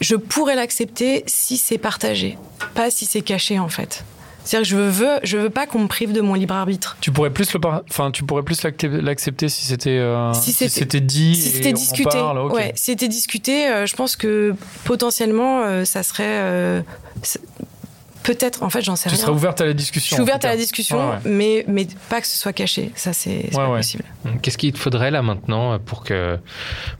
je 0.00 0.16
pourrais 0.16 0.54
l'accepter 0.56 1.22
si 1.26 1.56
c'est 1.56 1.78
partagé. 1.78 2.36
Pas 2.74 2.90
si 2.90 3.04
c'est 3.06 3.22
caché 3.22 3.58
en 3.58 3.68
fait. 3.68 4.04
C'est-à-dire 4.44 4.68
que 4.68 4.70
je 4.70 4.76
veux 4.76 5.18
je 5.22 5.38
veux 5.38 5.48
pas 5.50 5.66
qu'on 5.66 5.78
me 5.80 5.86
prive 5.86 6.12
de 6.12 6.20
mon 6.20 6.34
libre 6.34 6.54
arbitre. 6.54 6.96
Tu 7.00 7.10
pourrais 7.10 7.30
plus 7.30 7.50
le, 7.54 7.60
enfin, 7.88 8.10
tu 8.10 8.24
pourrais 8.24 8.42
plus 8.42 8.62
l'accepter 8.82 9.48
si 9.48 9.64
c'était, 9.64 9.90
euh, 9.98 10.32
Si 10.34 10.52
c'était- 10.52 11.00
dit. 11.00 11.34
si 11.34 11.50
c'était 11.50 11.72
discuté, 11.72 12.10
parle, 12.10 12.52
ouais, 12.52 12.72
si 12.76 12.84
c'était 12.92 13.08
discuté, 13.08 13.68
euh, 13.68 13.86
je 13.86 13.94
pense 13.96 14.16
que 14.16 14.54
potentiellement 14.84 15.84
ça 15.86 16.02
serait 16.02 16.82
peut-être. 18.24 18.64
En 18.64 18.70
fait, 18.70 18.82
j'en 18.82 18.96
sais 18.96 19.08
Tu 19.08 19.14
rien. 19.14 19.22
serais 19.24 19.32
ouverte 19.32 19.60
à 19.60 19.66
la 19.66 19.72
discussion. 19.72 20.10
je 20.10 20.14
suis 20.14 20.22
ouverte 20.22 20.44
à 20.44 20.48
la 20.48 20.56
discussion, 20.56 20.96
Ouais, 20.98 21.14
ouais. 21.14 21.18
mais 21.30 21.64
mais 21.68 21.86
pas 22.08 22.20
que 22.20 22.26
ce 22.26 22.36
soit 22.36 22.52
caché. 22.52 22.90
Ça, 22.96 23.12
c'est 23.12 23.30
Ouais, 23.30 23.50
pas 23.52 23.70
ouais. 23.70 23.76
possible. 23.78 24.02
Qu'est-ce 24.42 24.58
qu'il 24.58 24.72
te 24.72 24.78
faudrait 24.78 25.12
là 25.12 25.22
maintenant 25.22 25.78
pour 25.78 26.02
que 26.02 26.38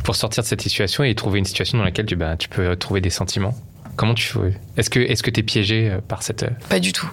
pour 0.04 0.14
sortir 0.14 0.44
de 0.44 0.48
cette 0.48 0.62
situation 0.62 1.02
et 1.02 1.12
trouver 1.16 1.40
une 1.40 1.44
situation 1.44 1.78
dans 1.78 1.84
laquelle 1.84 2.06
tu 2.06 2.14
bah, 2.14 2.36
tu 2.36 2.48
peux 2.48 2.76
trouver 2.76 3.00
des 3.00 3.10
sentiments? 3.10 3.54
Comment 3.96 4.14
tu 4.14 4.24
fais? 4.26 4.54
Est-ce 4.76 4.90
que 4.90 5.00
est-ce 5.00 5.22
que 5.22 5.30
t'es 5.30 5.42
piégé 5.42 5.88
euh, 5.90 5.98
par 6.06 6.22
cette 6.22 6.44
Pas 6.68 6.78
du 6.80 6.92
tout. 6.92 7.08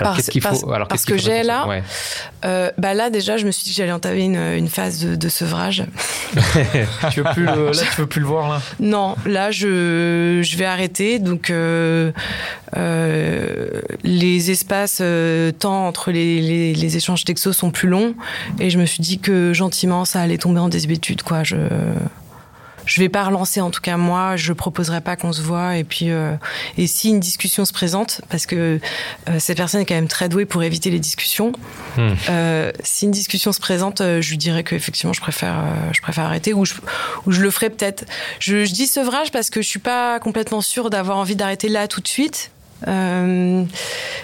Alors 0.00 0.12
Parce- 0.12 0.16
qu'est-ce 0.16 0.30
qu'il 0.30 0.42
faut 0.42 0.72
alors 0.72 0.88
parce 0.88 1.04
qu'est-ce 1.04 1.16
qu'il 1.22 1.30
que 1.30 1.36
j'ai 1.38 1.42
là, 1.42 1.66
Ouais. 1.66 1.82
Euh, 2.44 2.70
bah 2.78 2.94
là 2.94 3.10
déjà, 3.10 3.36
je 3.36 3.46
me 3.46 3.50
suis 3.50 3.64
dit 3.64 3.70
que 3.70 3.76
j'allais 3.76 3.92
entamer 3.92 4.24
une, 4.24 4.36
une 4.36 4.68
phase 4.68 5.00
de, 5.04 5.16
de 5.16 5.28
sevrage. 5.28 5.84
Tu 7.10 7.20
veux 7.22 7.30
plus 7.32 7.44
le, 7.46 7.66
là, 7.72 7.82
tu 7.94 8.00
veux 8.00 8.06
plus 8.06 8.20
le 8.20 8.26
voir 8.26 8.48
là. 8.48 8.60
Non, 8.80 9.16
là 9.26 9.50
je, 9.50 10.40
je 10.42 10.56
vais 10.56 10.64
arrêter. 10.64 11.18
Donc 11.18 11.50
euh, 11.50 12.12
euh, 12.76 13.80
les 14.04 14.50
espaces 14.50 14.98
euh, 15.00 15.52
temps 15.52 15.86
entre 15.86 16.10
les, 16.10 16.40
les, 16.40 16.74
les 16.74 16.96
échanges 16.96 17.24
textos 17.24 17.56
sont 17.56 17.70
plus 17.70 17.88
longs 17.88 18.14
et 18.58 18.70
je 18.70 18.78
me 18.78 18.86
suis 18.86 19.00
dit 19.02 19.18
que 19.18 19.52
gentiment 19.52 20.04
ça 20.04 20.20
allait 20.20 20.38
tomber 20.38 20.60
en 20.60 20.68
désuétude 20.68 21.22
quoi. 21.22 21.42
Je 21.44 21.56
je 22.86 23.00
vais 23.00 23.08
pas 23.08 23.24
relancer 23.24 23.60
en 23.60 23.70
tout 23.70 23.80
cas 23.80 23.96
moi. 23.96 24.36
Je 24.36 24.52
proposerai 24.52 25.00
pas 25.00 25.16
qu'on 25.16 25.32
se 25.32 25.42
voit 25.42 25.76
et 25.76 25.84
puis 25.84 26.10
euh, 26.10 26.34
et 26.78 26.86
si 26.86 27.10
une 27.10 27.20
discussion 27.20 27.64
se 27.64 27.72
présente 27.72 28.22
parce 28.30 28.46
que 28.46 28.80
euh, 29.28 29.38
cette 29.38 29.58
personne 29.58 29.82
est 29.82 29.84
quand 29.84 29.94
même 29.94 30.08
très 30.08 30.28
douée 30.28 30.46
pour 30.46 30.62
éviter 30.62 30.90
les 30.90 31.00
discussions. 31.00 31.52
Hmm. 31.96 32.14
Euh, 32.30 32.72
si 32.82 33.04
une 33.04 33.10
discussion 33.10 33.52
se 33.52 33.60
présente, 33.60 34.00
je 34.00 34.30
lui 34.30 34.38
dirais 34.38 34.62
que 34.62 34.74
effectivement 34.74 35.12
je 35.12 35.20
préfère 35.20 35.64
je 35.92 36.00
préfère 36.00 36.24
arrêter 36.24 36.54
ou 36.54 36.64
je 36.64 36.74
ou 37.26 37.32
je 37.32 37.42
le 37.42 37.50
ferai 37.50 37.70
peut-être. 37.70 38.04
Je, 38.38 38.64
je 38.64 38.72
dis 38.72 38.86
sevrage 38.86 39.32
parce 39.32 39.50
que 39.50 39.60
je 39.60 39.68
suis 39.68 39.78
pas 39.80 40.20
complètement 40.20 40.60
sûre 40.60 40.88
d'avoir 40.88 41.18
envie 41.18 41.36
d'arrêter 41.36 41.68
là 41.68 41.88
tout 41.88 42.00
de 42.00 42.08
suite. 42.08 42.50
Euh, 42.86 43.64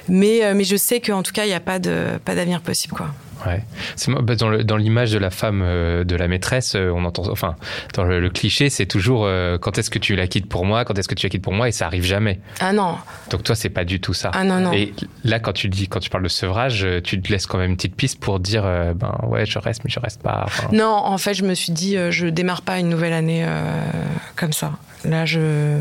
mais 0.08 0.54
mais 0.54 0.64
je 0.64 0.76
sais 0.76 1.00
qu'en 1.00 1.22
tout 1.22 1.32
cas 1.32 1.44
il 1.44 1.48
n'y 1.48 1.54
a 1.54 1.60
pas 1.60 1.78
d'avenir 1.78 2.60
possible 2.60 2.94
quoi. 2.94 3.08
Ouais. 3.46 3.62
C'est 3.96 4.10
moi, 4.10 4.20
bah, 4.22 4.34
dans 4.36 4.48
le- 4.48 4.64
dans 4.64 4.76
l'image 4.76 5.10
de 5.12 5.18
la 5.18 5.30
femme 5.30 5.62
euh, 5.64 6.04
de 6.04 6.14
la 6.16 6.28
maîtresse, 6.28 6.74
euh, 6.76 6.90
on 6.94 7.04
entend 7.04 7.28
enfin 7.30 7.56
dans 7.94 8.04
le, 8.04 8.20
le 8.20 8.30
cliché, 8.30 8.70
c'est 8.70 8.86
toujours 8.86 9.24
euh, 9.26 9.58
quand 9.58 9.78
est-ce 9.78 9.90
que 9.90 9.98
tu 9.98 10.14
la 10.16 10.26
quittes 10.26 10.48
pour 10.48 10.64
moi, 10.64 10.84
quand 10.84 10.98
est-ce 10.98 11.08
que 11.08 11.14
tu 11.14 11.26
la 11.26 11.30
quittes 11.30 11.42
pour 11.42 11.52
moi 11.52 11.68
et 11.68 11.72
ça 11.72 11.86
arrive 11.86 12.04
jamais. 12.04 12.40
Ah 12.60 12.72
non 12.72 12.96
Donc 13.30 13.42
toi 13.42 13.54
c'est 13.54 13.68
pas 13.70 13.84
du 13.84 14.00
tout 14.00 14.14
ça. 14.14 14.30
ah 14.34 14.44
non 14.44 14.60
non. 14.60 14.72
Et 14.72 14.92
là, 15.24 15.38
quand 15.40 15.52
tu 15.52 15.68
dis, 15.68 15.88
quand 15.88 16.00
tu 16.00 16.10
parles 16.10 16.24
de 16.24 16.28
sevrage, 16.28 16.86
tu 17.04 17.20
te 17.20 17.32
laisses 17.32 17.46
quand 17.46 17.58
même 17.58 17.70
une 17.70 17.76
petite 17.76 17.96
piste 17.96 18.20
pour 18.20 18.38
dire, 18.40 18.62
euh, 18.64 18.92
ben 18.94 19.14
ouais, 19.26 19.44
je 19.46 19.58
reste, 19.58 19.82
mais 19.84 19.90
je 19.90 19.98
reste 20.00 20.22
pas. 20.22 20.42
Enfin, 20.46 20.68
Non, 20.72 20.86
en 20.92 21.18
fait, 21.18 21.34
je 21.34 21.44
me 21.44 21.54
suis 21.54 21.72
dit, 21.72 21.96
je 22.10 22.26
démarre 22.26 22.62
pas 22.62 22.78
une 22.78 22.88
nouvelle 22.88 23.12
année 23.12 23.46
comme 24.36 24.52
ça. 24.52 24.72
Là, 25.04 25.24
je, 25.26 25.80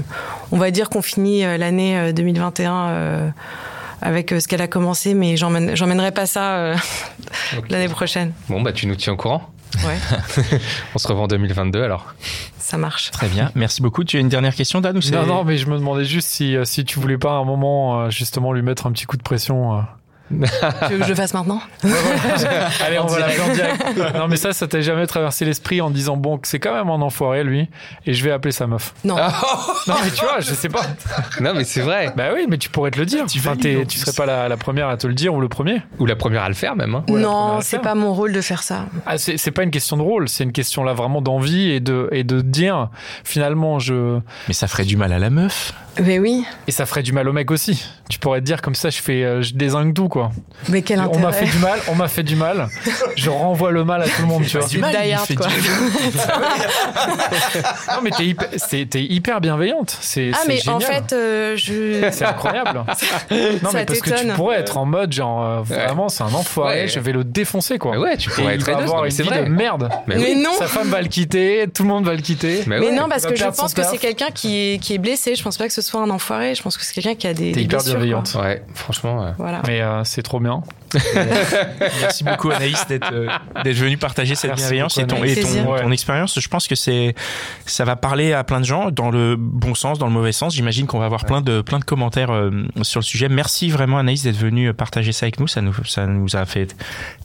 on 0.52 0.58
va 0.58 0.72
dire 0.72 0.90
qu'on 0.90 1.04
finit 1.04 1.42
l'année 1.44 1.96
euh, 1.98 2.12
2021 2.12 2.88
euh, 2.90 3.30
avec 4.02 4.32
euh, 4.32 4.40
ce 4.40 4.48
qu'elle 4.48 4.62
a 4.62 4.68
commencé, 4.68 5.14
mais 5.14 5.38
j'emmène- 5.38 5.76
j'emmènerai 5.76 6.12
pas 6.12 6.26
ça 6.26 6.56
euh, 6.58 6.76
l'année 7.70 7.88
prochaine. 7.90 8.34
Bon, 8.50 8.62
bah 8.62 8.74
tu 8.74 8.88
nous 8.88 8.96
tiens 8.96 9.14
au 9.14 9.18
courant. 9.18 9.50
Ouais, 9.86 9.98
On 10.96 10.98
se 10.98 11.08
revoit 11.08 11.24
en 11.24 11.28
2022 11.28 11.82
alors. 11.82 12.14
ça 12.60 12.78
marche. 12.78 13.10
Très 13.12 13.28
bien. 13.30 13.52
Merci 13.56 13.82
beaucoup. 13.82 14.04
Tu 14.04 14.18
as 14.18 14.20
une 14.20 14.28
dernière 14.30 14.54
question, 14.54 14.82
Dan 14.82 14.98
ou 14.98 15.02
c'est- 15.02 15.12
Non, 15.16 15.26
non, 15.26 15.44
mais 15.46 15.58
je 15.58 15.66
me 15.68 15.78
demandais 15.78 16.04
juste 16.04 16.28
si, 16.28 16.56
euh, 16.58 16.66
si 16.66 16.84
tu 16.84 17.00
voulais 17.00 17.18
pas 17.18 17.32
à 17.32 17.36
un 17.36 17.46
moment 17.46 18.10
justement 18.10 18.52
lui 18.52 18.62
mettre 18.64 18.86
un 18.88 18.92
petit 18.92 19.06
coup 19.06 19.16
de 19.18 19.24
pression. 19.24 19.84
Tu 20.88 20.94
veux 20.94 21.00
que 21.00 21.04
je 21.04 21.10
le 21.10 21.16
fasse 21.16 21.34
maintenant 21.34 21.62
Allez, 21.84 23.00
on 23.00 23.06
va 23.08 23.20
l'appeler 23.20 23.42
en 23.42 23.54
direct. 23.54 23.84
Non, 24.16 24.28
mais 24.28 24.36
ça, 24.38 24.54
ça 24.54 24.68
t'a 24.68 24.82
jamais 24.82 25.08
traversé 25.08 25.46
l'esprit 25.46 25.82
en 25.82 25.90
disant 25.90 26.18
bon, 26.18 26.38
que 26.38 26.48
c'est 26.48 26.60
quand 26.60 26.74
même 26.74 26.90
un 26.90 27.02
enfoiré 27.02 27.44
lui, 27.44 27.70
et 28.06 28.14
je 28.14 28.24
vais 28.24 28.32
appeler 28.32 28.52
sa 28.52 28.68
meuf. 28.68 28.94
Non. 29.04 29.16
Non, 29.88 29.96
mais 30.04 30.12
tu 30.12 30.24
vois, 30.24 30.40
je 30.40 30.54
sais 30.54 30.70
pas. 30.70 30.84
non, 31.40 31.54
mais 31.56 31.64
c'est 31.64 31.82
vrai. 31.82 32.14
Bah 32.16 32.30
oui, 32.34 32.46
mais 32.50 32.58
tu 32.58 32.70
pourrais 32.70 32.92
te 32.92 33.00
le 33.00 33.06
dire. 33.06 33.26
Tu 33.26 33.40
Enfin, 33.40 33.56
tu 33.56 33.98
serais 33.98 34.14
pas 34.14 34.26
la, 34.26 34.48
la 34.48 34.58
première 34.58 34.88
à 34.88 34.98
te 34.98 35.08
le 35.08 35.14
dire 35.14 35.34
ou 35.34 35.42
le 35.42 35.50
premier. 35.50 35.82
Ou 36.00 36.06
la 36.06 36.16
première 36.16 36.44
à 36.44 36.48
le 36.50 36.54
faire 36.56 36.76
même. 36.76 36.96
Hein. 36.96 37.04
La 37.08 37.14
non, 37.20 37.62
c'est 37.62 37.80
pas 37.80 37.96
mon 37.96 38.14
rôle 38.14 38.32
de 38.34 38.42
faire 38.42 38.64
ça. 38.64 38.86
Ah, 39.06 39.18
c'est 39.18 39.38
c'est 39.38 39.52
pas 39.52 39.64
une 39.64 39.72
question 39.72 39.98
de 39.98 40.02
rôle, 40.02 40.30
c'est 40.30 40.44
une 40.44 40.52
question 40.52 40.84
là 40.84 40.94
vraiment 40.94 41.22
d'envie 41.22 41.72
et 41.72 41.80
de, 41.80 42.08
et 42.12 42.24
de 42.24 42.42
dire 42.42 42.90
finalement 43.24 43.80
je. 43.80 44.20
Mais 44.48 44.54
ça 44.54 44.68
ferait 44.68 44.86
du 44.86 44.98
mal 44.98 45.12
à 45.14 45.20
la 45.20 45.30
meuf. 45.30 45.74
Mais 46.00 46.20
oui, 46.20 46.46
Et 46.68 46.72
ça 46.72 46.86
ferait 46.86 47.04
du 47.04 47.12
mal 47.12 47.28
au 47.28 47.34
mec 47.34 47.52
aussi. 47.52 47.86
Tu 48.10 48.18
pourrais 48.18 48.40
te 48.40 48.46
dire 48.46 48.62
comme 48.62 48.76
ça, 48.76 48.90
je 48.90 49.02
fais, 49.02 49.24
euh, 49.24 49.42
je 49.42 49.54
désingue 49.54 49.94
tout 49.94 50.08
quoi. 50.08 50.21
Mais 50.70 50.82
quel 50.82 51.00
On 51.00 51.20
m'a 51.20 51.32
fait 51.32 51.46
intérêt 51.46 51.52
du 51.52 51.58
mal, 51.60 51.80
on 51.90 51.96
m'a 51.96 52.08
fait 52.08 52.24
du 52.24 52.36
mal. 52.36 52.68
Je 53.16 53.30
renvoie 53.30 53.72
le 53.72 53.84
mal 53.84 54.02
à 54.04 54.06
tout 54.06 54.22
le 54.22 54.28
monde, 54.28 54.44
tu 54.46 54.58
vois. 54.58 54.68
C'est 54.68 54.78
Die 54.78 55.12
Hard, 55.14 55.36
quoi. 55.36 55.48
Non, 57.96 58.02
mais 58.04 58.12
t'es 58.12 59.04
hyper, 59.04 59.42
bienveillante. 59.42 59.98
C'est 60.02 60.32
Ah, 60.34 60.40
mais 60.48 60.58
génial. 60.58 60.76
en 60.76 60.80
fait, 60.80 61.14
euh, 61.14 61.56
je. 61.58 62.10
C'est 62.12 62.26
incroyable. 62.26 62.74
non, 62.82 62.86
Ça 63.72 63.78
mais 63.78 63.86
parce 63.86 64.00
que 64.02 64.10
tu 64.22 64.28
pourrais 64.34 64.58
être 64.60 64.78
en 64.78 64.86
mode 64.86 65.12
genre 65.14 65.44
euh, 65.44 65.62
vraiment 65.62 66.10
c'est 66.10 66.24
un 66.24 66.34
enfoiré, 66.34 66.82
Ouais. 66.84 66.88
je 66.88 67.00
vais 67.00 67.12
le 67.12 67.24
défoncer 67.24 67.78
quoi. 67.78 67.92
Mais 67.92 67.98
ouais, 67.98 68.18
tu 68.18 68.30
pourrais 68.30 68.54
Et 68.54 68.56
il 68.56 68.62
être 68.62 68.66
va 68.66 68.72
aideuse, 68.74 68.84
avoir 68.86 69.06
une 69.06 69.12
c'est 69.12 69.24
vie 69.24 69.30
vrai. 69.30 69.44
de 69.44 69.50
merde. 69.50 69.90
Mais 70.08 70.16
Mais 70.16 70.24
oui. 70.36 70.42
non 70.42 70.54
Sa 70.58 70.68
femme 70.68 70.88
va 70.90 71.02
le 71.02 71.08
quitter, 71.08 71.66
tout 71.74 71.84
le 71.84 71.90
monde 71.90 72.06
va 72.06 72.14
le 72.14 72.22
quitter. 72.22 72.64
Mais 72.68 72.80
Mais 72.80 72.88
ouais. 72.90 72.96
non, 72.96 73.08
parce 73.10 73.24
Il 73.24 73.30
que 73.32 73.36
je 73.36 73.46
pense 73.46 73.74
que 73.74 73.84
c'est 73.84 73.98
quelqu'un 73.98 74.30
qui 74.34 74.74
est, 74.74 74.78
qui 74.80 74.94
est 74.94 74.98
blessé. 74.98 75.36
Je 75.36 75.44
pense 75.44 75.58
pas 75.58 75.68
que 75.68 75.74
ce 75.74 75.82
soit 75.82 76.02
un 76.02 76.10
enfoiré. 76.10 76.56
Je 76.56 76.62
pense 76.62 76.78
que 76.78 76.84
c'est 76.86 76.94
quelqu'un 76.94 77.16
qui 77.16 77.28
a 77.28 77.34
des. 77.34 77.52
T'es 77.52 77.62
hyper 77.62 77.84
bienveillante. 77.84 78.36
Ouais, 78.42 78.64
franchement. 78.74 79.24
euh. 79.26 79.32
Voilà. 79.38 79.62
Mais 79.68 79.82
euh, 80.02 80.04
c'est 80.06 80.22
trop 80.22 80.40
bien. 80.40 80.62
Merci 82.02 82.24
beaucoup 82.24 82.52
Anaïs 82.52 82.86
d'être 82.88 83.14
euh, 83.14 83.28
venue 83.66 83.98
partager 83.98 84.36
cette 84.36 84.50
Merci 84.50 84.64
bienveillance 84.64 84.98
et 84.98 85.08
ton, 85.08 85.18
Anaïs. 85.18 85.38
et 85.38 85.42
ton, 85.42 85.48
Plaisir. 85.48 85.76
ton 85.82 85.92
expérience. 85.92 86.40
Je 86.40 86.48
pense 86.50 86.68
que 86.68 86.76
c'est 86.76 87.16
ça 87.66 87.86
va 87.86 87.96
parler 87.96 88.34
à 88.34 88.44
plein 88.44 88.60
de 88.60 88.66
gens 88.66 88.92
dans 88.92 89.10
le 89.10 89.36
bon 89.38 89.74
sens, 89.74 90.00
dans 90.00 90.08
le 90.08 90.14
mauvais 90.14 90.34
sens. 90.34 90.54
J'imagine 90.54 90.88
qu'on 90.88 91.00
va 91.00 91.06
avoir 91.06 91.26
plein 91.26 91.42
de 91.42 91.62
plein 91.62 91.80
de 91.80 91.86
commentaires 91.86 92.32
euh, 92.32 92.52
sur 92.82 93.00
le 93.00 93.06
sujet. 93.06 93.30
Merci 93.30 93.70
vraiment 93.70 93.98
Anaïs 93.98 94.24
d'être 94.24 94.38
venue 94.38 94.74
partager 94.74 95.12
ça 95.12 95.26
avec 95.26 95.40
nous. 95.40 95.48
Ça 95.48 95.62
nous 95.62 95.74
ça 95.86 96.06
nous 96.08 96.36
a 96.36 96.46
fait 96.46 96.76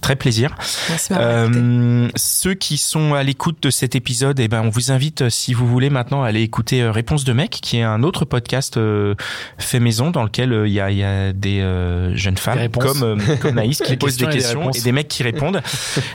très 0.00 0.16
plaisir. 0.16 0.54
Merci. 0.88 1.12
Euh, 1.16 2.08
ceux 2.16 2.54
qui 2.54 2.78
sont 2.78 3.14
à 3.14 3.22
l'écoute 3.22 3.62
de 3.62 3.70
cet 3.70 3.94
épisode, 3.94 4.38
eh 4.40 4.48
ben, 4.48 4.62
on 4.62 4.68
vous 4.68 4.92
invite, 4.92 5.22
euh, 5.22 5.30
si 5.30 5.54
vous 5.54 5.66
voulez 5.66 5.90
maintenant, 5.90 6.22
à 6.22 6.28
aller 6.28 6.42
écouter 6.42 6.82
euh, 6.82 6.92
Réponse 6.92 7.24
de 7.24 7.32
mec, 7.32 7.50
qui 7.50 7.78
est 7.78 7.82
un 7.82 8.02
autre 8.02 8.24
podcast 8.24 8.76
euh, 8.76 9.14
fait 9.58 9.80
maison 9.80 10.10
dans 10.10 10.22
lequel 10.22 10.52
euh, 10.52 10.68
il 10.68 10.74
y, 10.74 10.80
a, 10.80 10.90
il 10.90 10.98
y 10.98 11.04
a 11.04 11.32
des 11.32 11.60
euh, 11.60 12.14
jeunes 12.16 12.36
femmes 12.36 12.65
réponses. 12.66 12.84
comme, 12.84 13.02
euh, 13.20 13.36
comme 13.40 13.54
Naïs 13.56 13.78
qui 13.80 13.96
posent 13.96 14.16
des 14.16 14.26
questions 14.26 14.70
et 14.70 14.80
des 14.80 14.88
et 14.88 14.92
mecs 14.92 15.08
qui 15.08 15.22
répondent. 15.22 15.60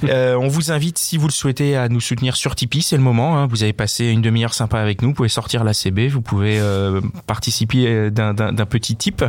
Euh, 0.05 0.35
on 0.35 0.47
vous 0.47 0.71
invite, 0.71 0.97
si 0.97 1.17
vous 1.17 1.27
le 1.27 1.33
souhaitez, 1.33 1.75
à 1.75 1.89
nous 1.89 1.99
soutenir 2.01 2.35
sur 2.35 2.55
Tipeee. 2.55 2.81
C'est 2.81 2.97
le 2.97 3.03
moment. 3.03 3.37
hein. 3.37 3.47
Vous 3.49 3.63
avez 3.63 3.73
passé 3.73 4.05
une 4.05 4.21
demi-heure 4.21 4.53
sympa 4.53 4.79
avec 4.79 5.01
nous. 5.01 5.09
Vous 5.09 5.15
pouvez 5.15 5.29
sortir 5.29 5.63
la 5.63 5.73
CB. 5.73 6.07
Vous 6.07 6.21
pouvez 6.21 6.59
euh, 6.59 7.01
participer 7.27 8.11
d'un- 8.11 8.33
petit 8.65 8.95
type 8.95 9.23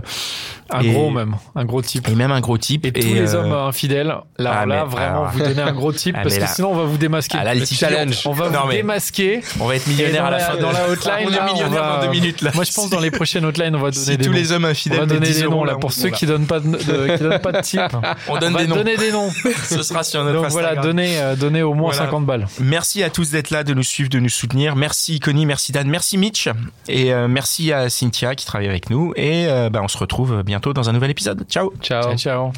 Un 0.70 0.80
Et- 0.80 0.92
gros 0.92 1.10
même, 1.10 1.36
un 1.56 1.64
gros 1.64 1.82
type. 1.82 2.08
et 2.08 2.14
même 2.14 2.30
un 2.32 2.40
gros 2.40 2.58
type. 2.58 2.84
Et, 2.86 2.92
tous 2.92 3.00
les 3.14 3.34
hommes 3.34 3.52
infidèles, 3.52 4.06
là, 4.06 4.24
ah, 4.38 4.66
là 4.66 4.84
mais- 4.84 4.90
vraiment, 4.90 5.06
alors- 5.22 5.30
vous 5.32 5.38
donnez 5.40 5.62
un 5.62 5.72
gros 5.72 5.92
type 5.92 6.14
Ah, 6.18 6.22
parce 6.22 6.34
que 6.36 6.40
là- 6.40 6.46
sinon 6.46 6.70
on 6.72 6.76
va 6.76 6.84
vous 6.84 6.98
démasquer. 6.98 7.38
Ah, 7.40 7.44
là, 7.44 7.54
le 7.54 7.64
challenge. 7.64 8.22
On 8.26 8.32
va 8.32 8.50
Non, 8.50 8.60
vous 8.62 8.68
mais- 8.68 8.76
démasquer. 8.76 9.40
on 9.60 9.66
va 9.66 9.76
être 9.76 9.86
Et 9.86 9.90
millionnaire 9.90 10.22
dans 10.22 10.28
à 10.28 10.30
la, 10.32 10.38
la- 10.38 10.44
fin 10.44 10.56
de 10.56 10.60
dans 10.62 10.72
la 10.72 10.88
hotline, 10.88 11.12
On 11.26 11.32
est 11.32 11.40
on 11.40 11.44
millionnaire 11.52 11.70
va- 11.82 11.96
dans 12.00 12.06
deux 12.06 12.10
minutes 12.12 12.42
là. 12.42 12.50
Moi, 12.54 12.64
je 12.64 12.72
pense 12.72 12.90
dans 12.90 13.00
les 13.00 13.10
prochaines 13.10 13.44
hotlines, 13.44 13.74
on 13.74 13.80
va 13.80 13.90
donner 13.90 14.04
si 14.04 14.16
des 14.16 14.24
tous 14.24 14.32
les 14.32 14.52
hommes 14.52 14.64
on 14.64 14.68
infidèles 14.68 14.98
va 15.00 15.06
mettent 15.06 15.14
donner 15.14 15.26
10 15.26 15.40
des 15.42 15.48
noms 15.48 15.64
là 15.64 15.74
pour 15.76 15.88
on- 15.88 15.92
ceux 15.92 16.10
qui 16.10 16.26
donnent 16.26 16.46
pas 16.46 16.60
de, 16.60 16.68
donnent 17.18 17.38
pas 17.40 17.52
de 17.52 17.60
type. 17.60 17.80
On 18.28 18.38
donne 18.38 18.54
on 18.54 18.58
des 18.58 18.66
noms. 18.66 18.76
donner 18.76 18.96
des 18.96 19.12
noms. 19.12 19.30
Ce 19.64 19.82
sera 19.82 20.02
sur 20.02 20.24
notre 20.24 20.42
Donc 20.42 20.50
voilà, 20.50 20.76
donnez, 20.76 21.20
euh, 21.20 21.36
donnez 21.36 21.62
au 21.62 21.74
moins 21.74 21.90
Voilà. 21.92 22.06
50 22.06 22.26
balles. 22.26 22.46
Merci 22.60 23.02
à 23.02 23.10
tous 23.10 23.30
d'être 23.30 23.50
là, 23.50 23.64
de 23.64 23.74
nous 23.74 23.82
suivre, 23.82 24.08
de 24.08 24.18
nous 24.18 24.28
soutenir. 24.28 24.76
Merci 24.76 25.20
Connie, 25.20 25.46
merci 25.46 25.72
Dan, 25.72 25.88
merci 25.88 26.18
Mitch 26.18 26.48
et 26.88 27.12
euh, 27.12 27.28
merci 27.28 27.72
à 27.72 27.90
Cynthia 27.90 28.34
qui 28.34 28.46
travaille 28.46 28.68
avec 28.68 28.90
nous. 28.90 29.12
Et 29.16 29.46
euh, 29.48 29.70
bah, 29.70 29.80
on 29.82 29.88
se 29.88 29.98
retrouve 29.98 30.42
bientôt 30.42 30.72
dans 30.72 30.88
un 30.88 30.92
nouvel 30.92 31.10
épisode. 31.10 31.44
Ciao. 31.48 31.72
Ciao. 31.80 32.02
Ciao, 32.02 32.16
ciao. 32.16 32.52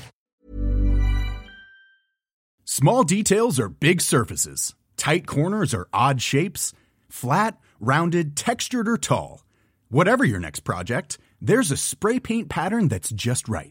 Small 2.65 3.05
details 3.05 3.61
are 3.61 3.69
big 3.69 4.01
surfaces. 4.01 4.75
Tight 4.97 5.27
corners 5.27 5.75
are 5.75 5.87
odd 5.93 6.21
shapes. 6.21 6.73
Flat, 7.09 7.59
rounded, 7.79 8.37
textured, 8.37 8.89
or 8.89 8.97
tall. 8.97 9.45
Whatever 9.91 10.25
your 10.25 10.41
next 10.41 10.61
project, 10.61 11.19
there's 11.41 11.71
a 11.71 11.77
spray 11.77 12.19
paint 12.19 12.49
pattern 12.49 12.89
that's 12.89 13.11
just 13.11 13.49
right. 13.49 13.71